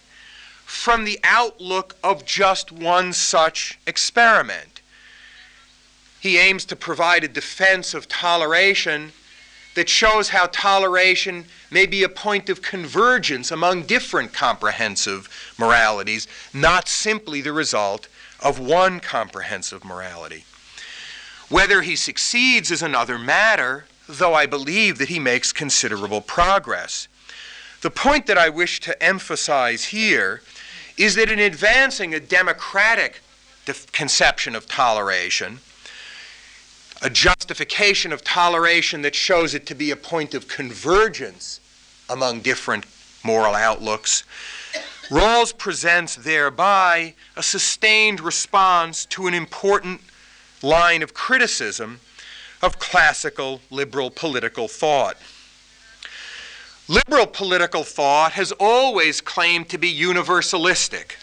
from 0.65 1.05
the 1.05 1.19
outlook 1.23 1.95
of 2.03 2.25
just 2.25 2.71
one 2.71 3.13
such 3.13 3.79
experiment. 3.85 4.81
He 6.19 6.37
aims 6.37 6.65
to 6.65 6.75
provide 6.75 7.23
a 7.23 7.27
defense 7.27 7.93
of 7.93 8.07
toleration 8.07 9.11
that 9.75 9.89
shows 9.89 10.29
how 10.29 10.47
toleration 10.47 11.45
may 11.69 11.85
be 11.85 12.03
a 12.03 12.09
point 12.09 12.49
of 12.49 12.61
convergence 12.61 13.51
among 13.51 13.83
different 13.83 14.33
comprehensive 14.33 15.53
moralities, 15.57 16.27
not 16.53 16.87
simply 16.87 17.41
the 17.41 17.53
result 17.53 18.07
of 18.41 18.59
one 18.59 18.99
comprehensive 18.99 19.83
morality. 19.83 20.45
Whether 21.49 21.81
he 21.81 21.95
succeeds 21.95 22.71
is 22.71 22.81
another 22.81 23.19
matter, 23.19 23.85
though 24.07 24.33
I 24.33 24.45
believe 24.45 24.97
that 24.97 25.09
he 25.09 25.19
makes 25.19 25.51
considerable 25.51 26.21
progress. 26.21 27.07
The 27.81 27.91
point 27.91 28.27
that 28.27 28.37
I 28.37 28.49
wish 28.49 28.79
to 28.81 29.03
emphasize 29.03 29.85
here 29.85 30.41
is 30.97 31.15
that 31.15 31.31
in 31.31 31.39
advancing 31.39 32.13
a 32.13 32.19
democratic 32.19 33.21
conception 33.91 34.55
of 34.55 34.67
toleration, 34.67 35.59
a 37.01 37.09
justification 37.09 38.13
of 38.13 38.23
toleration 38.23 39.01
that 39.01 39.15
shows 39.15 39.53
it 39.53 39.65
to 39.65 39.75
be 39.75 39.91
a 39.91 39.95
point 39.95 40.33
of 40.33 40.47
convergence 40.47 41.59
among 42.09 42.41
different 42.41 42.85
moral 43.23 43.55
outlooks, 43.55 44.23
Rawls 45.11 45.57
presents 45.57 46.15
thereby 46.15 47.15
a 47.35 47.43
sustained 47.43 48.21
response 48.21 49.05
to 49.07 49.27
an 49.27 49.33
important 49.33 49.99
line 50.61 51.03
of 51.03 51.13
criticism 51.13 51.99
of 52.61 52.79
classical 52.79 53.59
liberal 53.69 54.09
political 54.09 54.69
thought. 54.69 55.17
Liberal 56.87 57.27
political 57.27 57.83
thought 57.83 58.31
has 58.31 58.53
always 58.53 59.19
claimed 59.19 59.67
to 59.67 59.77
be 59.77 59.93
universalistic, 59.93 61.17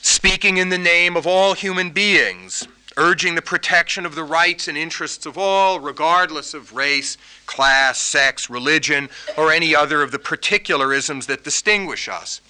speaking 0.00 0.56
in 0.56 0.70
the 0.70 0.78
name 0.78 1.14
of 1.14 1.26
all 1.26 1.52
human 1.52 1.90
beings, 1.90 2.66
urging 2.96 3.34
the 3.34 3.42
protection 3.42 4.06
of 4.06 4.14
the 4.14 4.24
rights 4.24 4.66
and 4.66 4.78
interests 4.78 5.26
of 5.26 5.36
all, 5.36 5.78
regardless 5.78 6.54
of 6.54 6.72
race, 6.72 7.18
class, 7.44 7.98
sex, 7.98 8.48
religion, 8.48 9.10
or 9.36 9.52
any 9.52 9.76
other 9.76 10.00
of 10.00 10.10
the 10.10 10.18
particularisms 10.18 11.26
that 11.26 11.44
distinguish 11.44 12.08
us. 12.08 12.40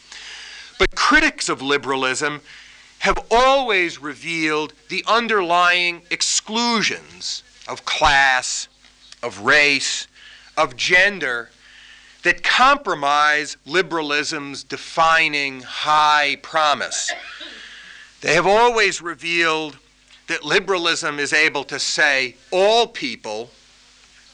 But 0.81 0.97
critics 0.97 1.51
of 1.51 1.61
liberalism 1.61 2.41
have 3.01 3.19
always 3.31 4.01
revealed 4.01 4.73
the 4.89 5.05
underlying 5.07 6.01
exclusions 6.11 7.43
of 7.69 7.85
class, 7.85 8.67
of 9.23 9.41
race, 9.41 10.09
of 10.57 10.77
gender 10.77 11.51
that 12.23 12.43
compromise 12.43 13.59
liberalism's 13.67 14.65
defining 14.65 15.61
high 15.61 16.39
promise. 16.41 17.13
They 18.23 18.33
have 18.33 18.47
always 18.47 19.03
revealed 19.03 19.77
that 20.29 20.45
liberalism 20.45 21.19
is 21.19 21.35
able 21.35 21.65
to 21.65 21.79
say 21.79 22.37
all 22.51 22.87
people 22.87 23.51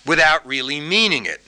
without 0.07 0.47
really 0.47 0.78
meaning 0.78 1.26
it. 1.26 1.40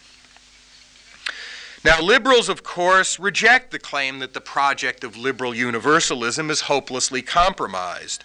Now, 1.84 2.00
liberals, 2.00 2.48
of 2.48 2.64
course, 2.64 3.20
reject 3.20 3.70
the 3.70 3.78
claim 3.78 4.18
that 4.18 4.34
the 4.34 4.40
project 4.40 5.04
of 5.04 5.16
liberal 5.16 5.54
universalism 5.54 6.50
is 6.50 6.62
hopelessly 6.62 7.22
compromised. 7.22 8.24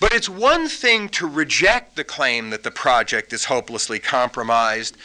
But 0.00 0.14
it's 0.14 0.28
one 0.28 0.68
thing 0.68 1.10
to 1.10 1.28
reject 1.28 1.94
the 1.94 2.04
claim 2.04 2.50
that 2.50 2.62
the 2.62 2.70
project 2.70 3.32
is 3.32 3.44
hopelessly 3.44 3.98
compromised. 3.98 4.96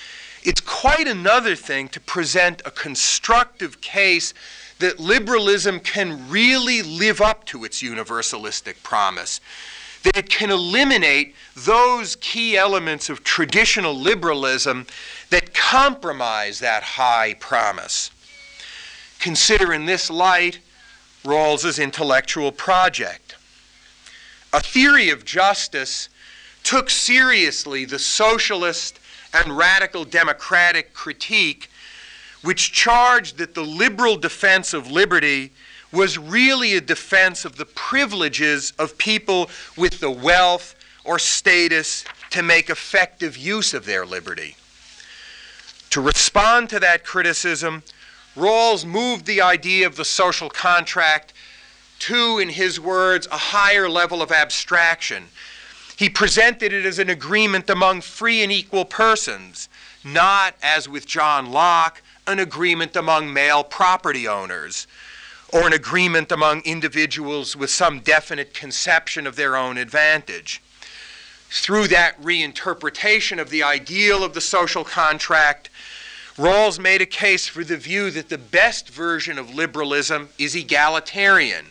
It's 0.44 0.62
quite 0.62 1.08
another 1.08 1.56
thing 1.56 1.90
to 1.90 2.00
present 2.00 2.62
a 2.66 2.72
constructive 2.72 3.82
case 3.82 4.34
that 4.80 5.00
liberalism 5.00 5.82
can 5.82 6.30
really 6.30 6.82
live 6.82 7.20
up 7.20 7.46
to 7.46 7.66
its 7.66 7.84
universalistic 7.84 8.82
promise 8.84 9.42
that 10.08 10.18
it 10.18 10.30
can 10.30 10.50
eliminate 10.50 11.36
those 11.56 12.16
key 12.18 12.56
elements 12.56 13.10
of 13.10 13.24
traditional 13.24 13.94
liberalism 13.94 14.88
that 15.30 15.54
compromise 15.54 16.60
that 16.60 16.84
high 16.84 17.36
promise. 17.40 18.12
Consider 19.20 19.74
in 19.74 19.86
this 19.86 20.10
light 20.10 20.60
Rawls's 21.26 21.80
intellectual 21.80 22.52
project. 22.52 23.36
A 24.54 24.62
theory 24.62 25.10
of 25.10 25.26
justice 25.26 26.10
took 26.64 26.90
seriously 26.90 27.86
the 27.86 28.00
socialist 28.00 29.00
and 29.34 29.58
radical 29.58 30.06
democratic 30.06 30.94
critique 30.94 31.70
which 32.42 32.72
charged 32.72 33.38
that 33.38 33.56
the 33.56 33.64
liberal 33.64 34.18
defense 34.18 34.74
of 34.74 34.92
liberty 34.92 35.52
was 35.92 36.18
really 36.18 36.76
a 36.76 36.82
defense 36.82 37.46
of 37.46 37.56
the 37.56 37.66
privileges 37.66 38.74
of 38.78 38.98
people 38.98 39.50
with 39.76 40.00
the 40.00 40.12
wealth 40.12 40.76
or 41.04 41.18
status 41.18 42.04
to 42.30 42.44
make 42.44 42.70
effective 42.70 43.38
use 43.38 43.74
of 43.74 43.86
their 43.86 44.06
liberty. 44.06 44.57
To 45.98 46.02
respond 46.02 46.70
to 46.70 46.80
that 46.82 47.04
criticism, 47.04 47.82
Rawls 48.36 48.86
moved 48.86 49.26
the 49.26 49.42
idea 49.42 49.88
of 49.88 49.96
the 49.96 50.06
social 50.06 50.48
contract 50.48 51.34
to, 51.98 52.38
in 52.38 52.50
his 52.50 52.80
words, 52.80 53.26
a 53.32 53.38
higher 53.38 53.90
level 53.90 54.22
of 54.22 54.32
abstraction. 54.32 55.30
He 55.98 56.08
presented 56.08 56.72
it 56.72 56.86
as 56.86 57.00
an 57.00 57.10
agreement 57.10 57.68
among 57.68 58.02
free 58.02 58.44
and 58.44 58.52
equal 58.52 58.86
persons, 58.86 59.70
not, 60.04 60.54
as 60.62 60.88
with 60.88 61.08
John 61.08 61.50
Locke, 61.52 62.04
an 62.28 62.38
agreement 62.38 62.96
among 62.96 63.34
male 63.34 63.64
property 63.64 64.28
owners 64.28 64.86
or 65.52 65.66
an 65.66 65.74
agreement 65.74 66.32
among 66.32 66.62
individuals 66.62 67.56
with 67.56 67.72
some 67.72 68.02
definite 68.02 68.54
conception 68.54 69.26
of 69.26 69.36
their 69.36 69.56
own 69.56 69.80
advantage. 69.80 70.62
Through 71.50 71.88
that 71.88 72.22
reinterpretation 72.22 73.40
of 73.40 73.50
the 73.50 73.64
ideal 73.64 74.24
of 74.24 74.36
the 74.36 74.42
social 74.42 74.84
contract, 74.84 75.72
Rawls 76.38 76.80
made 76.80 77.02
a 77.02 77.08
case 77.08 77.48
for 77.48 77.64
the 77.64 77.78
view 77.78 78.12
that 78.12 78.30
the 78.30 78.38
best 78.38 78.90
version 78.90 79.40
of 79.40 79.56
liberalism 79.56 80.30
is 80.38 80.56
egalitarian, 80.56 81.66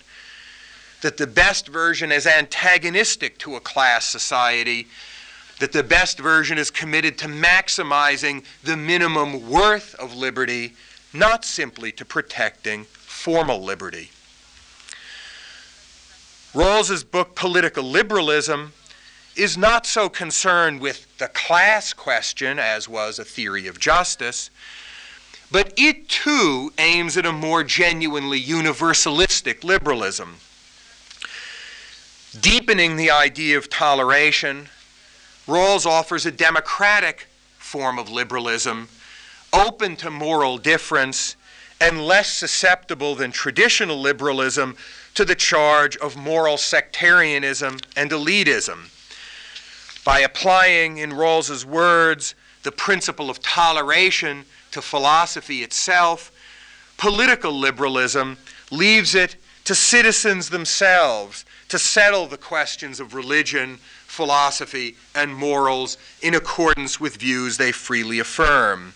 that 1.02 1.18
the 1.18 1.26
best 1.26 1.68
version 1.68 2.10
is 2.10 2.26
antagonistic 2.26 3.38
to 3.38 3.54
a 3.54 3.60
class 3.60 4.06
society, 4.06 4.88
that 5.60 5.70
the 5.70 5.84
best 5.84 6.18
version 6.18 6.58
is 6.58 6.72
committed 6.72 7.16
to 7.18 7.28
maximizing 7.28 8.44
the 8.64 8.76
minimum 8.76 9.48
worth 9.48 9.94
of 10.00 10.16
liberty, 10.16 10.74
not 11.12 11.44
simply 11.44 11.92
to 11.92 12.04
protecting 12.04 12.84
formal 12.84 13.62
liberty. 13.62 14.10
Rawls's 16.54 17.04
book 17.04 17.36
Political 17.36 17.84
Liberalism 17.84 18.72
is 19.36 19.56
not 19.56 19.86
so 19.86 20.08
concerned 20.08 20.80
with 20.80 21.06
the 21.18 21.28
class 21.28 21.92
question 21.92 22.58
as 22.58 22.88
was 22.88 23.18
a 23.18 23.24
theory 23.24 23.66
of 23.66 23.78
justice, 23.78 24.50
but 25.50 25.72
it 25.76 26.08
too 26.08 26.72
aims 26.78 27.16
at 27.16 27.26
a 27.26 27.32
more 27.32 27.62
genuinely 27.62 28.40
universalistic 28.40 29.62
liberalism. 29.62 30.36
Deepening 32.40 32.96
the 32.96 33.10
idea 33.10 33.56
of 33.56 33.70
toleration, 33.70 34.68
Rawls 35.46 35.86
offers 35.86 36.26
a 36.26 36.32
democratic 36.32 37.28
form 37.58 37.98
of 37.98 38.10
liberalism 38.10 38.88
open 39.52 39.96
to 39.96 40.10
moral 40.10 40.58
difference 40.58 41.36
and 41.80 42.04
less 42.04 42.28
susceptible 42.28 43.14
than 43.14 43.30
traditional 43.30 44.00
liberalism 44.00 44.76
to 45.14 45.24
the 45.24 45.34
charge 45.34 45.96
of 45.98 46.16
moral 46.16 46.56
sectarianism 46.56 47.78
and 47.96 48.10
elitism. 48.10 48.90
By 50.06 50.20
applying, 50.20 50.98
in 50.98 51.14
Rawls's 51.14 51.66
words, 51.66 52.36
the 52.62 52.70
principle 52.70 53.28
of 53.28 53.42
toleration 53.42 54.44
to 54.70 54.80
philosophy 54.80 55.64
itself, 55.64 56.30
political 56.96 57.50
liberalism 57.50 58.38
leaves 58.70 59.16
it 59.16 59.34
to 59.64 59.74
citizens 59.74 60.50
themselves 60.50 61.44
to 61.70 61.78
settle 61.80 62.28
the 62.28 62.38
questions 62.38 63.00
of 63.00 63.14
religion, 63.14 63.78
philosophy, 64.06 64.96
and 65.12 65.34
morals 65.34 65.98
in 66.22 66.36
accordance 66.36 67.00
with 67.00 67.16
views 67.16 67.56
they 67.56 67.72
freely 67.72 68.20
affirm. 68.20 68.94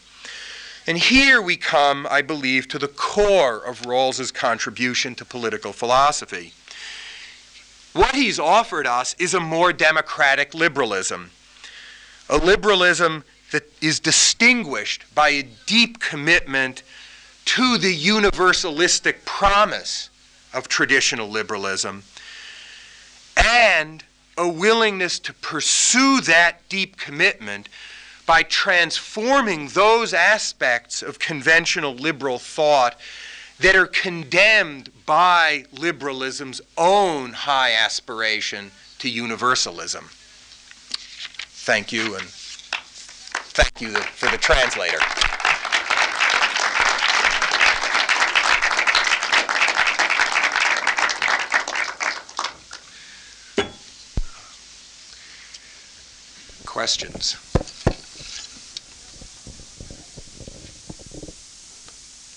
And 0.87 0.97
here 0.97 1.43
we 1.43 1.57
come, 1.57 2.07
I 2.09 2.23
believe, 2.23 2.69
to 2.69 2.79
the 2.79 2.87
core 2.87 3.57
of 3.57 3.85
Rawls's 3.85 4.31
contribution 4.31 5.17
to 5.17 5.25
political 5.25 5.73
philosophy. 5.73 6.53
What 7.93 8.15
he's 8.15 8.39
offered 8.39 8.87
us 8.87 9.17
is 9.19 9.35
a 9.35 9.41
more 9.41 9.73
democratic 9.73 10.55
liberalism, 10.55 11.31
a 12.29 12.37
liberalism 12.37 13.25
that 13.51 13.65
is 13.83 13.99
distinguished 13.99 15.05
by 15.15 15.31
a 15.31 15.49
deep 15.67 15.99
commitment 15.99 16.85
to 17.47 17.79
the 17.79 17.97
universalistic 17.97 19.25
promise 19.25 20.09
of 20.55 20.69
traditional 20.69 21.29
liberalism 21.29 22.05
and 23.37 24.05
a 24.39 24.49
willingness 24.49 25.19
to 25.19 25.33
pursue 25.35 26.21
that 26.21 26.69
deep 26.69 26.97
commitment 26.97 27.69
by 28.25 28.45
transforming 28.45 29.69
those 29.69 30.15
aspects 30.15 31.03
of 31.03 31.19
conventional 31.19 31.95
liberal 31.95 32.39
thought 32.39 32.97
that 33.59 33.75
are 33.75 33.87
condemned 33.87 34.91
by 35.11 35.65
liberalism's 35.73 36.61
own 36.79 37.33
high 37.33 37.73
aspiration 37.73 38.71
to 38.97 39.11
universalism. 39.11 40.05
Thank 41.65 41.91
you, 41.91 42.15
and 42.15 42.29
thank 43.59 43.81
you 43.81 43.89
for 43.91 44.31
the 44.31 44.39
translator. 44.39 44.99
Questions? 56.65 57.37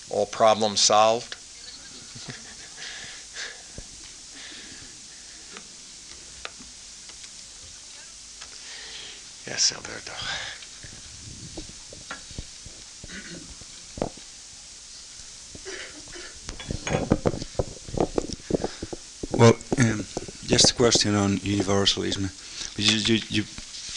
all 0.09 0.25
problems 0.25 0.79
solved? 0.79 1.35
yes, 9.53 9.71
Alberto. 9.71 10.13
Well, 19.37 19.55
um, 19.77 20.05
just 20.47 20.71
a 20.71 20.72
question 20.83 21.15
on 21.15 21.37
universalism. 21.43 22.23
You, 22.77 22.97
you, 23.09 23.15
you, 23.29 23.43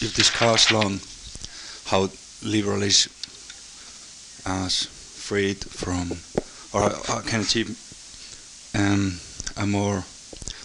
you've 0.01 0.15
discussed 0.15 0.71
long 0.71 1.01
how 1.87 2.11
liberalism 2.45 3.11
as 4.47 4.85
freed 5.29 5.59
from, 5.81 6.05
or 6.73 6.85
uh, 7.11 7.23
can 7.27 7.41
achieve 7.41 7.71
um, 8.79 9.19
a 9.57 9.67
more 9.67 10.05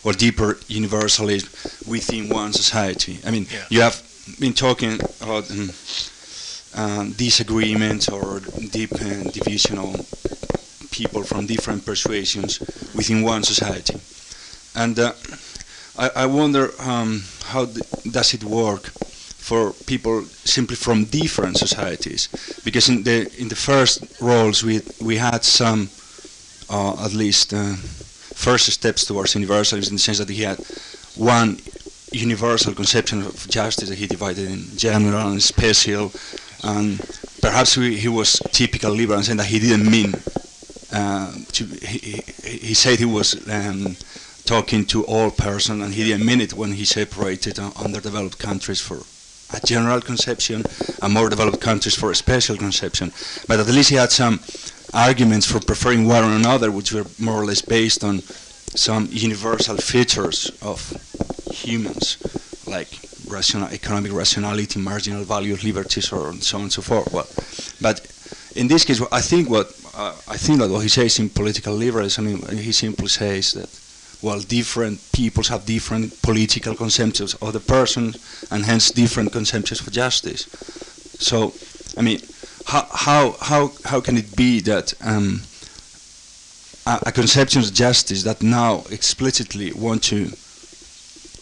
or 0.03 0.13
deeper 0.13 0.59
universalism 0.67 1.49
within 1.87 2.29
one 2.29 2.53
society. 2.53 3.17
I 3.25 3.31
mean, 3.31 3.47
Yeah. 3.51 3.65
you 3.69 3.81
have 3.81 3.97
been 4.39 4.53
talking 4.53 4.93
about 5.21 5.49
um, 5.51 5.69
um, 6.75 7.11
disagreements 7.13 8.09
or 8.09 8.41
deep 8.71 8.93
uh, 8.93 9.23
divisional 9.39 9.91
people 10.91 11.23
from 11.23 11.47
different 11.47 11.83
persuasions 11.85 12.59
within 12.93 13.23
one 13.23 13.43
society, 13.43 13.97
and 14.75 14.99
uh, 14.99 15.13
I, 16.01 16.23
I 16.23 16.25
wonder 16.25 16.71
um, 16.79 17.23
how 17.45 17.65
does 17.65 18.33
it 18.33 18.43
work 18.43 18.83
for 18.87 19.73
people 19.85 20.23
simply 20.23 20.75
from 20.75 21.05
different 21.05 21.57
societies? 21.57 22.27
Because 22.65 22.89
in 22.89 23.03
the 23.03 23.31
in 23.37 23.47
the 23.49 23.55
first 23.55 24.01
Rawls 24.19 24.63
we 24.63 24.81
we 24.99 25.17
had 25.17 25.43
some, 25.43 25.89
uh, 26.69 27.05
at 27.05 27.13
least. 27.13 27.53
Uh, 27.53 27.75
first 28.41 28.65
steps 28.71 29.05
towards 29.05 29.35
universalism 29.35 29.91
in 29.91 29.95
the 29.97 30.01
sense 30.01 30.17
that 30.17 30.29
he 30.29 30.41
had 30.41 30.57
one 31.15 31.59
universal 32.11 32.73
conception 32.73 33.21
of 33.21 33.47
justice 33.47 33.89
that 33.89 33.99
he 33.99 34.07
divided 34.07 34.49
in 34.49 34.65
general 34.75 35.29
and 35.31 35.43
special, 35.43 36.11
and 36.63 36.99
perhaps 37.39 37.75
he, 37.75 37.97
he 37.97 38.07
was 38.07 38.41
typical 38.51 38.91
liberal 38.91 39.19
in 39.19 39.23
saying 39.23 39.37
that 39.37 39.45
he 39.45 39.59
didn't 39.59 39.89
mean 39.89 40.15
uh, 40.91 41.31
to. 41.51 41.65
He, 41.65 41.97
he, 41.99 42.57
he 42.69 42.73
said 42.73 42.97
he 42.97 43.05
was 43.05 43.35
um, 43.47 43.95
talking 44.51 44.83
to 44.83 45.05
all 45.05 45.31
person, 45.31 45.81
and 45.81 45.93
he 45.93 46.03
didn't 46.03 46.25
mean 46.25 46.41
it 46.41 46.53
when 46.53 46.73
he 46.73 46.83
separated 46.83 47.57
underdeveloped 47.57 48.37
countries 48.37 48.81
for 48.81 48.99
a 49.57 49.65
general 49.65 50.01
conception 50.01 50.61
and 51.01 51.13
more 51.13 51.29
developed 51.29 51.61
countries 51.61 51.95
for 51.95 52.11
a 52.11 52.15
special 52.15 52.57
conception. 52.57 53.13
But 53.47 53.61
at 53.61 53.67
least 53.67 53.91
he 53.91 53.95
had 53.95 54.11
some 54.11 54.41
arguments 54.93 55.45
for 55.49 55.61
preferring 55.61 56.05
one 56.05 56.25
or 56.25 56.35
another, 56.35 56.69
which 56.69 56.91
were 56.91 57.05
more 57.17 57.41
or 57.41 57.45
less 57.45 57.61
based 57.61 58.03
on 58.03 58.19
some 58.75 59.07
universal 59.09 59.77
features 59.77 60.51
of 60.61 60.79
humans, 61.53 62.17
like 62.67 62.89
rational, 63.29 63.69
economic 63.69 64.11
rationality, 64.11 64.81
marginal 64.81 65.23
values, 65.23 65.63
liberties, 65.63 66.11
or 66.11 66.33
so 66.41 66.57
on 66.57 66.63
and 66.63 66.73
so 66.73 66.81
forth. 66.81 67.07
Well, 67.13 67.29
but 67.79 67.97
in 68.57 68.67
this 68.67 68.83
case, 68.83 69.01
I 69.13 69.21
think 69.21 69.49
what 69.49 69.67
uh, 69.95 70.15
I 70.27 70.35
think 70.35 70.59
that 70.59 70.69
what 70.69 70.83
he 70.83 70.89
says 70.89 71.19
in 71.19 71.29
political 71.29 71.73
liberalism, 71.73 72.25
he 72.57 72.73
simply 72.73 73.07
says 73.07 73.53
that 73.53 73.80
well, 74.21 74.39
different 74.39 74.99
peoples 75.11 75.47
have 75.47 75.65
different 75.65 76.21
political 76.21 76.75
conceptions 76.75 77.33
of 77.35 77.53
the 77.53 77.59
person, 77.59 78.13
and 78.51 78.65
hence 78.65 78.91
different 78.91 79.31
conceptions 79.31 79.81
of 79.81 79.91
justice. 79.91 80.45
So, 81.19 81.53
I 81.97 82.01
mean, 82.01 82.19
how 82.65 82.87
how 82.91 83.35
how 83.41 83.71
how 83.85 84.01
can 84.01 84.17
it 84.17 84.35
be 84.35 84.59
that 84.61 84.93
um, 85.01 85.41
a, 86.85 86.99
a 87.07 87.11
conception 87.11 87.61
of 87.61 87.73
justice 87.73 88.23
that 88.23 88.41
now 88.43 88.83
explicitly 88.91 89.71
want 89.73 90.03
to 90.03 90.31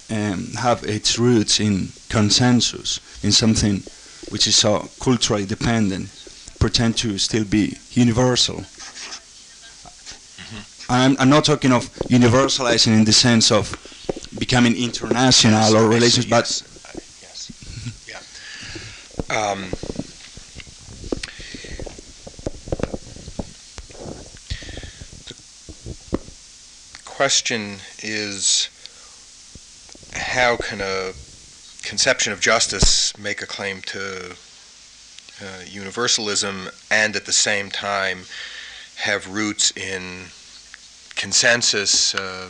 um, 0.09 0.53
have 0.59 0.83
its 0.83 1.19
roots 1.19 1.59
in 1.59 1.89
consensus, 2.09 2.99
in 3.23 3.31
something 3.31 3.83
which 4.29 4.47
is 4.47 4.55
so 4.55 4.87
culturally 5.01 5.45
dependent, 5.45 6.09
pretend 6.59 6.97
to 6.97 7.17
still 7.17 7.45
be 7.45 7.77
universal? 7.91 8.63
I'm, 10.89 11.15
I'm 11.19 11.29
not 11.29 11.45
talking 11.45 11.71
of 11.71 11.87
universalizing 12.07 12.97
in 12.97 13.05
the 13.05 13.13
sense 13.13 13.51
of 13.51 13.77
becoming 14.39 14.75
international 14.75 15.77
or 15.77 15.87
relations, 15.87 16.25
but 16.25 16.63
yes. 17.21 18.07
yeah. 18.09 18.17
Um, 19.51 19.69
the 25.27 25.35
question 27.05 27.77
is 28.01 28.69
how 30.13 30.57
can 30.57 30.81
a 30.81 31.11
conception 31.83 32.33
of 32.33 32.41
justice 32.41 33.15
make 33.17 33.43
a 33.43 33.45
claim 33.45 33.81
to 33.81 34.35
uh, 35.41 35.61
universalism 35.67 36.69
and 36.89 37.15
at 37.15 37.27
the 37.27 37.31
same 37.31 37.69
time 37.69 38.21
have 38.95 39.31
roots 39.31 39.71
in 39.77 40.25
consensus, 41.19 42.15
uh, 42.15 42.49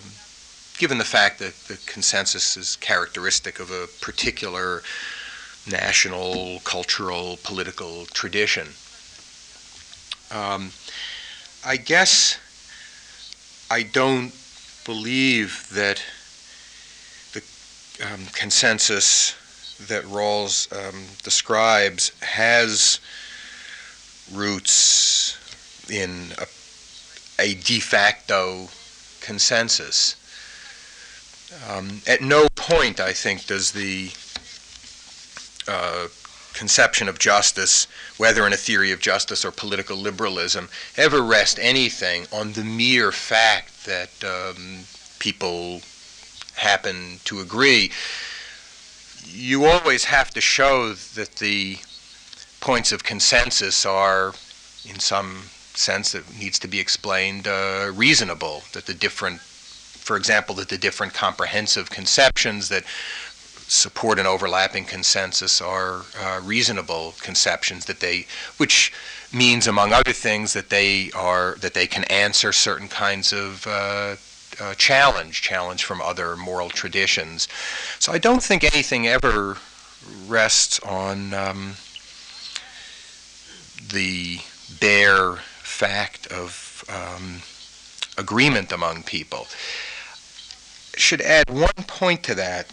given 0.77 0.99
the 0.99 1.03
fact 1.03 1.39
that 1.39 1.55
the 1.67 1.77
consensus 1.87 2.55
is 2.55 2.75
characteristic 2.75 3.59
of 3.59 3.71
a 3.71 3.87
particular 3.99 4.83
national, 5.69 6.59
cultural, 6.63 7.39
political 7.43 8.05
tradition. 8.13 8.67
Um, 10.31 10.69
I 11.65 11.77
guess 11.77 12.37
I 13.71 13.81
don't 13.81 14.31
believe 14.85 15.67
that 15.73 16.03
the 17.33 17.41
um, 18.05 18.27
consensus 18.33 19.33
that 19.87 20.03
Rawls 20.03 20.71
um, 20.71 21.05
describes 21.23 22.11
has 22.21 22.99
roots 24.31 25.39
in 25.89 26.33
a 26.37 26.45
a 27.39 27.55
de 27.55 27.79
facto 27.79 28.69
consensus. 29.21 30.15
Um, 31.69 32.01
at 32.05 32.21
no 32.21 32.47
point, 32.55 32.99
I 32.99 33.13
think, 33.13 33.47
does 33.47 33.71
the 33.71 34.11
uh, 35.67 36.07
conception 36.53 37.07
of 37.07 37.17
justice, 37.17 37.87
whether 38.17 38.45
in 38.45 38.53
a 38.53 38.57
theory 38.57 38.91
of 38.91 38.99
justice 38.99 39.45
or 39.45 39.51
political 39.51 39.97
liberalism, 39.97 40.69
ever 40.97 41.21
rest 41.21 41.57
anything 41.61 42.27
on 42.31 42.53
the 42.53 42.63
mere 42.63 43.11
fact 43.11 43.85
that 43.85 44.11
um, 44.23 44.79
people 45.19 45.81
happen 46.55 47.19
to 47.25 47.39
agree. 47.39 47.91
You 49.25 49.65
always 49.65 50.05
have 50.05 50.31
to 50.31 50.41
show 50.41 50.93
that 50.93 51.37
the 51.37 51.77
points 52.59 52.91
of 52.91 53.03
consensus 53.03 53.85
are, 53.85 54.33
in 54.85 54.99
some 54.99 55.43
sense 55.73 56.11
that 56.11 56.37
needs 56.37 56.59
to 56.59 56.67
be 56.67 56.79
explained 56.79 57.47
uh, 57.47 57.91
reasonable, 57.93 58.63
that 58.73 58.85
the 58.85 58.93
different, 58.93 59.39
for 59.39 60.17
example, 60.17 60.55
that 60.55 60.69
the 60.69 60.77
different 60.77 61.13
comprehensive 61.13 61.89
conceptions 61.89 62.69
that 62.69 62.83
support 63.69 64.17
an 64.17 64.25
overlapping 64.25 64.83
consensus 64.83 65.61
are 65.61 66.01
uh, 66.19 66.41
reasonable 66.43 67.13
conceptions 67.21 67.85
that 67.85 67.99
they, 67.99 68.25
which 68.57 68.91
means 69.31 69.67
among 69.67 69.93
other 69.93 70.11
things 70.11 70.53
that 70.53 70.69
they 70.69 71.11
are 71.11 71.55
that 71.61 71.75
they 71.75 71.85
can 71.85 72.03
answer 72.05 72.51
certain 72.51 72.87
kinds 72.87 73.31
of 73.31 73.67
uh, 73.67 74.15
uh, 74.59 74.73
challenge, 74.73 75.41
challenge 75.41 75.83
from 75.83 76.01
other 76.01 76.35
moral 76.35 76.69
traditions. 76.69 77.47
So 77.99 78.11
I 78.11 78.17
don't 78.17 78.41
think 78.41 78.63
anything 78.63 79.07
ever 79.07 79.57
rests 80.27 80.79
on 80.79 81.33
um, 81.33 81.75
the 83.91 84.39
bare 84.79 85.39
fact 85.69 86.27
of 86.27 86.83
um, 86.89 87.41
agreement 88.17 88.71
among 88.71 89.03
people. 89.03 89.47
Should 90.95 91.21
add 91.21 91.49
one 91.49 91.83
point 91.87 92.23
to 92.23 92.35
that, 92.35 92.67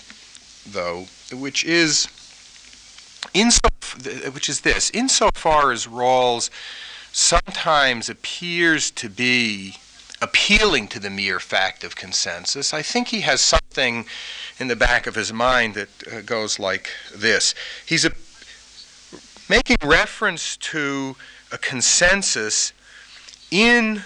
though, 0.66 1.06
which 1.32 1.64
is 1.64 2.08
inso 3.34 3.60
which 4.34 4.48
is 4.48 4.60
this 4.60 4.90
insofar 4.90 5.72
as 5.72 5.86
Rawls 5.86 6.50
sometimes 7.12 8.08
appears 8.08 8.90
to 8.90 9.08
be 9.08 9.76
appealing 10.20 10.88
to 10.88 10.98
the 10.98 11.10
mere 11.10 11.38
fact 11.38 11.84
of 11.84 11.94
consensus, 11.94 12.72
I 12.72 12.82
think 12.82 13.08
he 13.08 13.20
has 13.20 13.40
something 13.40 14.06
in 14.58 14.68
the 14.68 14.76
back 14.76 15.06
of 15.06 15.14
his 15.14 15.32
mind 15.32 15.74
that 15.74 15.88
uh, 16.10 16.20
goes 16.22 16.58
like 16.58 16.90
this. 17.14 17.54
He's 17.84 18.04
a, 18.04 18.12
making 19.48 19.76
reference 19.84 20.56
to 20.56 21.16
a 21.52 21.58
consensus 21.58 22.72
in 23.50 24.02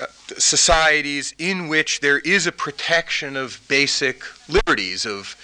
uh, 0.00 0.06
societies 0.38 1.34
in 1.38 1.68
which 1.68 2.00
there 2.00 2.18
is 2.20 2.46
a 2.46 2.52
protection 2.52 3.36
of 3.36 3.60
basic 3.68 4.24
liberties 4.48 5.06
of 5.06 5.36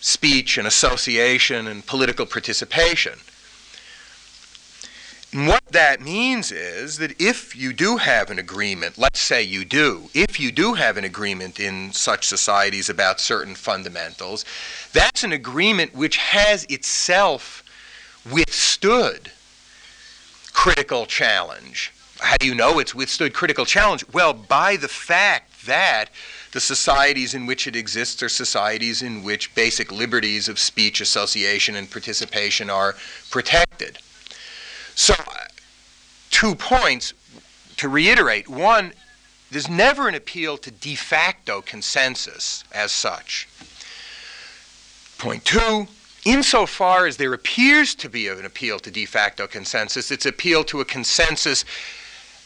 speech 0.00 0.58
and 0.58 0.66
association 0.66 1.66
and 1.66 1.86
political 1.86 2.26
participation. 2.26 3.18
And 5.32 5.46
what 5.46 5.64
that 5.66 6.00
means 6.00 6.50
is 6.50 6.98
that 6.98 7.20
if 7.20 7.54
you 7.54 7.72
do 7.72 7.98
have 7.98 8.30
an 8.30 8.38
agreement, 8.40 8.98
let's 8.98 9.20
say 9.20 9.42
you 9.42 9.64
do, 9.64 10.10
if 10.12 10.40
you 10.40 10.50
do 10.50 10.74
have 10.74 10.96
an 10.96 11.04
agreement 11.04 11.60
in 11.60 11.92
such 11.92 12.26
societies 12.26 12.88
about 12.88 13.20
certain 13.20 13.54
fundamentals, 13.54 14.44
that's 14.92 15.22
an 15.22 15.32
agreement 15.32 15.94
which 15.94 16.16
has 16.16 16.64
itself 16.64 17.62
withstood 18.28 19.30
critical 20.52 21.06
challenge. 21.06 21.92
How 22.20 22.36
do 22.36 22.46
you 22.46 22.54
know 22.54 22.78
it's 22.78 22.94
withstood 22.94 23.34
critical 23.34 23.64
challenge? 23.64 24.04
Well, 24.12 24.32
by 24.32 24.76
the 24.76 24.88
fact 24.88 25.66
that 25.66 26.06
the 26.52 26.60
societies 26.60 27.34
in 27.34 27.46
which 27.46 27.66
it 27.66 27.76
exists 27.76 28.22
are 28.22 28.28
societies 28.28 29.02
in 29.02 29.22
which 29.22 29.54
basic 29.54 29.92
liberties 29.92 30.48
of 30.48 30.58
speech, 30.58 31.00
association, 31.00 31.76
and 31.76 31.90
participation 31.90 32.68
are 32.68 32.96
protected. 33.30 33.98
So, 34.94 35.14
uh, 35.14 35.46
two 36.30 36.54
points 36.54 37.12
to 37.76 37.88
reiterate. 37.88 38.48
One, 38.48 38.92
there's 39.50 39.68
never 39.68 40.08
an 40.08 40.14
appeal 40.14 40.58
to 40.58 40.70
de 40.70 40.94
facto 40.94 41.62
consensus 41.62 42.64
as 42.72 42.92
such. 42.92 43.48
Point 45.18 45.44
two, 45.44 45.86
insofar 46.24 47.06
as 47.06 47.16
there 47.16 47.32
appears 47.32 47.94
to 47.96 48.08
be 48.08 48.28
an 48.28 48.44
appeal 48.44 48.78
to 48.80 48.90
de 48.90 49.06
facto 49.06 49.46
consensus, 49.46 50.10
it's 50.10 50.26
appeal 50.26 50.64
to 50.64 50.80
a 50.80 50.84
consensus 50.84 51.64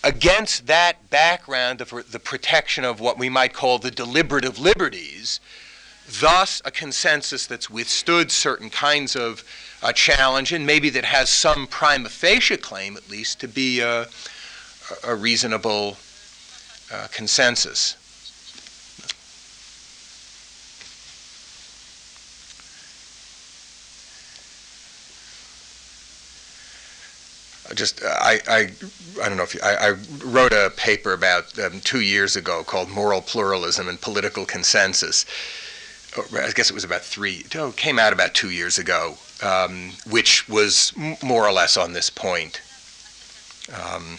against 0.04 0.66
that 0.66 1.08
background 1.08 1.80
of 1.80 1.90
the 2.12 2.18
protection 2.18 2.84
of 2.84 3.00
what 3.00 3.18
we 3.18 3.30
might 3.30 3.54
call 3.54 3.78
the 3.78 3.90
deliberative 3.90 4.58
liberties, 4.58 5.40
thus 6.20 6.60
a 6.66 6.70
consensus 6.70 7.46
that's 7.46 7.70
withstood 7.70 8.30
certain 8.30 8.68
kinds 8.68 9.16
of 9.16 9.42
uh, 9.82 9.92
challenge 9.92 10.52
and 10.52 10.66
maybe 10.66 10.90
that 10.90 11.06
has 11.06 11.30
some 11.30 11.66
prima 11.66 12.10
facie 12.10 12.58
claim, 12.58 12.96
at 12.98 13.08
least, 13.08 13.40
to 13.40 13.48
be 13.48 13.80
a, 13.80 14.06
a 15.04 15.14
reasonable 15.14 15.96
uh, 16.92 17.06
consensus. 17.10 17.96
Just 27.74 28.02
I, 28.04 28.40
I 28.48 28.70
I 29.22 29.28
don't 29.28 29.36
know 29.36 29.42
if 29.44 29.54
you, 29.54 29.60
I, 29.62 29.90
I 29.90 29.90
wrote 30.24 30.52
a 30.52 30.72
paper 30.76 31.12
about 31.12 31.58
um, 31.58 31.80
two 31.80 32.00
years 32.00 32.36
ago 32.36 32.62
called 32.64 32.88
"Moral 32.90 33.20
Pluralism 33.20 33.88
and 33.88 34.00
Political 34.00 34.46
Consensus." 34.46 35.24
I 36.16 36.52
guess 36.52 36.70
it 36.70 36.74
was 36.74 36.84
about 36.84 37.02
three. 37.02 37.44
Oh, 37.56 37.72
came 37.72 37.98
out 37.98 38.12
about 38.12 38.34
two 38.34 38.50
years 38.50 38.78
ago, 38.78 39.16
um, 39.42 39.90
which 40.08 40.48
was 40.48 40.92
more 41.22 41.46
or 41.46 41.52
less 41.52 41.76
on 41.76 41.92
this 41.92 42.08
point. 42.08 42.60
Um, 43.72 44.18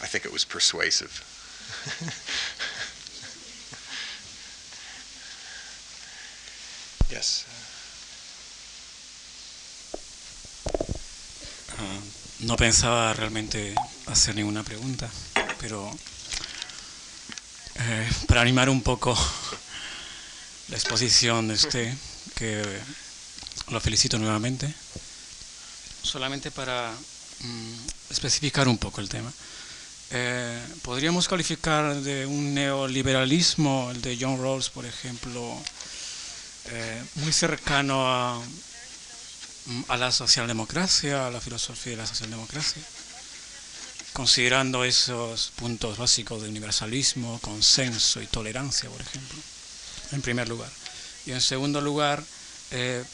I 0.00 0.06
think 0.06 0.24
it 0.24 0.32
was 0.32 0.44
persuasive. 0.44 1.24
yes. 7.10 7.57
No 12.40 12.56
pensaba 12.56 13.12
realmente 13.12 13.74
hacer 14.06 14.34
ninguna 14.34 14.62
pregunta, 14.62 15.10
pero 15.60 15.90
eh, 17.76 18.08
para 18.26 18.40
animar 18.42 18.68
un 18.68 18.82
poco 18.82 19.16
la 20.68 20.76
exposición 20.76 21.48
de 21.48 21.94
que 22.36 22.62
lo 23.70 23.80
felicito 23.80 24.18
nuevamente, 24.18 24.72
solamente 26.02 26.50
para 26.50 26.92
mm, 27.40 27.72
especificar 28.10 28.68
un 28.68 28.78
poco 28.78 29.00
el 29.00 29.08
tema. 29.08 29.32
Eh, 30.10 30.62
podríamos 30.82 31.28
calificar 31.28 31.94
de 31.96 32.24
un 32.24 32.54
neoliberalismo, 32.54 33.90
el 33.90 34.00
de 34.00 34.16
John 34.18 34.40
Rawls, 34.40 34.70
por 34.70 34.86
ejemplo, 34.86 35.56
eh, 36.66 37.02
muy 37.16 37.32
cercano 37.32 38.06
a, 38.06 38.42
a 39.88 39.96
la 39.96 40.12
socialdemocracia, 40.12 41.26
a 41.26 41.30
la 41.30 41.40
filosofía 41.40 41.92
de 41.92 41.98
la 41.98 42.06
socialdemocracia, 42.06 42.82
considerando 44.12 44.84
esos 44.84 45.52
puntos 45.56 45.98
básicos 45.98 46.42
de 46.42 46.48
universalismo, 46.48 47.38
consenso 47.40 48.22
y 48.22 48.26
tolerancia, 48.26 48.88
por 48.88 49.00
ejemplo, 49.00 49.38
en 50.12 50.22
primer 50.22 50.48
lugar. 50.48 50.70
Y 51.26 51.32
en 51.32 51.40
segundo 51.40 51.80
lugar, 51.80 52.24
eh, 52.70 53.04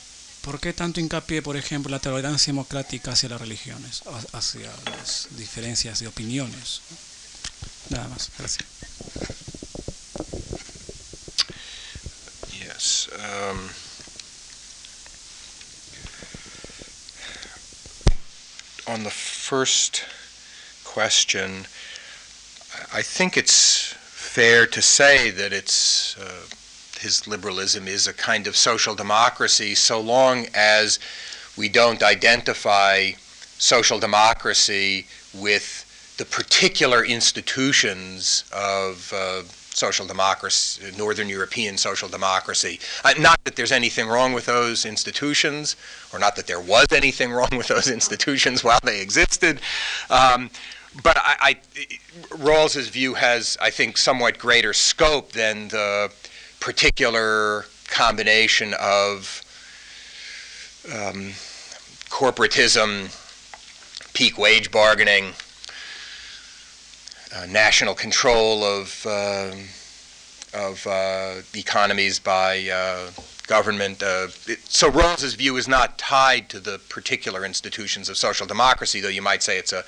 ¿por 0.42 0.60
qué 0.60 0.72
tanto 0.72 1.00
hincapié, 1.00 1.42
por 1.42 1.56
ejemplo, 1.56 1.90
la 1.90 1.98
tolerancia 1.98 2.52
democrática 2.52 3.12
hacia 3.12 3.28
las 3.30 3.40
religiones, 3.40 4.02
hacia 4.32 4.70
las 4.86 5.28
diferencias 5.30 5.98
de 5.98 6.06
opiniones? 6.06 6.80
Nada 7.90 8.08
más, 8.08 8.30
gracias. 8.38 8.64
Yes. 12.52 13.08
Um, 13.12 13.83
on 18.94 19.02
the 19.02 19.10
first 19.10 20.04
question, 20.84 21.66
I 22.92 23.02
think 23.02 23.36
it's 23.36 23.92
fair 23.98 24.66
to 24.66 24.80
say 24.80 25.32
that 25.32 25.52
it's 25.52 26.16
uh, 26.16 26.46
his 27.00 27.26
liberalism 27.26 27.88
is 27.88 28.06
a 28.06 28.12
kind 28.14 28.46
of 28.46 28.54
social 28.54 28.94
democracy 28.94 29.74
so 29.74 30.00
long 30.00 30.46
as 30.54 31.00
we 31.58 31.68
don't 31.68 32.04
identify 32.04 33.10
social 33.58 33.98
democracy 33.98 35.06
with 35.34 36.14
the 36.16 36.24
particular 36.24 37.04
institutions 37.04 38.44
of 38.52 39.12
uh, 39.12 39.42
social 39.76 40.06
democracy, 40.06 40.92
Northern 40.96 41.28
European 41.28 41.76
social 41.76 42.08
democracy. 42.08 42.80
Uh, 43.04 43.14
not 43.18 43.42
that 43.44 43.56
there's 43.56 43.72
anything 43.72 44.08
wrong 44.08 44.32
with 44.32 44.46
those 44.46 44.84
institutions, 44.84 45.76
or 46.12 46.18
not 46.18 46.36
that 46.36 46.46
there 46.46 46.60
was 46.60 46.86
anything 46.92 47.32
wrong 47.32 47.50
with 47.56 47.68
those 47.68 47.88
institutions 47.88 48.62
while 48.62 48.80
they 48.82 49.00
existed. 49.00 49.60
Um, 50.10 50.50
but 51.02 51.16
I, 51.16 51.36
I, 51.40 51.56
Rawls's 52.36 52.88
view 52.88 53.14
has, 53.14 53.58
I 53.60 53.70
think, 53.70 53.96
somewhat 53.96 54.38
greater 54.38 54.72
scope 54.72 55.32
than 55.32 55.68
the 55.68 56.12
particular 56.60 57.66
combination 57.88 58.74
of 58.80 59.42
um, 60.86 61.32
corporatism, 62.10 63.10
peak 64.14 64.38
wage 64.38 64.70
bargaining, 64.70 65.32
uh, 67.34 67.46
national 67.46 67.94
control 67.94 68.62
of 68.62 69.04
uh, 69.06 69.50
of 70.54 70.86
uh, 70.86 71.34
economies 71.54 72.20
by 72.20 72.62
government. 73.46 74.02
It, 74.46 74.60
so 74.68 74.88
Rawls's 74.88 75.34
view 75.34 75.56
is 75.56 75.66
not 75.66 75.98
tied 75.98 76.48
to 76.50 76.60
the 76.60 76.78
particular 76.88 77.44
institutions 77.44 78.08
of 78.08 78.16
social 78.16 78.46
democracy, 78.46 79.00
though 79.00 79.08
you 79.08 79.20
might 79.20 79.42
say 79.42 79.58
it's 79.58 79.72
a 79.72 79.82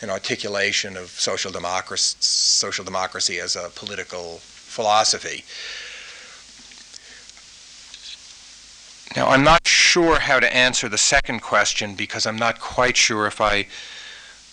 an 0.00 0.10
articulation 0.10 0.96
of 0.96 1.08
social 1.10 1.50
democracy, 1.50 2.16
social 2.20 2.84
democracy 2.84 3.40
as 3.40 3.56
a 3.56 3.70
political 3.74 4.38
philosophy. 4.40 5.44
Now, 9.16 9.28
I'm 9.28 9.44
not 9.44 9.66
sure 9.66 10.20
how 10.20 10.40
to 10.40 10.56
answer 10.56 10.88
the 10.88 10.96
second 10.96 11.40
question 11.40 11.94
because 11.94 12.26
I'm 12.26 12.36
not 12.36 12.60
quite 12.60 12.96
sure 12.96 13.26
if 13.26 13.42
I 13.42 13.66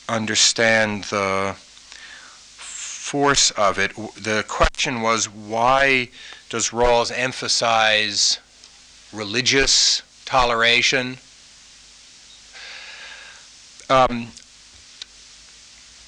understand 0.10 1.06
the 1.06 1.56
force 3.10 3.50
of 3.52 3.80
it. 3.80 3.92
The 3.96 4.46
question 4.48 5.02
was 5.02 5.28
why 5.28 6.10
does 6.50 6.70
Rawls 6.70 7.12
emphasize 7.12 8.38
religious 9.12 10.04
toleration? 10.26 11.18
Um, 13.90 14.28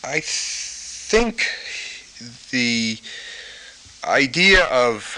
I 0.04 0.20
think 0.22 1.48
the 2.52 3.00
idea 4.04 4.66
of 4.66 5.18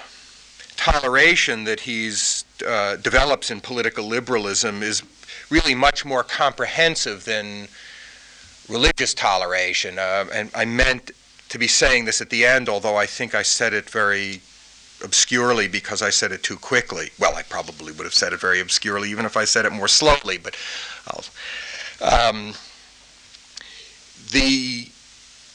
toleration 0.78 1.66
that 1.66 1.82
he's 1.82 2.46
uh, 2.66 2.96
develops 2.96 3.52
in 3.52 3.60
political 3.60 4.08
liberalism 4.08 4.84
is 4.84 5.04
really 5.50 5.76
much 5.76 6.06
more 6.06 6.24
comprehensive 6.24 7.26
than 7.26 7.68
religious 8.70 9.14
toleration. 9.14 10.00
Uh, 10.00 10.28
and 10.34 10.50
I 10.56 10.64
meant 10.64 11.12
to 11.54 11.60
be 11.60 11.68
saying 11.68 12.06
this 12.06 12.20
at 12.20 12.32
the 12.32 12.44
end, 12.48 12.68
although 12.68 12.96
I 12.96 13.06
think 13.06 13.36
I 13.36 13.44
said 13.44 13.76
it 13.76 13.88
very 13.88 14.42
obscurely 15.04 15.68
because 15.68 16.02
I 16.02 16.10
said 16.10 16.32
it 16.32 16.42
too 16.42 16.58
quickly. 16.58 17.12
Well, 17.20 17.36
I 17.36 17.44
probably 17.44 17.94
would 17.94 18.06
have 18.06 18.14
said 18.16 18.34
it 18.34 18.40
very 18.40 18.60
obscurely 18.60 19.12
even 19.12 19.24
if 19.24 19.38
I 19.38 19.46
said 19.46 19.64
it 19.68 19.72
more 19.72 19.88
slowly, 19.88 20.40
but 20.40 20.58
um, 22.02 22.56
the 24.32 24.90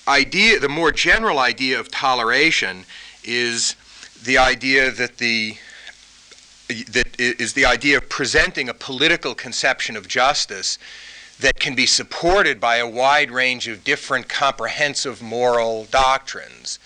idea, 0.06 0.60
the 0.60 0.68
more 0.68 0.92
general 0.92 1.40
idea 1.40 1.80
of 1.80 1.90
toleration 1.90 2.84
is 3.24 3.74
the 4.22 4.38
idea 4.38 4.92
that 4.92 5.18
the 5.18 5.56
that 6.68 7.18
is 7.18 7.54
the 7.54 7.66
idea 7.66 7.96
of 7.96 8.08
presenting 8.08 8.68
a 8.68 8.74
political 8.74 9.34
conception 9.34 9.96
of 9.96 10.06
justice 10.06 10.78
that 11.40 11.60
can 11.60 11.74
be 11.74 11.86
supported 11.86 12.60
by 12.60 12.76
a 12.76 12.88
wide 12.88 13.30
range 13.30 13.68
of 13.68 13.84
different 13.84 14.28
comprehensive 14.28 15.22
moral 15.22 15.86
doctrines. 15.90 16.78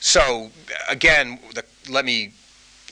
So, 0.00 0.50
again, 0.88 1.38
the, 1.54 1.64
let 1.88 2.04
me 2.04 2.32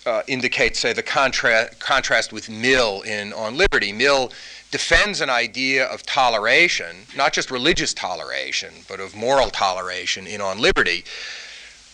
uh, 0.06 0.22
indicate, 0.26 0.76
say, 0.76 0.92
the 0.92 1.02
contra- 1.02 1.70
contrast 1.78 2.32
with 2.32 2.48
Mill 2.48 3.02
in 3.02 3.32
On 3.32 3.56
Liberty. 3.56 3.92
Mill 3.92 4.32
defends 4.70 5.20
an 5.20 5.28
idea 5.28 5.84
of 5.86 6.04
toleration, 6.04 6.96
not 7.16 7.32
just 7.32 7.50
religious 7.50 7.92
toleration, 7.92 8.72
but 8.88 9.00
of 9.00 9.14
moral 9.14 9.50
toleration 9.50 10.26
in 10.26 10.40
On 10.40 10.58
Liberty. 10.58 11.04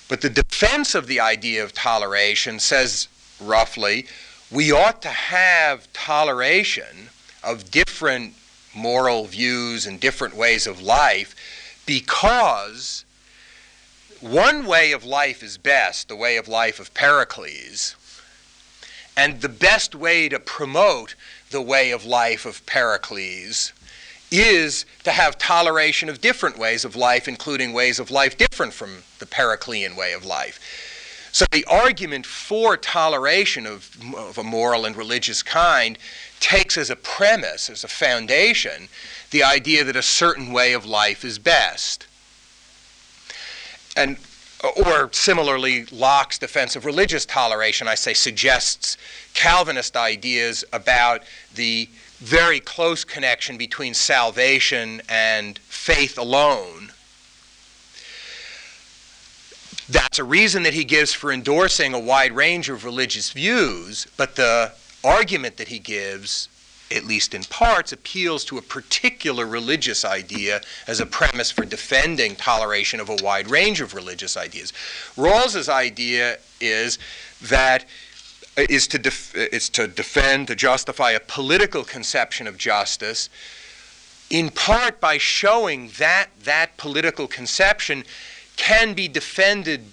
But 0.08 0.20
the 0.20 0.30
defense 0.30 0.94
of 0.94 1.06
the 1.06 1.20
idea 1.20 1.64
of 1.64 1.72
toleration 1.72 2.58
says, 2.58 3.08
roughly, 3.40 4.06
we 4.50 4.72
ought 4.72 5.02
to 5.02 5.08
have 5.08 5.92
toleration 5.92 7.10
of 7.42 7.70
different 7.70 8.34
moral 8.78 9.26
views 9.26 9.86
and 9.86 10.00
different 10.00 10.34
ways 10.36 10.66
of 10.66 10.80
life 10.80 11.34
because 11.86 13.04
one 14.20 14.66
way 14.66 14.92
of 14.92 15.04
life 15.04 15.42
is 15.42 15.58
best, 15.58 16.08
the 16.08 16.16
way 16.16 16.36
of 16.36 16.48
life 16.48 16.80
of 16.80 16.92
Pericles, 16.94 17.94
and 19.16 19.40
the 19.40 19.48
best 19.48 19.94
way 19.94 20.28
to 20.28 20.38
promote 20.38 21.14
the 21.50 21.62
way 21.62 21.90
of 21.90 22.04
life 22.04 22.44
of 22.44 22.64
Pericles 22.66 23.72
is 24.30 24.84
to 25.04 25.10
have 25.10 25.38
toleration 25.38 26.08
of 26.08 26.20
different 26.20 26.58
ways 26.58 26.84
of 26.84 26.94
life, 26.94 27.26
including 27.28 27.72
ways 27.72 27.98
of 27.98 28.10
life 28.10 28.36
different 28.36 28.74
from 28.74 29.02
the 29.18 29.26
Periclean 29.26 29.96
way 29.96 30.12
of 30.12 30.24
life. 30.24 30.60
So 31.32 31.44
the 31.50 31.64
argument 31.66 32.26
for 32.26 32.76
toleration 32.76 33.66
of, 33.66 33.96
of, 34.16 34.38
a 34.38 34.42
moral 34.42 34.84
and 34.84 34.96
religious 34.96 35.42
kind 35.42 35.98
takes 36.40 36.76
as 36.76 36.90
a 36.90 36.96
premise, 36.96 37.68
as 37.68 37.84
a 37.84 37.88
foundation, 37.88 38.88
the 39.30 39.42
idea 39.42 39.84
that 39.84 39.96
a 39.96 40.02
certain 40.02 40.52
way 40.52 40.72
of 40.72 40.86
life 40.86 41.24
is 41.24 41.38
best. 41.38 42.06
And 43.96 44.16
or 44.76 45.08
similarly, 45.12 45.84
Locke's 45.86 46.38
defense 46.38 46.74
of 46.74 46.84
religious 46.84 47.24
toleration, 47.24 47.86
I 47.86 47.94
say, 47.94 48.12
suggests 48.12 48.96
Calvinist 49.34 49.96
ideas 49.96 50.64
about 50.72 51.22
the 51.54 51.88
very 52.18 52.58
close 52.58 53.04
connection 53.04 53.56
between 53.56 53.94
salvation 53.94 55.00
and 55.08 55.58
faith 55.60 56.18
alone. 56.18 56.90
That's 59.88 60.18
a 60.18 60.24
reason 60.24 60.64
that 60.64 60.74
he 60.74 60.84
gives 60.84 61.14
for 61.14 61.32
endorsing 61.32 61.94
a 61.94 61.98
wide 61.98 62.32
range 62.32 62.68
of 62.68 62.84
religious 62.84 63.30
views, 63.30 64.06
but 64.18 64.36
the 64.36 64.72
argument 65.02 65.56
that 65.56 65.68
he 65.68 65.78
gives, 65.78 66.50
at 66.94 67.04
least 67.04 67.34
in 67.34 67.42
parts, 67.44 67.90
appeals 67.92 68.44
to 68.46 68.58
a 68.58 68.62
particular 68.62 69.46
religious 69.46 70.04
idea 70.04 70.60
as 70.86 71.00
a 71.00 71.06
premise 71.06 71.50
for 71.50 71.64
defending 71.64 72.36
toleration 72.36 73.00
of 73.00 73.08
a 73.08 73.16
wide 73.22 73.48
range 73.48 73.80
of 73.80 73.94
religious 73.94 74.36
ideas. 74.36 74.74
Rawls's 75.16 75.70
idea 75.70 76.36
is 76.60 76.98
that 77.40 77.86
uh, 78.58 78.66
is 78.68 78.88
to, 78.88 78.98
def- 78.98 79.34
uh, 79.34 79.46
is 79.52 79.70
to 79.70 79.86
defend, 79.86 80.48
to 80.48 80.54
justify 80.54 81.12
a 81.12 81.20
political 81.20 81.84
conception 81.84 82.46
of 82.46 82.58
justice, 82.58 83.30
in 84.28 84.50
part 84.50 85.00
by 85.00 85.16
showing 85.16 85.90
that 85.98 86.26
that 86.44 86.76
political 86.76 87.26
conception 87.26 88.04
can 88.58 88.92
be 88.92 89.08
defended 89.08 89.86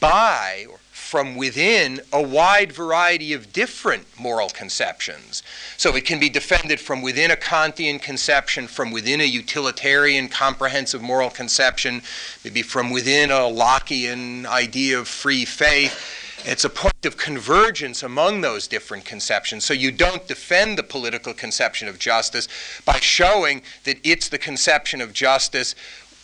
by 0.00 0.64
or 0.70 0.78
from 0.92 1.34
within 1.34 2.00
a 2.12 2.22
wide 2.22 2.70
variety 2.70 3.32
of 3.32 3.52
different 3.52 4.06
moral 4.16 4.48
conceptions. 4.48 5.42
So 5.76 5.96
it 5.96 6.04
can 6.04 6.20
be 6.20 6.30
defended 6.30 6.78
from 6.78 7.02
within 7.02 7.32
a 7.32 7.36
Kantian 7.36 8.00
conception, 8.00 8.68
from 8.68 8.92
within 8.92 9.20
a 9.20 9.24
utilitarian 9.24 10.28
comprehensive 10.28 11.02
moral 11.02 11.28
conception, 11.28 12.02
maybe 12.44 12.62
from 12.62 12.90
within 12.90 13.32
a 13.32 13.40
Lockean 13.40 14.46
idea 14.46 15.00
of 15.00 15.08
free 15.08 15.44
faith 15.44 16.28
it's 16.44 16.64
a 16.64 16.70
point 16.70 17.04
of 17.04 17.18
convergence 17.18 18.02
among 18.02 18.40
those 18.40 18.66
different 18.66 19.04
conceptions. 19.04 19.64
So 19.64 19.74
you 19.74 19.92
don't 19.92 20.26
defend 20.26 20.78
the 20.78 20.82
political 20.82 21.34
conception 21.34 21.86
of 21.86 21.98
justice 21.98 22.48
by 22.84 22.98
showing 22.98 23.62
that 23.84 23.98
it's 24.02 24.28
the 24.28 24.38
conception 24.38 25.00
of 25.00 25.12
justice 25.12 25.74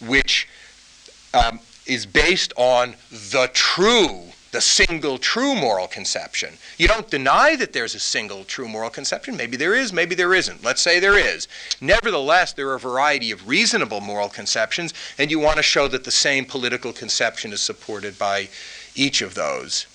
which 0.01 0.49
um, 1.37 1.61
is 1.87 2.07
based 2.07 2.53
on 2.57 2.95
the 3.11 3.51
true, 3.53 4.23
the 4.53 4.61
single 4.61 5.19
true 5.19 5.55
moral 5.55 5.87
conception. 5.87 6.55
You 6.79 6.89
don't 6.89 7.11
deny 7.11 7.57
that 7.57 7.73
there's 7.73 7.95
a 7.95 8.01
single 8.01 8.45
true 8.45 8.69
moral 8.69 8.91
conception. 8.91 9.37
Maybe 9.37 9.57
there 9.57 9.75
is, 9.75 9.93
maybe 9.93 10.15
there 10.15 10.35
isn't. 10.35 10.65
Let's 10.65 10.81
say 10.81 10.99
there 10.99 11.19
is. 11.19 11.47
Nevertheless, 11.81 12.53
there 12.53 12.69
are 12.71 12.77
a 12.77 12.81
variety 12.81 13.31
of 13.31 13.47
reasonable 13.47 14.01
moral 14.01 14.29
conceptions, 14.29 14.95
and 15.19 15.31
you 15.31 15.39
want 15.39 15.59
to 15.59 15.63
show 15.63 15.89
that 15.89 16.05
the 16.05 16.11
same 16.11 16.45
political 16.45 16.93
conception 16.93 17.53
is 17.53 17.61
supported 17.61 18.19
by 18.19 18.49
each 18.95 19.23
of 19.23 19.35
those. 19.35 19.87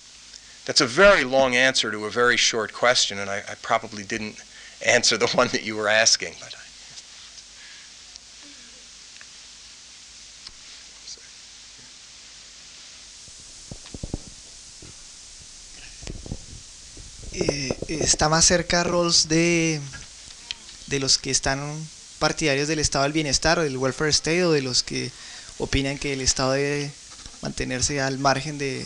That's 0.66 0.82
a 0.82 0.86
very 0.86 1.24
long 1.24 1.56
answer 1.56 1.92
to 1.92 2.06
a 2.06 2.12
very 2.12 2.38
short 2.38 2.72
question, 2.72 3.18
and 3.18 3.30
I, 3.30 3.38
I 3.38 3.56
probably 3.62 4.04
didn't 4.04 4.42
answer 4.86 5.18
the 5.18 5.28
one 5.36 5.48
that 5.50 5.64
you 5.64 5.76
were 5.76 5.90
asking. 5.90 6.36
But 6.40 6.56
eh, 17.48 17.78
está 17.88 18.30
más 18.30 18.46
cerca 18.46 18.84
Rawls 18.84 19.28
de, 19.28 19.82
de 20.88 21.00
los 21.00 21.18
que 21.18 21.32
están 21.32 21.60
partidarios 22.20 22.68
del 22.68 22.80
estado 22.80 23.04
del 23.04 23.14
bienestar 23.14 23.60
o 23.60 23.64
del 23.64 23.78
welfare 23.78 24.12
state 24.12 24.44
o 24.44 24.52
de 24.52 24.62
los 24.62 24.84
que 24.84 25.12
opinan 25.58 25.98
que 25.98 26.14
el 26.14 26.22
estado 26.22 26.52
debe 26.52 26.92
mantenerse 27.42 28.00
al 28.02 28.20
margen 28.20 28.58
de, 28.58 28.86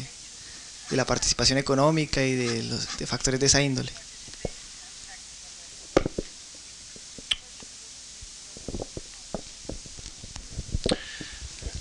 de 0.90 0.96
la 0.96 1.06
participación 1.06 1.58
económica 1.58 2.24
y 2.24 2.36
de 2.36 2.64
los 2.64 2.98
de 2.98 3.06
factores 3.06 3.40
de 3.40 3.48
esa 3.48 3.62
índole. 3.62 3.92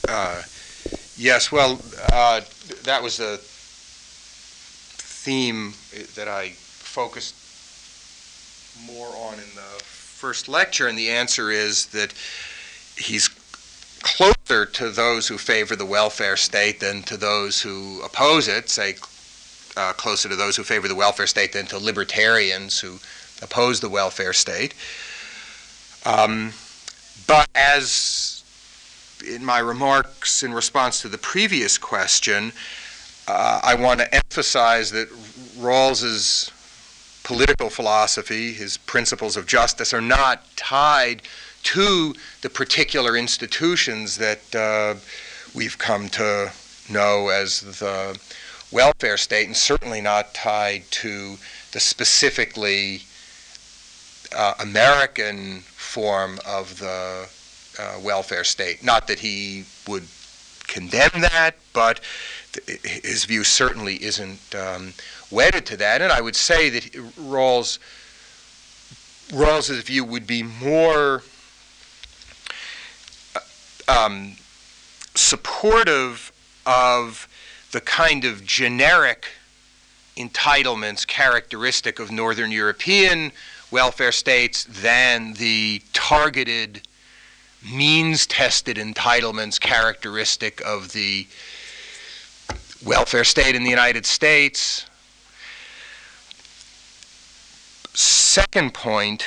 Uh, 0.08 0.42
yes, 1.16 1.50
well, 1.50 1.80
uh, 2.12 2.40
that 2.84 3.02
was 3.02 3.20
a 3.20 3.38
theme 5.24 5.72
that 6.14 6.28
I 6.28 6.54
focused 6.94 7.34
more 8.86 9.08
on 9.26 9.34
in 9.34 9.50
the 9.56 9.82
first 9.82 10.48
lecture, 10.48 10.86
and 10.86 10.96
the 10.96 11.10
answer 11.10 11.50
is 11.50 11.86
that 11.86 12.14
he's 12.96 13.28
closer 14.00 14.64
to 14.64 14.90
those 14.90 15.26
who 15.26 15.36
favor 15.36 15.74
the 15.74 15.84
welfare 15.84 16.36
state 16.36 16.78
than 16.78 17.02
to 17.02 17.16
those 17.16 17.60
who 17.60 18.00
oppose 18.02 18.46
it, 18.46 18.68
say 18.68 18.94
uh, 19.76 19.92
closer 19.94 20.28
to 20.28 20.36
those 20.36 20.54
who 20.54 20.62
favor 20.62 20.86
the 20.86 20.94
welfare 20.94 21.26
state 21.26 21.52
than 21.52 21.66
to 21.66 21.78
libertarians 21.78 22.78
who 22.78 23.00
oppose 23.42 23.80
the 23.80 23.88
welfare 23.88 24.32
state. 24.32 24.72
Um, 26.06 26.52
but 27.26 27.48
as 27.56 28.44
in 29.28 29.44
my 29.44 29.58
remarks 29.58 30.44
in 30.44 30.54
response 30.54 31.00
to 31.00 31.08
the 31.08 31.18
previous 31.18 31.76
question, 31.76 32.52
uh, 33.26 33.60
I 33.64 33.74
want 33.74 33.98
to 33.98 34.14
emphasize 34.14 34.92
that 34.92 35.08
Rawls's 35.58 36.52
political 37.24 37.70
philosophy, 37.70 38.52
his 38.52 38.76
principles 38.76 39.36
of 39.36 39.46
justice, 39.46 39.92
are 39.92 40.00
not 40.00 40.44
tied 40.56 41.22
to 41.64 42.14
the 42.42 42.50
particular 42.50 43.16
institutions 43.16 44.18
that 44.18 44.54
uh, 44.54 44.94
we've 45.54 45.78
come 45.78 46.08
to 46.10 46.52
know 46.88 47.30
as 47.30 47.60
the 47.80 48.18
welfare 48.70 49.16
state, 49.16 49.46
and 49.46 49.56
certainly 49.56 50.00
not 50.00 50.34
tied 50.34 50.84
to 50.90 51.36
the 51.72 51.80
specifically 51.80 53.02
uh, 54.36 54.54
American 54.60 55.60
form 55.60 56.38
of 56.46 56.78
the 56.78 57.26
uh, 57.78 57.98
welfare 58.02 58.44
state. 58.44 58.84
Not 58.84 59.08
that 59.08 59.20
he 59.20 59.64
would 59.88 60.04
condemn 60.66 61.20
that, 61.20 61.54
but 61.72 62.00
th- 62.52 62.82
his 62.82 63.24
view 63.24 63.44
certainly 63.44 64.02
isn't 64.02 64.54
um, 64.54 64.92
wedded 65.34 65.66
to 65.66 65.76
that. 65.78 66.00
And 66.00 66.12
I 66.12 66.20
would 66.20 66.36
say 66.36 66.70
that 66.70 66.84
Rawls 67.18 67.78
Rawls's 69.32 69.82
view 69.82 70.04
would 70.04 70.26
be 70.26 70.42
more 70.42 71.22
um, 73.88 74.36
supportive 75.14 76.32
of 76.66 77.26
the 77.72 77.80
kind 77.80 78.24
of 78.24 78.44
generic 78.44 79.26
entitlements 80.16 81.06
characteristic 81.06 81.98
of 81.98 82.10
Northern 82.10 82.52
European 82.52 83.32
welfare 83.70 84.12
states 84.12 84.64
than 84.64 85.32
the 85.34 85.82
targeted, 85.92 86.86
means 87.64 88.26
tested 88.26 88.76
entitlements 88.76 89.58
characteristic 89.58 90.60
of 90.60 90.92
the 90.92 91.26
welfare 92.84 93.24
state 93.24 93.56
in 93.56 93.64
the 93.64 93.70
United 93.70 94.06
States. 94.06 94.86
Second 97.94 98.74
point 98.74 99.24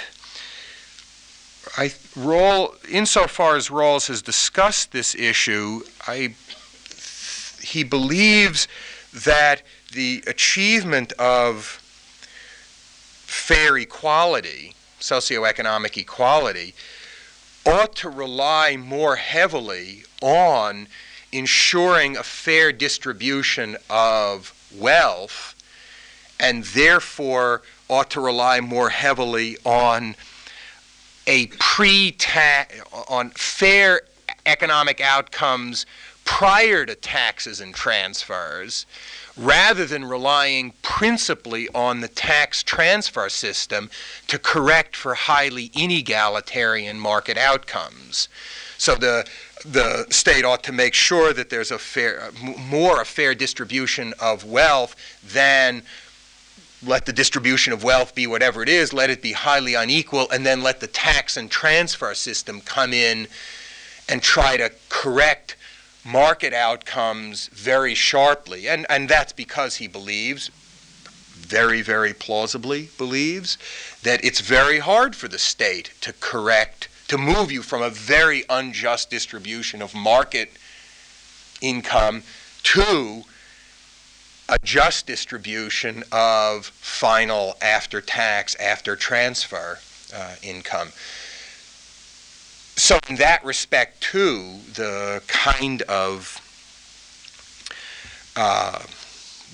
I 1.78 1.90
Rawls, 2.16 2.76
insofar 2.90 3.56
as 3.56 3.70
Rawls 3.70 4.08
has 4.08 4.22
discussed 4.22 4.92
this 4.92 5.16
issue, 5.16 5.82
I, 6.08 6.34
he 7.62 7.84
believes 7.84 8.68
that 9.14 9.62
the 9.94 10.24
achievement 10.28 11.14
of 11.14 11.80
fair 13.26 13.78
equality, 13.78 14.76
socioeconomic 15.00 15.98
equality, 15.98 16.74
ought 17.66 17.96
to 17.98 18.10
rely 18.10 18.76
more 18.76 19.18
heavily 19.18 20.04
on 20.22 20.88
ensuring 21.32 22.18
a 22.18 22.24
fair 22.24 22.72
distribution 22.72 23.78
of 23.90 24.54
wealth 24.76 25.54
and 26.40 26.64
therefore 26.66 27.62
ought 27.90 28.10
to 28.12 28.22
rely 28.22 28.60
more 28.60 28.90
heavily 28.90 29.58
on 29.66 30.16
a 31.26 31.48
pre-tax 31.60 32.80
on 33.10 33.30
fair 33.32 34.02
economic 34.46 35.02
outcomes 35.02 35.86
prior 36.24 36.86
to 36.86 36.96
taxes 36.96 37.62
and 37.62 37.74
transfers 37.74 38.86
rather 39.38 39.86
than 39.86 40.04
relying 40.04 40.74
principally 40.82 41.70
on 41.76 42.02
the 42.02 42.08
tax 42.08 42.64
transfer 42.64 43.30
system 43.30 43.90
to 44.28 44.40
correct 44.40 44.96
for 44.96 45.14
highly 45.14 45.70
inegalitarian 45.70 46.96
market 46.96 47.38
outcomes. 47.38 48.30
So 48.78 48.96
the 48.96 49.26
the 49.66 50.06
state 50.12 50.46
ought 50.46 50.64
to 50.64 50.72
make 50.72 50.94
sure 50.94 51.34
that 51.34 51.50
there's 51.50 51.72
a 51.72 51.80
fair 51.80 52.30
more 52.70 53.02
a 53.02 53.06
fair 53.06 53.34
distribution 53.34 54.14
of 54.20 54.44
wealth 54.46 54.96
than 55.34 55.82
let 56.86 57.06
the 57.06 57.14
distribution 57.14 57.74
of 57.74 57.84
wealth 57.84 58.14
be 58.14 58.28
whatever 58.28 58.62
it 58.62 58.70
is, 58.70 58.94
let 58.94 59.10
it 59.10 59.22
be 59.22 59.32
highly 59.32 59.74
unequal, 59.74 60.30
and 60.32 60.46
then 60.46 60.62
let 60.62 60.80
the 60.80 60.88
tax 60.88 61.36
and 61.38 61.50
transfer 61.50 62.14
system 62.14 62.62
come 62.62 62.94
in 62.94 63.28
and 64.08 64.22
try 64.22 64.58
to 64.58 64.72
correct 64.90 65.56
market 66.06 66.54
outcomes 66.54 67.48
very 67.48 67.94
sharply. 67.94 68.68
And, 68.68 68.86
and 68.90 69.10
that's 69.10 69.34
because 69.34 69.78
he 69.78 69.88
believes, 69.88 70.50
very, 71.34 71.82
very 71.82 72.14
plausibly 72.14 72.90
believes, 72.98 73.58
that 74.04 74.24
it's 74.24 74.40
very 74.40 74.80
hard 74.80 75.16
for 75.16 75.28
the 75.28 75.40
state 75.40 75.94
to 76.02 76.14
correct, 76.14 76.88
to 77.08 77.18
move 77.18 77.52
you 77.52 77.62
from 77.62 77.82
a 77.82 77.90
very 77.90 78.44
unjust 78.50 79.10
distribution 79.10 79.82
of 79.82 79.96
market 79.96 80.52
income 81.60 82.24
to 82.64 83.24
a 84.50 84.58
just 84.64 85.06
distribution 85.06 86.04
of 86.12 86.66
final 86.66 87.56
after 87.62 88.02
tax, 88.02 88.56
after 88.56 88.96
transfer 88.96 89.80
uh, 90.16 90.36
income. 90.42 90.90
So, 92.76 93.00
in 93.10 93.16
that 93.16 93.44
respect, 93.44 94.02
too, 94.02 94.60
the 94.76 95.22
kind 95.28 95.82
of 95.84 96.40
uh, 98.36 98.84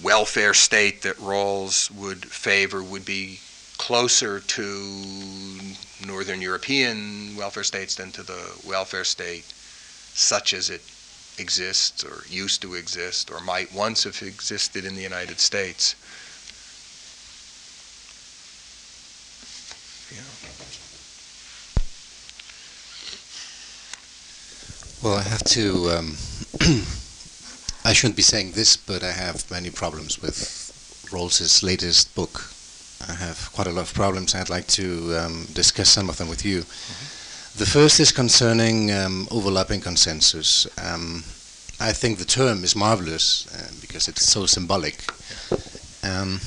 welfare 0.03 0.53
state 0.53 1.01
that 1.03 1.15
Rawls 1.17 1.89
would 1.91 2.25
favor 2.25 2.83
would 2.83 3.05
be 3.05 3.39
closer 3.77 4.41
to 4.41 5.59
Northern 6.05 6.41
European 6.41 7.35
welfare 7.35 7.63
states 7.63 7.95
than 7.95 8.11
to 8.11 8.23
the 8.23 8.61
welfare 8.67 9.05
state 9.05 9.45
such 10.13 10.53
as 10.53 10.69
it 10.69 10.81
exists 11.37 12.03
or 12.03 12.23
used 12.29 12.61
to 12.61 12.75
exist 12.75 13.31
or 13.31 13.39
might 13.39 13.73
once 13.73 14.03
have 14.03 14.21
existed 14.21 14.85
in 14.85 14.95
the 14.95 15.01
United 15.01 15.39
States. 15.39 15.95
Well, 25.03 25.15
I 25.15 25.23
have 25.23 25.43
to. 25.43 25.89
Um, 25.91 26.15
I 27.83 27.91
shouldn't 27.91 28.15
be 28.15 28.21
saying 28.21 28.53
this, 28.53 28.77
but 28.77 29.03
I 29.03 29.11
have 29.11 29.51
many 29.51 29.69
problems 29.69 30.21
with 30.21 31.09
Rawls's 31.11 31.61
latest 31.61 32.15
book. 32.15 32.49
I 33.05 33.11
have 33.11 33.51
quite 33.51 33.67
a 33.67 33.71
lot 33.71 33.81
of 33.81 33.93
problems. 33.93 34.33
I'd 34.33 34.49
like 34.49 34.67
to 34.67 35.17
um, 35.17 35.47
discuss 35.51 35.89
some 35.89 36.07
of 36.07 36.17
them 36.17 36.29
with 36.29 36.45
you. 36.45 36.61
Mm-hmm. 36.61 37.12
The 37.55 37.67
first 37.67 37.99
is 37.99 38.11
concerning 38.11 38.91
um, 38.91 39.27
overlapping 39.29 39.79
consensus. 39.79 40.65
Um, 40.83 41.23
I 41.79 41.93
think 41.93 42.17
the 42.17 42.25
term 42.25 42.63
is 42.63 42.75
marvelous 42.75 43.45
uh, 43.53 43.71
because 43.79 44.07
it's 44.07 44.25
so 44.25 44.47
symbolic. 44.47 45.03
Um, 46.03 46.39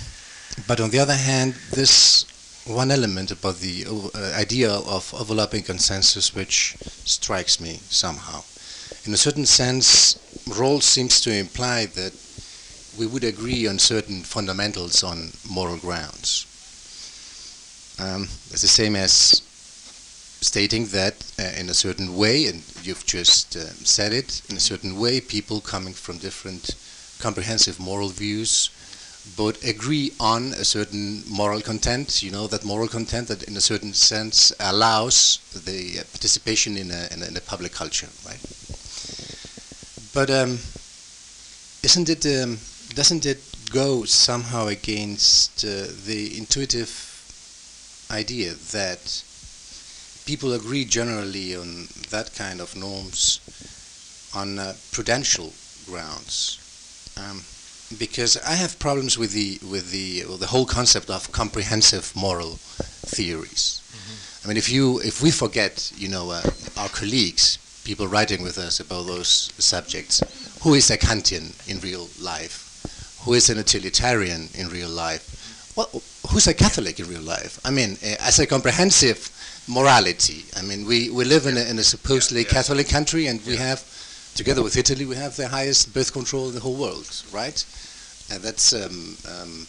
but 0.66 0.81
on 0.81 0.91
the 0.91 0.99
other 0.99 1.15
hand, 1.15 1.55
this 1.70 2.27
one 2.66 2.91
element 2.91 3.31
about 3.31 3.61
the 3.61 3.87
uh, 3.87 4.33
idea 4.37 4.73
of 4.73 5.15
overlapping 5.15 5.62
consensus 5.62 6.35
which 6.35 6.74
strikes 7.05 7.61
me 7.61 7.78
somehow. 7.89 8.43
In 9.05 9.15
a 9.15 9.16
certain 9.16 9.47
sense, 9.47 10.15
Rawls 10.59 10.83
seems 10.83 11.20
to 11.20 11.33
imply 11.33 11.87
that 11.87 12.15
we 12.99 13.07
would 13.07 13.23
agree 13.23 13.69
on 13.69 13.78
certain 13.78 14.23
fundamentals 14.23 15.05
on 15.05 15.31
moral 15.49 15.77
grounds. 15.77 16.47
Um, 18.01 18.23
it's 18.51 18.62
the 18.62 18.69
same 18.69 18.97
as 18.97 19.45
stating 20.41 20.87
that 20.87 21.15
uh, 21.39 21.59
in 21.59 21.69
a 21.69 21.75
certain 21.75 22.17
way, 22.17 22.47
and 22.47 22.63
you've 22.83 23.07
just 23.07 23.57
uh, 23.57 23.67
said 23.85 24.13
it, 24.13 24.43
in 24.49 24.57
a 24.57 24.61
certain 24.61 24.99
way, 24.99 25.21
people 25.21 25.61
coming 25.61 25.95
from 25.95 26.19
different 26.19 26.75
comprehensive 27.21 27.81
moral 27.81 28.09
views 28.09 28.71
but 29.37 29.63
agree 29.65 30.13
on 30.21 30.53
a 30.53 30.65
certain 30.65 31.23
moral 31.29 31.61
content, 31.61 32.23
you 32.23 32.31
know, 32.31 32.47
that 32.47 32.65
moral 32.65 32.87
content 32.87 33.27
that 33.29 33.43
in 33.45 33.57
a 33.57 33.61
certain 33.61 33.93
sense 33.93 34.53
allows 34.61 35.39
the 35.65 35.95
participation 36.13 36.77
in 36.77 36.91
a, 36.91 37.09
in 37.13 37.23
a, 37.23 37.27
in 37.27 37.37
a 37.37 37.41
public 37.41 37.73
culture, 37.73 38.09
right? 38.25 38.41
But 40.15 40.31
um, 40.31 40.59
isn't 41.83 42.09
it, 42.09 42.25
um, 42.41 42.59
doesn't 42.95 43.27
it 43.27 43.43
go 43.71 44.05
somehow 44.05 44.69
against 44.69 45.65
uh, 45.65 45.87
the 46.07 46.39
intuitive 46.39 47.13
idea 48.11 48.55
that 48.55 49.25
people 50.27 50.53
agree 50.53 50.85
generally 50.85 51.57
on 51.57 51.86
that 52.11 52.35
kind 52.35 52.61
of 52.61 52.77
norms 52.77 53.40
on 54.35 54.59
uh, 54.59 54.74
prudential 54.93 55.53
grounds? 55.86 56.59
Um, 57.16 57.43
because 57.98 58.36
I 58.39 58.55
have 58.55 58.78
problems 58.78 59.16
with 59.16 59.32
the 59.32 59.59
with 59.70 59.93
the 59.93 60.24
with 60.28 60.40
the 60.40 60.48
whole 60.48 60.66
concept 60.66 61.09
of 61.09 61.31
comprehensive 61.32 62.12
moral 62.16 62.59
theories. 63.07 63.81
Mm-hmm. 63.94 64.44
I 64.44 64.48
mean, 64.48 64.57
if 64.57 64.69
you 64.69 65.01
if 65.01 65.23
we 65.23 65.31
forget, 65.31 65.93
you 65.97 66.09
know, 66.09 66.31
uh, 66.31 66.43
our 66.77 66.89
colleagues, 66.89 67.59
people 67.85 68.09
writing 68.09 68.43
with 68.43 68.59
us 68.59 68.81
about 68.81 69.07
those 69.07 69.53
subjects, 69.59 70.20
who 70.62 70.74
is 70.74 70.90
a 70.90 70.98
Kantian 70.98 71.55
in 71.69 71.78
real 71.81 72.09
life, 72.20 73.23
who 73.24 73.35
is 73.35 73.48
an 73.48 73.59
utilitarian 73.59 74.48
in 74.55 74.69
real 74.69 74.90
life, 74.90 75.73
well, 75.77 75.89
who's 76.31 76.48
a 76.48 76.55
Catholic 76.55 76.98
in 76.98 77.07
real 77.07 77.23
life? 77.23 77.61
I 77.65 77.70
mean, 77.70 77.97
uh, 78.03 78.16
as 78.19 78.40
a 78.40 78.47
comprehensive 78.47 79.31
morality. 79.69 80.45
I 80.57 80.63
mean, 80.63 80.87
we, 80.87 81.11
we 81.11 81.25
live 81.25 81.47
in 81.47 81.57
a, 81.57 81.65
in 81.69 81.79
a 81.79 81.83
supposedly 81.83 82.43
yeah, 82.43 82.51
Catholic 82.51 82.89
country, 82.89 83.27
and 83.27 83.45
we 83.47 83.57
have 83.57 83.83
together 84.37 84.63
with 84.63 84.77
Italy, 84.77 85.05
we 85.07 85.17
have 85.17 85.35
the 85.37 85.49
highest 85.49 85.95
birth 85.95 86.13
control 86.13 86.49
in 86.49 86.55
the 86.55 86.61
whole 86.61 86.77
world, 86.77 87.11
right? 87.33 87.65
And 88.31 88.43
that's 88.43 88.73
um, 88.73 89.17
um, 89.29 89.67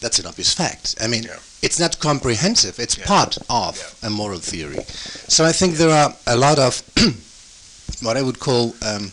that's 0.00 0.18
an 0.18 0.26
obvious 0.26 0.52
fact. 0.52 0.96
I 1.00 1.06
mean, 1.06 1.22
yeah. 1.24 1.38
it's 1.62 1.80
not 1.80 1.98
comprehensive; 1.98 2.78
it's 2.78 2.98
yeah. 2.98 3.06
part 3.06 3.38
of 3.48 3.76
yeah. 4.02 4.08
a 4.08 4.10
moral 4.10 4.38
theory. 4.38 4.82
So 5.28 5.44
I 5.44 5.52
think 5.52 5.74
there 5.74 5.90
are 5.90 6.14
a 6.26 6.36
lot 6.36 6.58
of 6.58 6.82
what 8.02 8.16
I 8.16 8.22
would 8.22 8.38
call 8.38 8.74
um, 8.84 9.10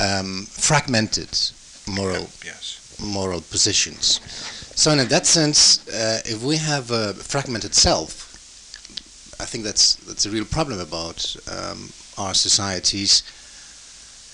um 0.00 0.46
fragmented 0.50 1.30
moral 1.88 2.28
yes. 2.44 2.96
moral 3.00 3.40
positions. 3.40 4.20
So 4.74 4.90
in 4.90 5.08
that 5.08 5.26
sense, 5.26 5.86
uh, 5.88 6.20
if 6.24 6.42
we 6.42 6.56
have 6.56 6.90
a 6.90 7.14
fragmented 7.14 7.74
self, 7.74 8.21
I 9.42 9.44
think 9.44 9.64
that's 9.64 9.96
that's 9.96 10.24
a 10.24 10.30
real 10.30 10.44
problem 10.44 10.78
about 10.80 11.36
um, 11.50 11.90
our 12.16 12.32
societies. 12.32 13.22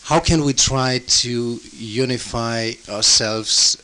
How 0.05 0.21
can 0.21 0.45
we 0.45 0.53
try 0.53 1.01
to 1.23 1.61
unify 1.73 2.73
ourselves 2.89 3.77